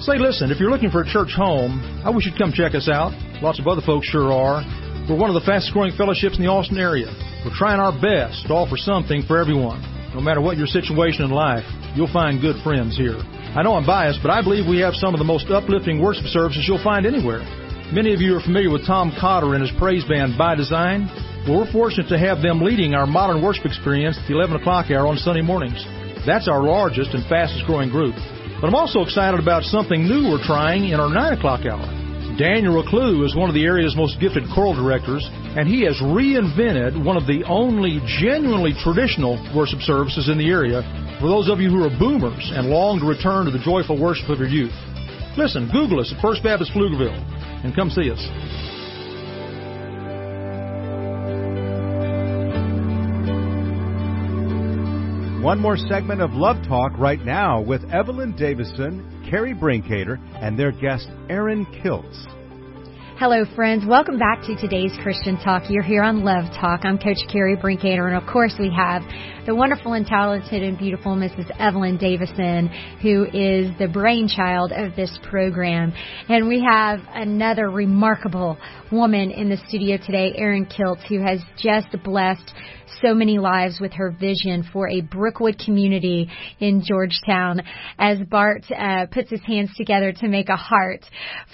Say, 0.00 0.18
listen, 0.18 0.50
if 0.50 0.60
you're 0.60 0.70
looking 0.70 0.90
for 0.90 1.00
a 1.00 1.08
church 1.08 1.32
home, 1.32 1.80
I 2.04 2.10
wish 2.10 2.26
you'd 2.26 2.36
come 2.36 2.52
check 2.52 2.74
us 2.74 2.88
out. 2.88 3.16
Lots 3.40 3.58
of 3.58 3.66
other 3.66 3.80
folks 3.80 4.06
sure 4.06 4.32
are. 4.32 4.60
We're 5.08 5.16
one 5.16 5.30
of 5.30 5.38
the 5.38 5.46
fastest 5.46 5.72
growing 5.72 5.92
fellowships 5.96 6.36
in 6.36 6.42
the 6.44 6.50
Austin 6.50 6.76
area. 6.76 7.08
We're 7.44 7.56
trying 7.56 7.80
our 7.80 7.92
best 7.92 8.48
to 8.48 8.52
offer 8.52 8.76
something 8.76 9.22
for 9.24 9.38
everyone. 9.38 9.80
No 10.12 10.20
matter 10.20 10.40
what 10.40 10.56
your 10.56 10.66
situation 10.66 11.24
in 11.24 11.30
life, 11.30 11.64
you'll 11.94 12.12
find 12.12 12.40
good 12.40 12.56
friends 12.62 12.96
here. 12.96 13.16
I 13.54 13.62
know 13.62 13.74
I'm 13.74 13.86
biased, 13.86 14.20
but 14.22 14.30
I 14.30 14.42
believe 14.42 14.66
we 14.66 14.80
have 14.80 14.94
some 14.94 15.14
of 15.14 15.18
the 15.18 15.24
most 15.24 15.50
uplifting 15.50 16.02
worship 16.02 16.26
services 16.26 16.66
you'll 16.66 16.82
find 16.82 17.06
anywhere. 17.06 17.42
Many 17.94 18.12
of 18.12 18.20
you 18.20 18.34
are 18.36 18.40
familiar 18.40 18.70
with 18.70 18.86
Tom 18.86 19.14
Cotter 19.20 19.54
and 19.54 19.62
his 19.62 19.70
praise 19.78 20.04
band 20.04 20.36
By 20.36 20.54
Design. 20.54 21.06
Well, 21.46 21.62
we're 21.62 21.72
fortunate 21.72 22.08
to 22.08 22.18
have 22.18 22.42
them 22.42 22.60
leading 22.60 22.94
our 22.94 23.06
modern 23.06 23.42
worship 23.42 23.66
experience 23.66 24.18
at 24.18 24.26
the 24.26 24.34
11 24.34 24.56
o'clock 24.56 24.90
hour 24.90 25.06
on 25.06 25.16
Sunday 25.16 25.42
mornings. 25.42 25.78
That's 26.26 26.48
our 26.48 26.62
largest 26.64 27.14
and 27.14 27.22
fastest 27.28 27.66
growing 27.66 27.90
group. 27.90 28.16
But 28.60 28.66
I'm 28.66 28.74
also 28.74 29.02
excited 29.02 29.38
about 29.38 29.62
something 29.62 30.02
new 30.02 30.32
we're 30.32 30.42
trying 30.42 30.88
in 30.88 30.98
our 30.98 31.12
9 31.12 31.38
o'clock 31.38 31.66
hour. 31.66 31.84
Daniel 32.34 32.82
Reclue 32.82 33.24
is 33.24 33.36
one 33.36 33.48
of 33.48 33.54
the 33.54 33.62
area's 33.62 33.94
most 33.94 34.18
gifted 34.18 34.42
choral 34.52 34.74
directors, 34.74 35.22
and 35.54 35.68
he 35.68 35.82
has 35.86 35.94
reinvented 36.02 36.98
one 36.98 37.16
of 37.16 37.28
the 37.28 37.44
only 37.46 38.02
genuinely 38.18 38.74
traditional 38.82 39.38
worship 39.54 39.78
services 39.86 40.28
in 40.28 40.38
the 40.38 40.50
area 40.50 40.82
for 41.24 41.30
those 41.30 41.48
of 41.48 41.58
you 41.58 41.70
who 41.70 41.82
are 41.82 41.98
boomers 41.98 42.52
and 42.52 42.68
long 42.68 43.00
to 43.00 43.06
return 43.06 43.46
to 43.46 43.50
the 43.50 43.58
joyful 43.58 43.98
worship 43.98 44.28
of 44.28 44.38
your 44.38 44.46
youth. 44.46 44.74
Listen, 45.38 45.70
Google 45.72 45.98
us 45.98 46.12
at 46.14 46.20
First 46.20 46.42
Baptist 46.42 46.70
Pflugerville 46.72 47.16
and 47.64 47.74
come 47.74 47.88
see 47.88 48.10
us. 48.10 48.20
One 55.42 55.58
more 55.60 55.78
segment 55.78 56.20
of 56.20 56.32
Love 56.34 56.62
Talk 56.68 56.92
right 56.98 57.24
now 57.24 57.62
with 57.62 57.90
Evelyn 57.90 58.36
Davison, 58.36 59.26
Carrie 59.30 59.54
Brinkater, 59.54 60.20
and 60.42 60.58
their 60.58 60.72
guest 60.72 61.08
Erin 61.30 61.64
Kiltz. 61.82 62.43
Hello, 63.16 63.44
friends. 63.54 63.84
Welcome 63.86 64.18
back 64.18 64.42
to 64.42 64.56
today's 64.56 64.90
Christian 65.00 65.36
Talk. 65.36 65.70
You're 65.70 65.84
here 65.84 66.02
on 66.02 66.24
Love 66.24 66.46
Talk. 66.60 66.80
I'm 66.82 66.98
Coach 66.98 67.18
Carrie 67.30 67.56
Brinkater, 67.56 68.08
and 68.08 68.16
of 68.16 68.28
course, 68.28 68.56
we 68.58 68.74
have 68.76 69.02
the 69.46 69.54
wonderful 69.54 69.92
and 69.92 70.04
talented 70.04 70.64
and 70.64 70.76
beautiful 70.76 71.14
Mrs. 71.14 71.48
Evelyn 71.60 71.96
Davison, 71.96 72.66
who 73.02 73.24
is 73.26 73.70
the 73.78 73.86
brainchild 73.86 74.72
of 74.72 74.96
this 74.96 75.16
program. 75.30 75.92
And 76.28 76.48
we 76.48 76.60
have 76.68 76.98
another 77.12 77.70
remarkable 77.70 78.58
woman 78.90 79.30
in 79.30 79.48
the 79.48 79.58
studio 79.68 79.96
today, 79.96 80.32
Erin 80.36 80.66
Kiltz, 80.66 81.06
who 81.06 81.20
has 81.20 81.40
just 81.56 81.88
blessed 82.02 82.52
so 83.02 83.14
many 83.14 83.38
lives 83.38 83.78
with 83.80 83.92
her 83.92 84.10
vision 84.10 84.64
for 84.72 84.88
a 84.88 85.00
Brookwood 85.00 85.58
community 85.58 86.30
in 86.60 86.82
Georgetown 86.84 87.60
as 87.98 88.18
Bart 88.30 88.64
uh, 88.70 89.06
puts 89.12 89.30
his 89.30 89.42
hands 89.42 89.70
together 89.76 90.12
to 90.12 90.28
make 90.28 90.48
a 90.48 90.56
heart 90.56 91.04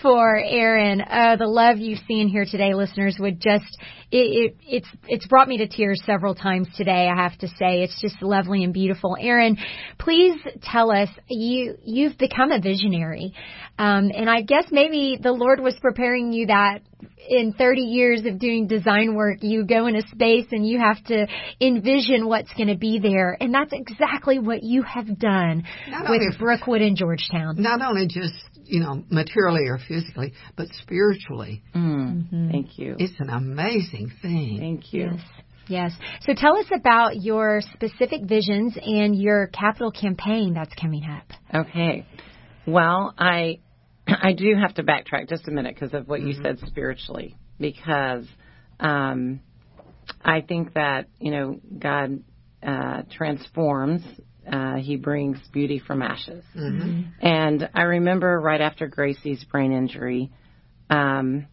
for 0.03 0.37
Erin. 0.39 1.01
Uh, 1.01 1.37
the 1.37 1.47
love 1.51 1.79
you've 1.79 2.01
seen 2.09 2.29
here 2.29 2.45
today, 2.45 2.75
listeners, 2.75 3.17
would 3.19 3.41
just 3.41 3.65
it, 4.11 4.17
it, 4.17 4.57
it's 4.67 4.89
it's 5.07 5.27
brought 5.27 5.49
me 5.49 5.59
to 5.59 5.69
tears 5.69 6.01
several 6.05 6.35
times 6.35 6.69
today. 6.77 7.09
I 7.09 7.17
have 7.17 7.37
to 7.39 7.49
say, 7.49 7.83
it's 7.83 8.01
just 8.01 8.23
lovely 8.23 8.65
and 8.65 8.73
beautiful. 8.73 9.17
Erin, 9.21 9.57
please 9.99 10.37
tell 10.63 10.91
us 10.91 11.09
you 11.29 11.77
you've 11.85 12.19
become 12.19 12.51
a 12.53 12.61
visionary, 12.61 13.35
um, 13.79 14.11
and 14.15 14.29
I 14.29 14.43
guess 14.43 14.67
maybe 14.71 15.19
the 15.23 15.33
Lord 15.33 15.61
was 15.61 15.77
preparing 15.81 16.33
you 16.33 16.47
that 16.47 16.81
in 17.29 17.53
30 17.53 17.83
years 17.83 18.25
of 18.25 18.39
doing 18.39 18.67
design 18.67 19.15
work, 19.15 19.39
you 19.43 19.65
go 19.65 19.87
in 19.87 19.95
a 19.97 20.03
space 20.09 20.47
and 20.51 20.67
you 20.67 20.79
have 20.79 21.03
to 21.05 21.27
envision 21.61 22.27
what's 22.27 22.53
going 22.55 22.69
to 22.69 22.77
be 22.77 22.99
there. 22.99 23.37
And 23.41 23.55
that's 23.55 23.73
exactly 23.73 24.39
what 24.39 24.63
you 24.63 24.83
have 24.83 25.19
done 25.19 25.65
Not 25.89 26.03
with 26.11 26.23
only- 26.23 26.37
Brookwood 26.39 26.83
in 26.83 26.97
Georgetown. 26.97 27.57
Not 27.63 27.83
only 27.83 28.07
just, 28.07 28.35
you 28.71 28.81
know, 28.81 29.03
materially 29.11 29.67
or 29.69 29.79
physically, 29.89 30.33
but 30.57 30.69
spiritually. 30.83 31.63
Mm, 31.75 32.51
Thank 32.51 32.79
you. 32.79 32.97
It's 32.99 33.19
an 33.19 33.31
amazing 33.31 34.13
thing. 34.23 34.57
Thank 34.59 34.93
you. 34.93 35.11
Yes. 35.13 35.21
Yes. 35.69 35.93
So 36.23 36.33
tell 36.37 36.57
us 36.59 36.67
about 36.75 37.17
your 37.23 37.61
specific 37.75 38.23
visions 38.25 38.77
and 38.81 39.15
your 39.15 39.47
capital 39.49 39.93
campaign 39.93 40.53
that's 40.55 40.75
coming 40.75 41.05
up. 41.05 41.67
Okay. 41.67 42.07
Well, 42.67 43.15
I 43.19 43.59
I 44.09 44.33
do 44.33 44.55
have 44.61 44.75
to 44.77 44.83
backtrack 44.83 45.29
just 45.29 45.47
a 45.47 45.51
minute 45.53 45.75
because 45.75 45.95
of 45.95 46.09
what 46.09 46.21
you 46.23 46.35
Mm-hmm. 46.35 46.43
said 46.43 46.59
spiritually, 46.67 47.37
because 47.61 48.27
um, 48.81 49.41
I 50.25 50.41
think 50.41 50.75
that 50.75 51.07
you 51.21 51.31
know 51.31 51.61
God 51.79 52.23
uh, 52.67 53.03
transforms. 53.13 54.03
Uh, 54.51 54.77
he 54.77 54.97
brings 54.97 55.39
beauty 55.53 55.79
from 55.79 56.03
ashes. 56.03 56.45
Mm-hmm. 56.57 57.03
And 57.21 57.69
I 57.73 57.83
remember 57.83 58.41
right 58.41 58.61
after 58.61 58.89
Gracie's 58.89 59.45
brain 59.45 59.73
injury, 59.73 60.33
um, 60.89 61.47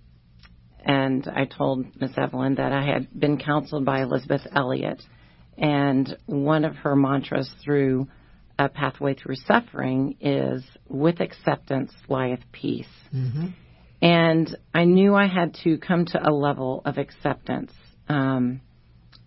and 0.84 1.28
I 1.28 1.46
told 1.46 1.86
Miss 2.00 2.12
Evelyn 2.18 2.56
that 2.56 2.72
I 2.72 2.86
had 2.86 3.08
been 3.18 3.38
counseled 3.38 3.86
by 3.86 4.02
Elisabeth 4.02 4.42
Elliot, 4.52 5.02
and 5.58 6.18
one 6.26 6.66
of 6.66 6.76
her 6.78 6.96
mantras 6.96 7.52
through 7.64 8.08
a 8.58 8.70
pathway 8.70 9.14
through 9.14 9.36
suffering 9.36 10.16
is 10.20 10.64
"With 10.88 11.20
acceptance 11.20 11.92
lieth 12.10 12.52
peace." 12.52 12.88
Mm-hmm. 13.14 13.48
And 14.02 14.58
I 14.74 14.86
knew 14.86 15.14
I 15.14 15.28
had 15.28 15.56
to 15.64 15.78
come 15.78 16.06
to 16.06 16.30
a 16.30 16.32
level 16.32 16.82
of 16.86 16.98
acceptance 16.98 17.74
um, 18.08 18.62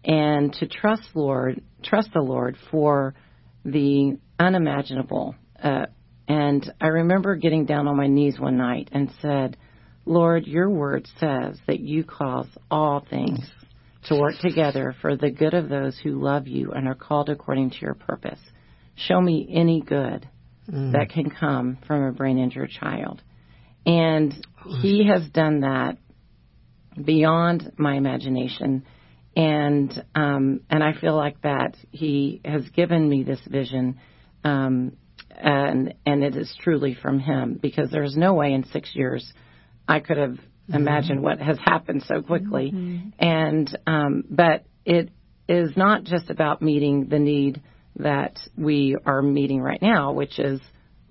and 0.05 0.53
to 0.55 0.67
trust 0.67 1.03
Lord, 1.15 1.63
trust 1.83 2.11
the 2.15 2.21
Lord 2.21 2.57
for 2.71 3.15
the 3.65 4.19
unimaginable. 4.39 5.35
Uh, 5.63 5.87
and 6.29 6.73
I 6.81 6.89
remember 6.89 7.37
getting 7.37 7.67
down 7.67 7.89
on 7.89 7.97
my 7.97 8.07
knees 8.07 8.39
one 8.39 8.57
night 8.57 8.89
and 8.93 9.11
said, 9.21 9.57
Lord, 10.07 10.47
your 10.47 10.71
word 10.71 11.07
says 11.19 11.59
that 11.67 11.81
you 11.81 12.05
cause 12.05 12.49
all 12.71 13.05
things 13.09 13.41
to 14.09 14.17
work 14.19 14.35
together 14.41 14.95
for 15.01 15.17
the 15.17 15.31
good 15.31 15.55
of 15.55 15.69
those 15.69 15.99
who 15.99 16.23
love 16.23 16.47
you 16.47 16.73
and 16.73 16.89
are 16.89 16.95
called 16.95 17.29
according 17.29 17.71
to 17.71 17.81
your 17.83 17.95
purpose. 17.95 18.41
Show 18.97 19.21
me 19.21 19.49
any 19.53 19.83
good 19.83 20.29
Mm. 20.71 20.93
that 20.93 21.11
can 21.11 21.31
come 21.31 21.79
from 21.87 22.03
a 22.03 22.13
brain 22.13 22.39
injured 22.39 22.71
child. 22.71 23.23
And 23.87 24.35
he 24.83 25.07
has 25.09 25.29
done 25.31 25.61
that 25.61 25.97
beyond 27.03 27.73
my 27.77 27.95
imagination. 27.95 28.85
And 29.37 30.05
um, 30.15 30.61
and 30.69 30.83
I 30.83 30.93
feel 30.93 31.17
like 31.17 31.41
that 31.43 31.77
he 31.91 32.41
has 32.45 32.69
given 32.71 33.09
me 33.09 33.23
this 33.23 33.41
vision, 33.47 34.01
um, 34.43 34.97
and 35.31 35.95
and 36.05 36.25
it 36.25 36.37
is 36.37 36.53
truly 36.61 36.95
from 37.01 37.21
him 37.21 37.59
because 37.61 37.91
there 37.91 38.03
is 38.03 38.17
no 38.17 38.35
way 38.35 38.53
in 38.53 38.65
six 38.65 38.91
years 38.95 39.33
I 39.87 40.01
could 40.01 40.17
have 40.17 40.37
imagined 40.73 41.23
what 41.23 41.41
has 41.41 41.59
happened 41.59 42.05
so 42.07 42.23
quickly. 42.23 42.71
And 43.19 43.79
um, 43.87 44.25
but 44.29 44.65
it 44.85 45.11
is 45.49 45.77
not 45.77 46.05
just 46.05 46.31
about 46.31 46.63
meeting 46.63 47.07
the 47.09 47.19
need 47.19 47.63
that 47.97 48.39
we 48.57 48.97
are 49.05 49.23
meeting 49.23 49.61
right 49.61 49.83
now, 49.83 50.13
which 50.13 50.39
is 50.39 50.61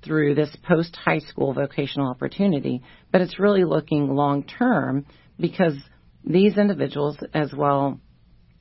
through 0.04 0.36
this 0.36 0.56
post 0.64 0.96
high 0.96 1.20
school 1.20 1.54
vocational 1.54 2.10
opportunity, 2.10 2.82
but 3.12 3.22
it's 3.22 3.40
really 3.40 3.66
looking 3.66 4.08
long 4.16 4.44
term 4.44 5.06
because 5.40 5.76
these 6.24 6.58
individuals, 6.58 7.18
as 7.34 7.54
well, 7.54 8.00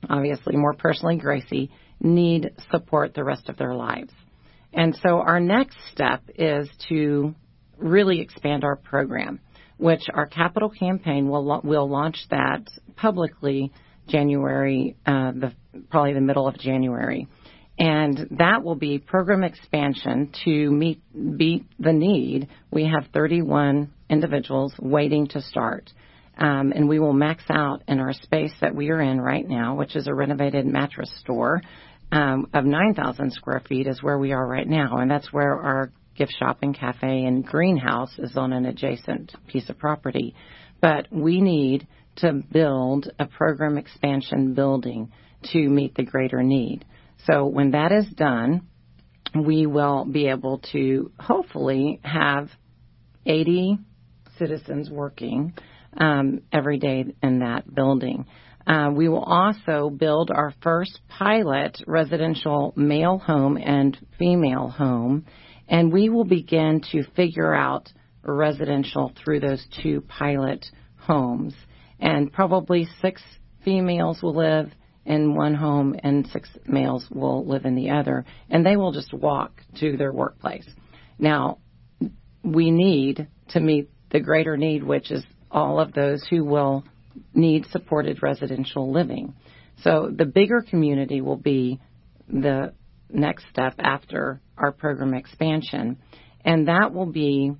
obviously 0.07 0.55
more 0.55 0.73
personally 0.73 1.17
Gracie, 1.17 1.71
need 1.99 2.51
support 2.71 3.13
the 3.13 3.23
rest 3.23 3.49
of 3.49 3.57
their 3.57 3.73
lives. 3.73 4.13
And 4.73 4.95
so 5.01 5.19
our 5.19 5.39
next 5.39 5.77
step 5.91 6.23
is 6.35 6.69
to 6.89 7.33
really 7.77 8.21
expand 8.21 8.63
our 8.63 8.75
program, 8.75 9.39
which 9.77 10.03
our 10.13 10.27
capital 10.27 10.69
campaign 10.69 11.27
will 11.27 11.61
will 11.63 11.89
launch 11.89 12.25
that 12.29 12.67
publicly 12.95 13.71
January, 14.07 14.95
uh, 15.05 15.31
the 15.31 15.53
probably 15.89 16.13
the 16.13 16.21
middle 16.21 16.47
of 16.47 16.57
January 16.57 17.27
and 17.79 18.27
that 18.37 18.63
will 18.63 18.75
be 18.75 18.99
program 18.99 19.43
expansion 19.43 20.31
to 20.43 20.69
meet 20.69 21.01
meet 21.13 21.65
the 21.79 21.93
need. 21.93 22.49
We 22.71 22.83
have 22.83 23.09
31 23.13 23.89
individuals 24.09 24.73
waiting 24.77 25.27
to 25.27 25.41
start, 25.41 25.89
um, 26.39 26.71
and 26.73 26.87
we 26.87 26.99
will 26.99 27.13
max 27.13 27.43
out 27.49 27.83
in 27.87 27.99
our 27.99 28.13
space 28.13 28.53
that 28.61 28.73
we 28.73 28.89
are 28.89 29.01
in 29.01 29.19
right 29.19 29.47
now, 29.47 29.75
which 29.75 29.95
is 29.95 30.07
a 30.07 30.13
renovated 30.13 30.65
mattress 30.65 31.11
store 31.19 31.61
um, 32.11 32.47
of 32.53 32.65
9,000 32.65 33.33
square 33.33 33.61
feet, 33.67 33.87
is 33.87 34.01
where 34.01 34.17
we 34.17 34.31
are 34.31 34.47
right 34.47 34.67
now, 34.67 34.97
and 34.97 35.11
that's 35.11 35.31
where 35.33 35.53
our 35.53 35.91
gift 36.15 36.33
shop 36.39 36.59
and 36.61 36.77
cafe 36.77 37.25
and 37.25 37.45
greenhouse 37.45 38.17
is 38.17 38.35
on 38.35 38.53
an 38.53 38.65
adjacent 38.65 39.33
piece 39.47 39.69
of 39.69 39.77
property. 39.77 40.33
But 40.81 41.07
we 41.11 41.41
need 41.41 41.87
to 42.17 42.33
build 42.51 43.11
a 43.19 43.25
program 43.25 43.77
expansion 43.77 44.53
building 44.53 45.11
to 45.51 45.69
meet 45.69 45.95
the 45.95 46.03
greater 46.03 46.41
need. 46.41 46.85
So 47.29 47.45
when 47.45 47.71
that 47.71 47.91
is 47.91 48.07
done, 48.15 48.67
we 49.35 49.65
will 49.65 50.05
be 50.05 50.27
able 50.27 50.59
to 50.71 51.11
hopefully 51.19 51.99
have 52.03 52.49
80 53.25 53.77
citizens 54.37 54.89
working 54.89 55.53
um, 55.97 56.41
every 56.51 56.79
day 56.79 57.05
in 57.21 57.39
that 57.39 57.73
building. 57.73 58.25
Uh, 58.67 58.91
we 58.93 59.09
will 59.09 59.23
also 59.23 59.89
build 59.89 60.29
our 60.29 60.53
first 60.61 60.99
pilot 61.07 61.81
residential 61.87 62.73
male 62.75 63.17
home 63.17 63.57
and 63.57 63.97
female 64.19 64.67
home, 64.69 65.25
and 65.67 65.91
we 65.91 66.09
will 66.09 66.25
begin 66.25 66.81
to 66.91 67.03
figure 67.15 67.53
out 67.53 67.91
residential 68.23 69.11
through 69.23 69.39
those 69.39 69.65
two 69.81 70.01
pilot 70.01 70.65
homes. 70.97 71.55
And 71.99 72.31
probably 72.31 72.87
six 73.01 73.21
females 73.63 74.21
will 74.21 74.35
live 74.35 74.71
in 75.05 75.33
one 75.33 75.55
home 75.55 75.95
and 76.03 76.27
six 76.27 76.49
males 76.67 77.07
will 77.09 77.45
live 77.47 77.65
in 77.65 77.75
the 77.75 77.89
other, 77.89 78.25
and 78.49 78.63
they 78.63 78.77
will 78.77 78.91
just 78.91 79.11
walk 79.13 79.61
to 79.79 79.97
their 79.97 80.13
workplace. 80.13 80.67
Now, 81.17 81.57
we 82.43 82.71
need 82.71 83.27
to 83.49 83.59
meet 83.59 83.89
the 84.11 84.19
greater 84.19 84.55
need, 84.57 84.83
which 84.83 85.11
is 85.11 85.23
all 85.51 85.79
of 85.79 85.93
those 85.93 86.25
who 86.29 86.43
will 86.43 86.83
need 87.33 87.65
supported 87.71 88.21
residential 88.21 88.91
living. 88.91 89.33
So 89.83 90.11
the 90.13 90.25
bigger 90.25 90.61
community 90.61 91.21
will 91.21 91.37
be 91.37 91.79
the 92.27 92.73
next 93.09 93.45
step 93.49 93.73
after 93.79 94.41
our 94.57 94.71
program 94.71 95.13
expansion, 95.13 95.97
and 96.45 96.67
that 96.67 96.93
will 96.93 97.11
be 97.11 97.53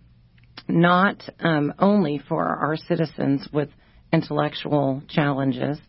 not 0.68 1.24
um, 1.40 1.74
only 1.80 2.22
for 2.28 2.46
our 2.46 2.76
citizens 2.76 3.48
with 3.52 3.70
intellectual 4.12 5.02
challenges, 5.08 5.80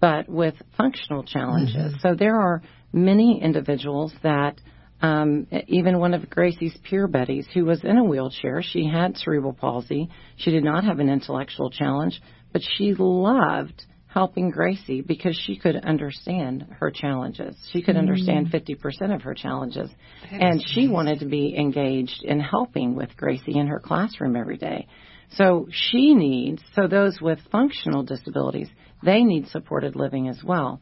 but 0.00 0.28
with 0.28 0.54
functional 0.76 1.24
challenges. 1.24 1.94
So 2.02 2.14
there 2.14 2.40
are 2.40 2.62
many 2.92 3.40
individuals 3.42 4.12
that, 4.22 4.60
um, 5.02 5.46
even 5.66 5.98
one 5.98 6.14
of 6.14 6.28
Gracie's 6.28 6.76
peer 6.84 7.06
buddies 7.06 7.46
who 7.54 7.64
was 7.64 7.82
in 7.82 7.96
a 7.96 8.04
wheelchair, 8.04 8.62
she 8.62 8.86
had 8.86 9.16
cerebral 9.16 9.54
palsy. 9.54 10.10
She 10.36 10.50
did 10.50 10.64
not 10.64 10.84
have 10.84 10.98
an 10.98 11.08
intellectual 11.08 11.70
challenge, 11.70 12.20
but 12.52 12.62
she 12.76 12.94
loved 12.98 13.84
helping 14.12 14.50
Gracie 14.50 15.02
because 15.02 15.40
she 15.46 15.56
could 15.56 15.76
understand 15.76 16.66
her 16.80 16.90
challenges. 16.90 17.56
She 17.72 17.80
could 17.80 17.96
understand 17.96 18.48
50% 18.48 19.14
of 19.14 19.22
her 19.22 19.34
challenges. 19.34 19.88
That 20.30 20.40
And 20.42 20.62
she 20.66 20.86
nice. 20.86 20.92
wanted 20.92 21.20
to 21.20 21.26
be 21.26 21.56
engaged 21.56 22.24
in 22.24 22.40
helping 22.40 22.96
with 22.96 23.16
Gracie 23.16 23.56
in 23.56 23.68
her 23.68 23.78
classroom 23.78 24.34
every 24.34 24.56
day. 24.56 24.88
So 25.36 25.68
she 25.70 26.12
needs, 26.14 26.60
so 26.74 26.88
those 26.88 27.20
with 27.20 27.38
functional 27.52 28.02
disabilities, 28.02 28.68
they 29.04 29.22
need 29.22 29.46
supported 29.48 29.94
living 29.94 30.28
as 30.28 30.42
well. 30.42 30.80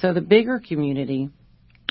So 0.00 0.14
the 0.14 0.22
bigger 0.22 0.58
community 0.66 1.28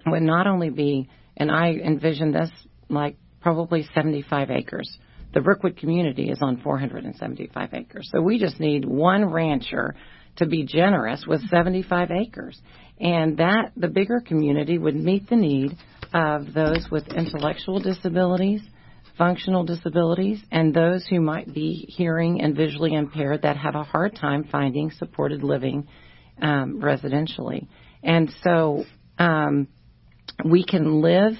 would 0.08 0.24
not 0.24 0.48
only 0.48 0.72
be, 0.72 1.08
and 1.40 1.50
I 1.52 1.72
envision 1.72 2.32
this 2.32 2.52
like 2.90 3.16
probably 3.42 3.88
75 3.94 4.52
acres. 4.52 5.00
The 5.34 5.42
Brookwood 5.42 5.78
community 5.78 6.30
is 6.30 6.40
on 6.42 6.60
475 6.62 7.74
acres. 7.74 8.10
So 8.12 8.22
we 8.22 8.40
just 8.40 8.60
need 8.60 8.84
one 8.86 9.32
rancher 9.32 9.96
to 10.38 10.46
be 10.46 10.66
generous 10.66 11.26
with 11.28 11.42
75 11.50 12.12
acres. 12.12 12.60
And 13.00 13.38
that, 13.38 13.72
the 13.78 13.88
bigger 13.88 14.22
community 14.22 14.78
would 14.78 14.96
meet 14.96 15.30
the 15.30 15.36
need 15.36 15.78
of 16.14 16.54
those 16.54 16.88
with 16.92 17.08
intellectual 17.10 17.80
disabilities, 17.80 18.62
functional 19.18 19.64
disabilities, 19.64 20.42
and 20.52 20.74
those 20.74 21.06
who 21.08 21.22
might 21.22 21.54
be 21.54 21.86
hearing 21.96 22.42
and 22.42 22.56
visually 22.56 22.94
impaired 22.94 23.44
that 23.44 23.58
have 23.58 23.76
a 23.76 23.84
hard 23.84 24.16
time 24.16 24.46
finding 24.52 24.92
supported 24.92 25.44
living 25.44 25.88
um, 26.42 26.82
residentially. 26.82 27.68
And 28.04 28.32
so 28.44 28.86
um, 29.18 29.68
we 30.44 30.64
can 30.64 31.02
live 31.02 31.34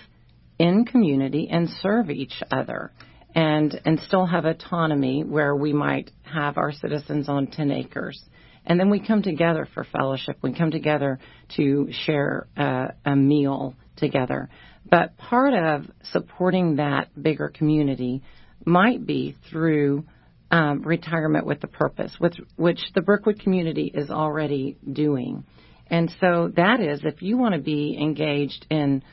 in 0.58 0.86
community 0.86 1.48
and 1.50 1.70
serve 1.82 2.10
each 2.10 2.42
other 2.52 2.92
and 3.36 3.80
and 3.86 4.00
still 4.00 4.26
have 4.26 4.46
autonomy 4.46 5.24
where 5.24 5.56
we 5.56 5.72
might 5.72 6.12
have 6.24 6.58
our 6.58 6.72
citizens 6.72 7.30
on 7.30 7.48
10 7.48 7.72
acres 7.72 8.22
and 8.70 8.80
then 8.80 8.90
we 8.90 9.00
come 9.00 9.24
together 9.24 9.68
for 9.74 9.84
fellowship. 9.84 10.38
We 10.42 10.54
come 10.54 10.72
together 10.72 11.20
to 11.56 11.90
share 12.06 12.48
a, 12.56 12.94
a 13.04 13.16
meal 13.16 13.76
together. 13.98 14.50
But 14.90 15.18
part 15.18 15.54
of 15.54 15.86
supporting 16.12 16.76
that 16.78 17.10
bigger 17.22 17.50
community 17.50 18.22
might 18.66 19.06
be 19.06 19.36
through 19.50 20.06
um, 20.52 20.84
retirement 20.84 21.46
with 21.46 21.64
a 21.64 21.68
purpose, 21.68 22.16
which, 22.20 22.36
which 22.56 22.80
the 22.94 23.02
Brookwood 23.02 23.40
community 23.40 23.92
is 23.94 24.10
already 24.10 24.78
doing. 24.92 25.44
And 25.90 26.14
so 26.20 26.52
that 26.56 26.80
is, 26.80 27.02
if 27.04 27.22
you 27.22 27.38
want 27.38 27.56
to 27.56 27.62
be 27.62 27.98
engaged 28.00 28.66
in 28.70 29.04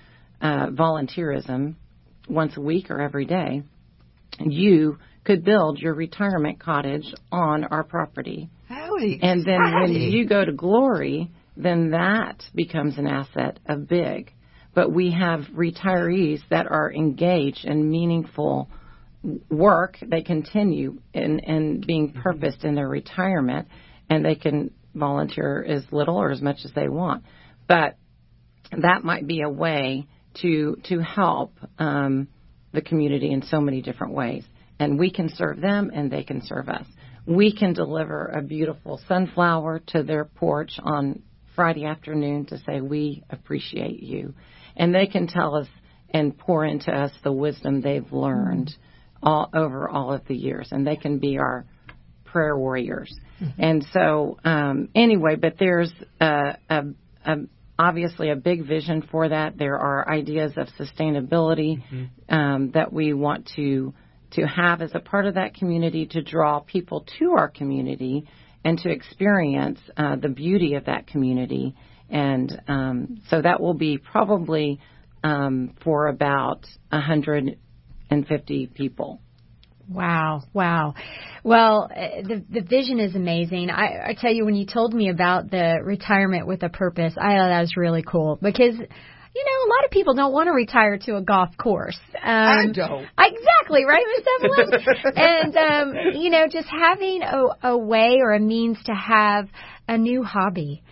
uh, 0.40 0.66
volunteerism 0.68 1.74
once 2.28 2.56
a 2.56 2.60
week 2.60 2.90
or 2.90 3.00
every 3.00 3.24
day, 3.24 3.62
you 4.40 4.98
could 5.24 5.44
build 5.44 5.78
your 5.78 5.94
retirement 5.94 6.60
cottage 6.60 7.06
on 7.32 7.64
our 7.64 7.82
property. 7.82 8.50
And 9.22 9.44
then 9.44 9.58
when 9.80 9.92
you 9.92 10.26
go 10.26 10.44
to 10.44 10.52
Glory, 10.52 11.30
then 11.56 11.90
that 11.90 12.42
becomes 12.54 12.98
an 12.98 13.06
asset 13.06 13.58
of 13.66 13.88
big. 13.88 14.32
But 14.74 14.92
we 14.92 15.10
have 15.12 15.40
retirees 15.54 16.40
that 16.50 16.66
are 16.66 16.92
engaged 16.92 17.64
in 17.64 17.90
meaningful 17.90 18.68
work. 19.50 19.96
They 20.02 20.22
continue 20.22 21.00
in, 21.14 21.38
in 21.40 21.82
being 21.86 22.12
purposed 22.12 22.64
in 22.64 22.74
their 22.74 22.88
retirement, 22.88 23.68
and 24.10 24.24
they 24.24 24.34
can 24.34 24.70
volunteer 24.97 25.64
as 25.64 25.84
little 25.90 26.16
or 26.16 26.30
as 26.30 26.42
much 26.42 26.59
as 26.64 26.72
they 26.72 26.88
want. 26.88 27.24
But 27.68 27.97
that 28.70 29.05
might 29.05 29.26
be 29.26 29.42
a 29.42 29.49
way 29.49 30.07
to 30.42 30.76
to 30.88 31.01
help 31.01 31.55
um, 31.78 32.28
the 32.72 32.82
community 32.82 33.32
in 33.32 33.42
so 33.42 33.61
many 33.61 33.82
different 33.82 34.14
ways, 34.14 34.44
and 34.78 34.99
we 34.99 35.11
can 35.11 35.30
serve 35.34 35.61
them, 35.61 35.90
and 35.94 36.11
they 36.11 36.24
can 36.24 36.42
serve 36.44 36.68
us 36.68 36.86
we 37.26 37.53
can 37.53 37.72
deliver 37.72 38.26
a 38.26 38.40
beautiful 38.40 39.01
sunflower 39.09 39.82
to 39.88 40.03
their 40.03 40.24
porch 40.24 40.78
on 40.82 41.22
Friday 41.55 41.84
afternoon 41.84 42.47
to 42.47 42.59
say, 42.59 42.80
We 42.80 43.24
appreciate 43.28 44.03
you. 44.03 44.34
And 44.76 44.94
they 44.94 45.07
can 45.07 45.26
tell 45.26 45.57
us 45.57 45.66
and 46.11 46.38
pour 46.38 46.64
into 46.64 46.92
us 46.92 47.11
the 47.24 47.32
wisdom 47.32 47.80
they've 47.80 48.12
learned 48.12 48.70
all 49.22 49.51
over 49.53 49.88
all 49.88 50.12
of 50.12 50.24
the 50.28 50.36
years. 50.36 50.68
And 50.70 50.86
they 50.86 50.97
can 50.97 51.18
be 51.18 51.38
our 51.38 51.66
prayer 52.24 52.57
warriors. 52.57 53.12
Mm-hmm. 53.41 53.62
And 53.62 53.87
so, 53.93 54.39
um, 54.45 54.89
anyway, 54.95 55.37
but 55.37 55.55
there's 55.59 55.93
a, 56.20 56.57
a, 56.68 56.82
a 57.24 57.37
obviously 57.78 58.30
a 58.30 58.37
big 58.37 58.66
vision 58.66 59.07
for 59.11 59.28
that. 59.28 59.59
There 59.59 59.78
are 59.78 60.09
ideas 60.09 60.53
of 60.57 60.68
sustainability 60.78 61.82
mm-hmm. 61.82 62.34
um, 62.34 62.70
that 62.72 62.93
we 62.93 63.12
want 63.12 63.51
to 63.57 63.95
to 64.32 64.43
have 64.43 64.82
as 64.82 64.91
a 64.95 65.01
part 65.01 65.26
of 65.26 65.34
that 65.34 65.55
community 65.55 66.07
to 66.07 66.22
draw 66.22 66.61
people 66.61 67.07
to 67.18 67.32
our 67.32 67.49
community 67.49 68.26
and 68.64 68.78
to 68.78 68.91
experience 68.91 69.78
uh, 69.97 70.16
the 70.16 70.28
beauty 70.28 70.74
of 70.74 70.87
that 70.87 71.07
community. 71.07 71.74
And 72.11 72.61
um, 72.66 73.22
so 73.30 73.41
that 73.41 73.61
will 73.61 73.74
be 73.74 73.99
probably 73.99 74.80
um, 75.22 75.74
for 75.82 76.09
about 76.09 76.66
150 76.91 78.66
people. 78.74 79.20
Wow, 79.89 80.43
wow. 80.53 80.95
Well, 81.45 81.89
uh, 81.95 82.22
the 82.22 82.45
the 82.51 82.61
vision 82.61 82.99
is 82.99 83.14
amazing. 83.14 83.70
I, 83.70 84.09
I 84.09 84.16
tell 84.20 84.32
you, 84.32 84.45
when 84.45 84.57
you 84.57 84.66
told 84.66 84.93
me 84.93 85.11
about 85.11 85.51
the 85.51 85.78
retirement 85.82 86.47
with 86.47 86.62
a 86.64 86.68
purpose, 86.68 87.14
I 87.16 87.37
thought 87.37 87.49
that 87.49 87.61
was 87.61 87.76
really 87.76 88.03
cool 88.03 88.39
because 88.43 88.74
you 89.37 89.45
know, 89.45 89.68
a 89.68 89.70
lot 89.76 89.84
of 89.84 89.91
people 89.91 90.14
don't 90.14 90.32
want 90.32 90.47
to 90.47 90.53
retire 90.53 90.97
to 90.97 91.16
a 91.16 91.22
golf 91.22 91.51
course. 91.59 91.99
Um, 92.14 92.22
I 92.24 92.66
don't. 92.72 93.07
Exactly, 93.18 93.84
right, 93.84 94.05
Miss 94.16 94.26
Evelyn? 94.41 95.14
and, 95.16 95.57
um, 95.57 95.95
you 96.14 96.30
know, 96.30 96.47
just 96.49 96.68
having 96.68 97.20
a, 97.22 97.68
a 97.68 97.76
way 97.76 98.16
or 98.22 98.32
a 98.32 98.41
means 98.41 98.78
to 98.84 98.95
have 98.95 99.49
a 99.89 99.99
new 99.99 100.22
hobby. 100.22 100.82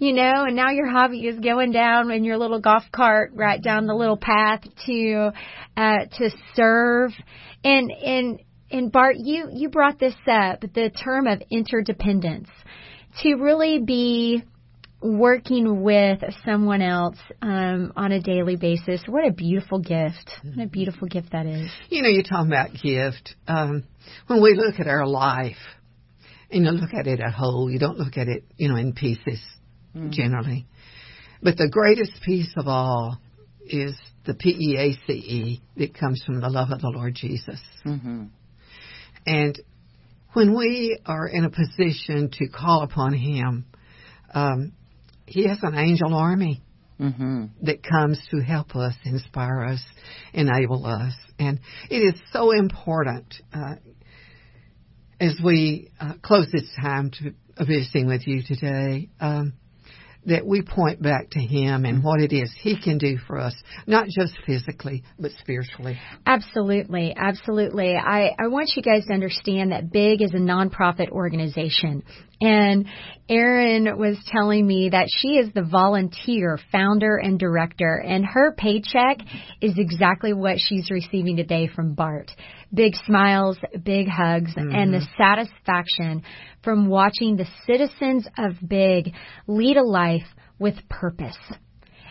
You 0.00 0.14
know, 0.14 0.44
and 0.46 0.56
now 0.56 0.70
your 0.70 0.88
hobby 0.88 1.26
is 1.26 1.38
going 1.38 1.72
down 1.72 2.10
in 2.10 2.24
your 2.24 2.38
little 2.38 2.58
golf 2.58 2.84
cart 2.90 3.32
right 3.34 3.62
down 3.62 3.86
the 3.86 3.94
little 3.94 4.16
path 4.16 4.62
to 4.86 5.30
uh 5.76 6.06
to 6.16 6.30
serve 6.54 7.10
and 7.62 7.90
and 7.90 8.40
and 8.70 8.90
Bart 8.90 9.16
you 9.18 9.50
you 9.52 9.68
brought 9.68 9.98
this 9.98 10.14
up 10.26 10.62
the 10.62 10.88
term 10.88 11.26
of 11.26 11.42
interdependence 11.50 12.48
to 13.22 13.34
really 13.34 13.78
be 13.78 14.42
working 15.02 15.82
with 15.82 16.20
someone 16.46 16.80
else 16.80 17.18
um, 17.42 17.92
on 17.94 18.12
a 18.12 18.22
daily 18.22 18.56
basis. 18.56 19.02
What 19.06 19.26
a 19.26 19.32
beautiful 19.32 19.80
gift. 19.80 20.30
What 20.42 20.64
a 20.64 20.68
beautiful 20.68 21.08
gift 21.08 21.32
that 21.32 21.44
is. 21.44 21.70
You 21.90 22.02
know, 22.02 22.08
you're 22.08 22.22
talking 22.22 22.50
about 22.50 22.70
gift. 22.72 23.34
Um, 23.46 23.84
when 24.28 24.42
we 24.42 24.54
look 24.54 24.80
at 24.80 24.86
our 24.86 25.06
life, 25.06 25.56
and 26.50 26.64
you 26.64 26.70
look 26.70 26.94
at 26.94 27.06
it 27.06 27.20
at 27.20 27.32
whole, 27.32 27.70
you 27.70 27.78
don't 27.78 27.98
look 27.98 28.16
at 28.16 28.28
it, 28.28 28.44
you 28.56 28.68
know, 28.68 28.76
in 28.76 28.92
pieces 28.94 29.40
mm-hmm. 29.94 30.10
generally. 30.10 30.66
But 31.42 31.56
the 31.56 31.68
greatest 31.68 32.22
piece 32.22 32.52
of 32.56 32.68
all 32.68 33.18
is 33.64 33.94
the 34.26 34.34
P 34.34 34.50
E 34.50 34.76
A 34.76 34.92
C 35.06 35.12
E 35.12 35.62
that 35.76 35.94
comes 35.94 36.22
from 36.24 36.40
the 36.40 36.48
love 36.48 36.70
of 36.70 36.80
the 36.80 36.90
Lord 36.90 37.14
Jesus. 37.14 37.60
Mm-hmm. 37.86 38.24
And 39.26 39.60
when 40.32 40.56
we 40.56 40.98
are 41.06 41.26
in 41.26 41.44
a 41.44 41.50
position 41.50 42.30
to 42.32 42.48
call 42.48 42.82
upon 42.82 43.14
Him, 43.14 43.64
um, 44.32 44.72
he 45.26 45.48
has 45.48 45.58
an 45.62 45.74
angel 45.74 46.14
army 46.14 46.62
mm-hmm. 47.00 47.46
that 47.62 47.82
comes 47.82 48.20
to 48.30 48.40
help 48.40 48.76
us, 48.76 48.94
inspire 49.04 49.64
us, 49.64 49.82
enable 50.32 50.86
us, 50.86 51.14
and 51.38 51.60
it 51.88 51.96
is 51.96 52.20
so 52.32 52.52
important 52.52 53.34
uh, 53.52 53.74
as 55.20 55.38
we 55.42 55.90
uh, 56.00 56.14
close 56.22 56.46
this 56.52 56.68
time 56.80 57.10
to 57.10 57.34
visiting 57.64 58.06
with 58.06 58.26
you 58.26 58.42
today. 58.42 59.08
Um, 59.20 59.54
that 60.26 60.46
we 60.46 60.62
point 60.62 61.02
back 61.02 61.30
to 61.30 61.38
Him 61.38 61.84
and 61.84 61.98
mm-hmm. 61.98 62.06
what 62.06 62.20
it 62.20 62.32
is 62.32 62.52
He 62.56 62.80
can 62.80 62.98
do 62.98 63.16
for 63.26 63.38
us, 63.38 63.54
not 63.86 64.06
just 64.06 64.34
physically, 64.46 65.02
but 65.18 65.32
spiritually. 65.40 65.98
Absolutely, 66.26 67.14
absolutely. 67.16 67.96
I, 67.96 68.30
I 68.38 68.48
want 68.48 68.72
you 68.76 68.82
guys 68.82 69.04
to 69.06 69.14
understand 69.14 69.72
that 69.72 69.90
BIG 69.92 70.22
is 70.22 70.32
a 70.32 70.38
nonprofit 70.38 71.10
organization. 71.10 72.02
And 72.42 72.86
Erin 73.28 73.98
was 73.98 74.16
telling 74.26 74.66
me 74.66 74.88
that 74.90 75.08
she 75.10 75.36
is 75.36 75.52
the 75.52 75.62
volunteer 75.62 76.58
founder 76.72 77.16
and 77.16 77.38
director, 77.38 77.96
and 77.96 78.24
her 78.24 78.54
paycheck 78.56 79.18
is 79.60 79.74
exactly 79.76 80.32
what 80.32 80.56
she's 80.58 80.90
receiving 80.90 81.36
today 81.36 81.68
from 81.68 81.94
Bart. 81.94 82.30
Big 82.72 82.94
smiles, 83.06 83.58
big 83.82 84.08
hugs, 84.08 84.54
mm-hmm. 84.54 84.74
and 84.74 84.94
the 84.94 85.06
satisfaction 85.18 86.22
from 86.62 86.88
watching 86.88 87.36
the 87.36 87.46
citizens 87.66 88.26
of 88.38 88.52
Big 88.66 89.12
lead 89.46 89.76
a 89.76 89.82
life 89.82 90.26
with 90.58 90.76
purpose 90.88 91.38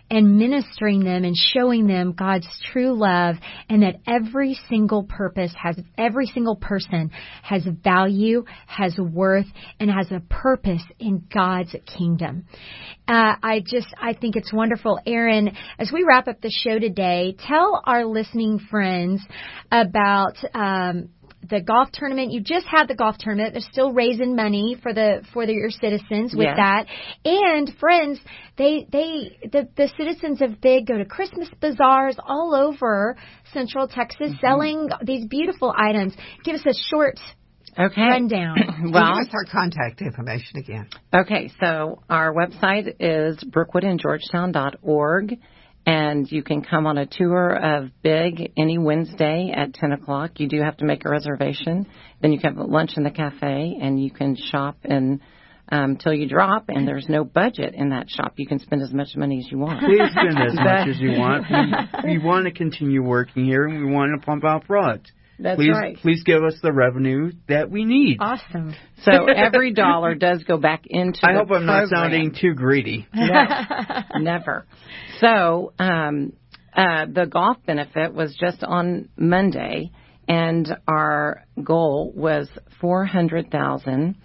and 0.10 0.38
ministering 0.38 1.04
them 1.04 1.24
and 1.24 1.36
showing 1.36 1.88
them 1.88 2.14
God's 2.14 2.48
true 2.72 2.94
love 2.94 3.36
and 3.70 3.84
that 3.84 4.02
every 4.08 4.60
single 4.70 5.04
purpose 5.04 5.54
has, 5.62 5.78
every 5.98 6.26
single 6.28 6.56
person 6.56 7.12
has 7.44 7.64
value, 7.84 8.44
has 8.68 8.98
worth, 8.98 9.48
and 9.80 9.90
has 9.90 10.12
a 10.12 10.22
purpose 10.30 10.84
in 11.00 11.26
God's 11.34 11.76
kingdom. 11.98 12.46
Uh, 13.08 13.36
I 13.42 13.64
just, 13.66 13.88
I 14.02 14.14
think 14.14 14.36
it's 14.36 14.54
wonderful. 14.54 15.00
Erin, 15.06 15.56
as 15.78 15.92
we 15.92 16.04
wrap 16.04 16.28
up 16.28 16.42
the 16.42 16.52
show 16.52 16.80
today, 16.80 17.36
tell 17.48 17.82
our 17.86 18.06
listening 18.06 18.60
friends 18.70 19.22
about, 19.72 20.36
um, 20.54 21.10
the 21.50 21.62
golf 21.62 21.90
tournament. 21.92 22.32
You 22.32 22.42
just 22.42 22.68
had 22.68 22.88
the 22.88 22.96
golf 22.96 23.18
tournament. 23.20 23.54
They're 23.54 23.72
still 23.72 23.92
raising 23.92 24.36
money 24.36 24.78
for 24.82 24.94
the 24.94 25.24
for 25.34 25.46
the, 25.46 25.54
your 25.54 25.70
citizens 25.70 26.36
with 26.36 26.56
that. 26.56 26.86
And 27.26 27.72
friends, 27.80 28.20
they 28.58 28.86
they 28.92 29.38
the 29.52 29.68
the 29.76 29.90
citizens 29.98 30.42
of 30.42 30.62
Big 30.62 30.88
go 30.88 30.98
to 30.98 31.06
Christmas 31.06 31.50
bazaars 31.60 32.18
all 32.26 32.56
over 32.56 33.18
Central 33.54 33.88
Texas 33.88 34.32
mm-hmm. 34.32 34.46
selling 34.46 34.90
these 35.04 35.26
beautiful 35.28 35.74
items. 35.76 36.14
Give 36.44 36.56
us 36.56 36.66
a 36.66 36.74
short 36.90 37.20
Okay. 37.78 38.02
rundown. 38.02 38.58
well, 38.92 39.14
give 39.14 39.28
us 39.28 39.34
our 39.34 39.46
contact 39.52 40.02
information 40.02 40.60
again. 40.60 40.90
Okay, 41.14 41.52
so 41.62 42.02
our 42.10 42.34
website 42.34 42.96
is 43.00 43.42
brookwoodandgeorgetown.org, 43.44 45.38
and 45.90 46.32
you 46.32 46.44
can 46.44 46.62
come 46.62 46.86
on 46.86 47.00
a 47.00 47.08
tour 47.08 47.50
of 47.50 47.90
Big 48.04 48.52
any 48.56 48.78
Wednesday 48.78 49.52
at 49.56 49.74
10 49.74 49.92
o'clock. 49.94 50.40
You 50.40 50.48
do 50.48 50.62
have 50.62 50.78
to 50.78 50.86
make 50.86 51.04
a 51.04 51.10
reservation. 51.10 51.88
Then 52.22 52.32
you 52.32 52.40
can 52.40 52.56
have 52.56 52.68
lunch 52.68 52.92
in 52.96 53.02
the 53.02 53.10
cafe, 53.10 53.76
and 53.82 54.00
you 54.00 54.12
can 54.12 54.36
shop 54.36 54.78
and 54.84 55.20
um, 55.72 55.98
till 55.98 56.14
you 56.14 56.28
drop, 56.30 56.66
and 56.68 56.88
there's 56.88 57.08
no 57.10 57.24
budget 57.24 57.74
in 57.74 57.90
that 57.90 58.08
shop. 58.08 58.34
You 58.38 58.46
can 58.46 58.60
spend 58.60 58.84
as 58.84 58.94
much 58.94 59.16
money 59.16 59.40
as 59.40 59.52
you 59.52 59.58
want. 59.58 59.80
Please 59.80 60.12
spend 60.12 60.38
as 60.38 60.54
much 60.56 60.90
as 60.90 61.00
you 61.00 61.12
want. 61.12 61.46
We, 62.04 62.18
we 62.18 62.24
want 62.24 62.46
to 62.46 62.52
continue 62.52 63.02
working 63.02 63.46
here, 63.46 63.66
and 63.66 63.84
we 63.84 63.92
want 63.92 64.20
to 64.20 64.24
pump 64.24 64.44
out 64.46 64.66
product. 64.66 65.12
That's 65.40 65.58
please, 65.58 65.72
right. 65.72 65.98
Please 65.98 66.24
give 66.24 66.44
us 66.44 66.56
the 66.62 66.74
revenue 66.74 67.32
that 67.48 67.72
we 67.72 67.86
need. 67.86 68.18
Awesome. 68.20 68.76
So 69.06 69.28
every 69.28 69.72
dollar 69.72 70.14
does 70.14 70.44
go 70.44 70.58
back 70.58 70.82
into. 70.86 71.22
I 71.24 71.34
hope 71.34 71.50
I'm 71.52 71.66
not 71.66 71.88
sounding 71.88 72.36
too 72.38 72.54
greedy. 72.54 73.08
No, 73.14 74.04
never. 74.18 74.66
So 75.22 75.72
um, 75.80 76.34
uh, 76.76 77.06
the 77.06 77.26
golf 77.26 77.58
benefit 77.66 78.14
was 78.14 78.36
just 78.38 78.62
on 78.62 79.08
Monday, 79.16 79.92
and 80.28 80.70
our 80.86 81.46
goal 81.64 82.12
was 82.14 82.50
four 82.82 83.06
hundred 83.06 83.50
thousand, 83.52 84.16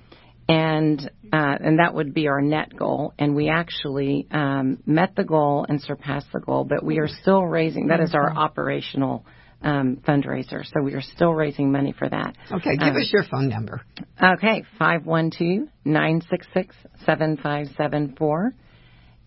and 0.49 1.01
uh, 1.33 1.57
and 1.61 1.79
that 1.79 1.95
would 1.95 2.15
be 2.15 2.27
our 2.27 2.41
net 2.41 2.77
goal. 2.77 3.15
And 3.17 3.37
we 3.37 3.49
actually 3.49 4.27
um, 4.33 4.79
met 4.87 5.15
the 5.17 5.25
goal 5.25 5.67
and 5.69 5.81
surpassed 5.81 6.27
the 6.33 6.41
goal, 6.41 6.65
but 6.65 6.85
we 6.85 6.99
are 6.99 7.09
still 7.09 7.45
raising. 7.45 7.89
That 7.89 8.01
is 8.01 8.13
our 8.13 8.35
operational. 8.37 9.25
Um, 9.65 9.97
fundraiser, 10.07 10.63
so 10.63 10.83
we 10.83 10.93
are 10.93 11.01
still 11.01 11.33
raising 11.33 11.73
money 11.73 11.95
for 11.99 12.07
that. 12.07 12.37
Okay, 12.53 12.77
give 12.77 12.89
Um, 12.89 12.97
us 12.97 13.11
your 13.11 13.23
phone 13.31 13.49
number. 13.49 13.81
Okay, 14.23 14.63
five 14.79 15.07
one 15.07 15.31
two 15.31 15.69
nine 15.87 16.21
six 16.29 16.47
six 16.53 16.77
seven 17.07 17.39
five 17.39 17.69
seven 17.79 18.15
four, 18.19 18.53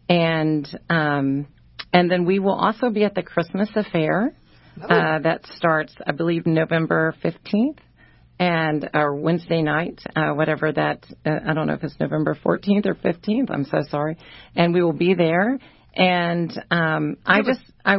and 0.07 0.67
um, 0.91 1.47
and 1.91 2.11
then 2.11 2.25
we 2.25 2.37
will 2.37 2.53
also 2.53 2.91
be 2.91 3.03
at 3.03 3.15
the 3.15 3.23
Christmas 3.23 3.69
affair 3.75 4.31
uh, 4.83 5.19
that 5.19 5.41
starts, 5.55 5.95
I 6.05 6.11
believe, 6.11 6.45
November 6.45 7.15
fifteenth, 7.23 7.79
and 8.39 8.87
or 8.93 9.15
Wednesday 9.15 9.63
night, 9.63 9.99
uh, 10.15 10.33
whatever 10.33 10.71
that. 10.71 11.03
Uh, 11.25 11.39
I 11.49 11.53
don't 11.55 11.65
know 11.65 11.73
if 11.73 11.83
it's 11.83 11.99
November 11.99 12.35
fourteenth 12.35 12.85
or 12.85 12.93
fifteenth. 12.93 13.49
I'm 13.51 13.65
so 13.65 13.79
sorry, 13.89 14.17
and 14.55 14.71
we 14.71 14.83
will 14.83 14.93
be 14.93 15.15
there. 15.15 15.57
And 15.95 16.51
um, 16.69 17.17
I 17.25 17.41
just 17.41 17.61
I 17.83 17.95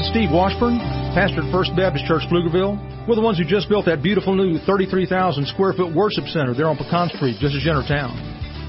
Is 0.01 0.09
Steve 0.09 0.33
Washburn, 0.33 0.81
pastor 1.13 1.45
at 1.45 1.51
First 1.53 1.77
Baptist 1.77 2.05
Church, 2.09 2.25
Pflugerville. 2.25 2.73
We're 3.05 3.13
the 3.13 3.21
ones 3.21 3.37
who 3.37 3.45
just 3.45 3.69
built 3.69 3.85
that 3.85 4.01
beautiful 4.01 4.33
new 4.33 4.57
33,000 4.57 5.05
square 5.45 5.73
foot 5.73 5.93
worship 5.93 6.25
center 6.25 6.53
there 6.53 6.65
on 6.65 6.77
Pecan 6.77 7.09
Street, 7.13 7.37
just 7.37 7.53
as 7.53 7.61
you 7.61 7.69
town. 7.85 8.17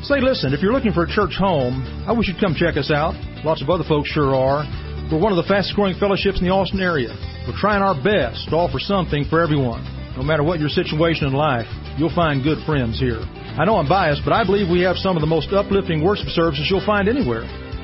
Say, 0.04 0.20
listen, 0.20 0.52
if 0.52 0.60
you're 0.60 0.72
looking 0.72 0.92
for 0.92 1.04
a 1.04 1.10
church 1.10 1.32
home, 1.38 1.84
I 2.04 2.12
wish 2.12 2.28
you'd 2.28 2.40
come 2.40 2.52
check 2.52 2.76
us 2.76 2.90
out. 2.90 3.16
Lots 3.44 3.62
of 3.62 3.70
other 3.70 3.84
folks 3.84 4.12
sure 4.12 4.34
are. 4.36 4.68
We're 5.08 5.20
one 5.20 5.32
of 5.32 5.40
the 5.40 5.48
fastest 5.48 5.76
growing 5.76 5.96
fellowships 5.96 6.40
in 6.40 6.44
the 6.44 6.52
Austin 6.52 6.80
area. 6.80 7.12
We're 7.48 7.56
trying 7.56 7.80
our 7.80 7.96
best 7.96 8.52
to 8.52 8.56
offer 8.56 8.80
something 8.80 9.24
for 9.24 9.40
everyone. 9.40 9.84
No 10.16 10.22
matter 10.22 10.42
what 10.42 10.60
your 10.60 10.68
situation 10.68 11.28
in 11.28 11.32
life, 11.32 11.68
you'll 11.96 12.12
find 12.12 12.44
good 12.44 12.60
friends 12.68 13.00
here. 13.00 13.20
I 13.56 13.64
know 13.64 13.76
I'm 13.76 13.88
biased, 13.88 14.22
but 14.24 14.36
I 14.36 14.44
believe 14.44 14.68
we 14.68 14.84
have 14.84 14.96
some 14.96 15.16
of 15.16 15.22
the 15.22 15.30
most 15.30 15.52
uplifting 15.52 16.04
worship 16.04 16.28
services 16.28 16.68
you'll 16.68 16.84
find 16.84 17.08
anywhere. 17.08 17.46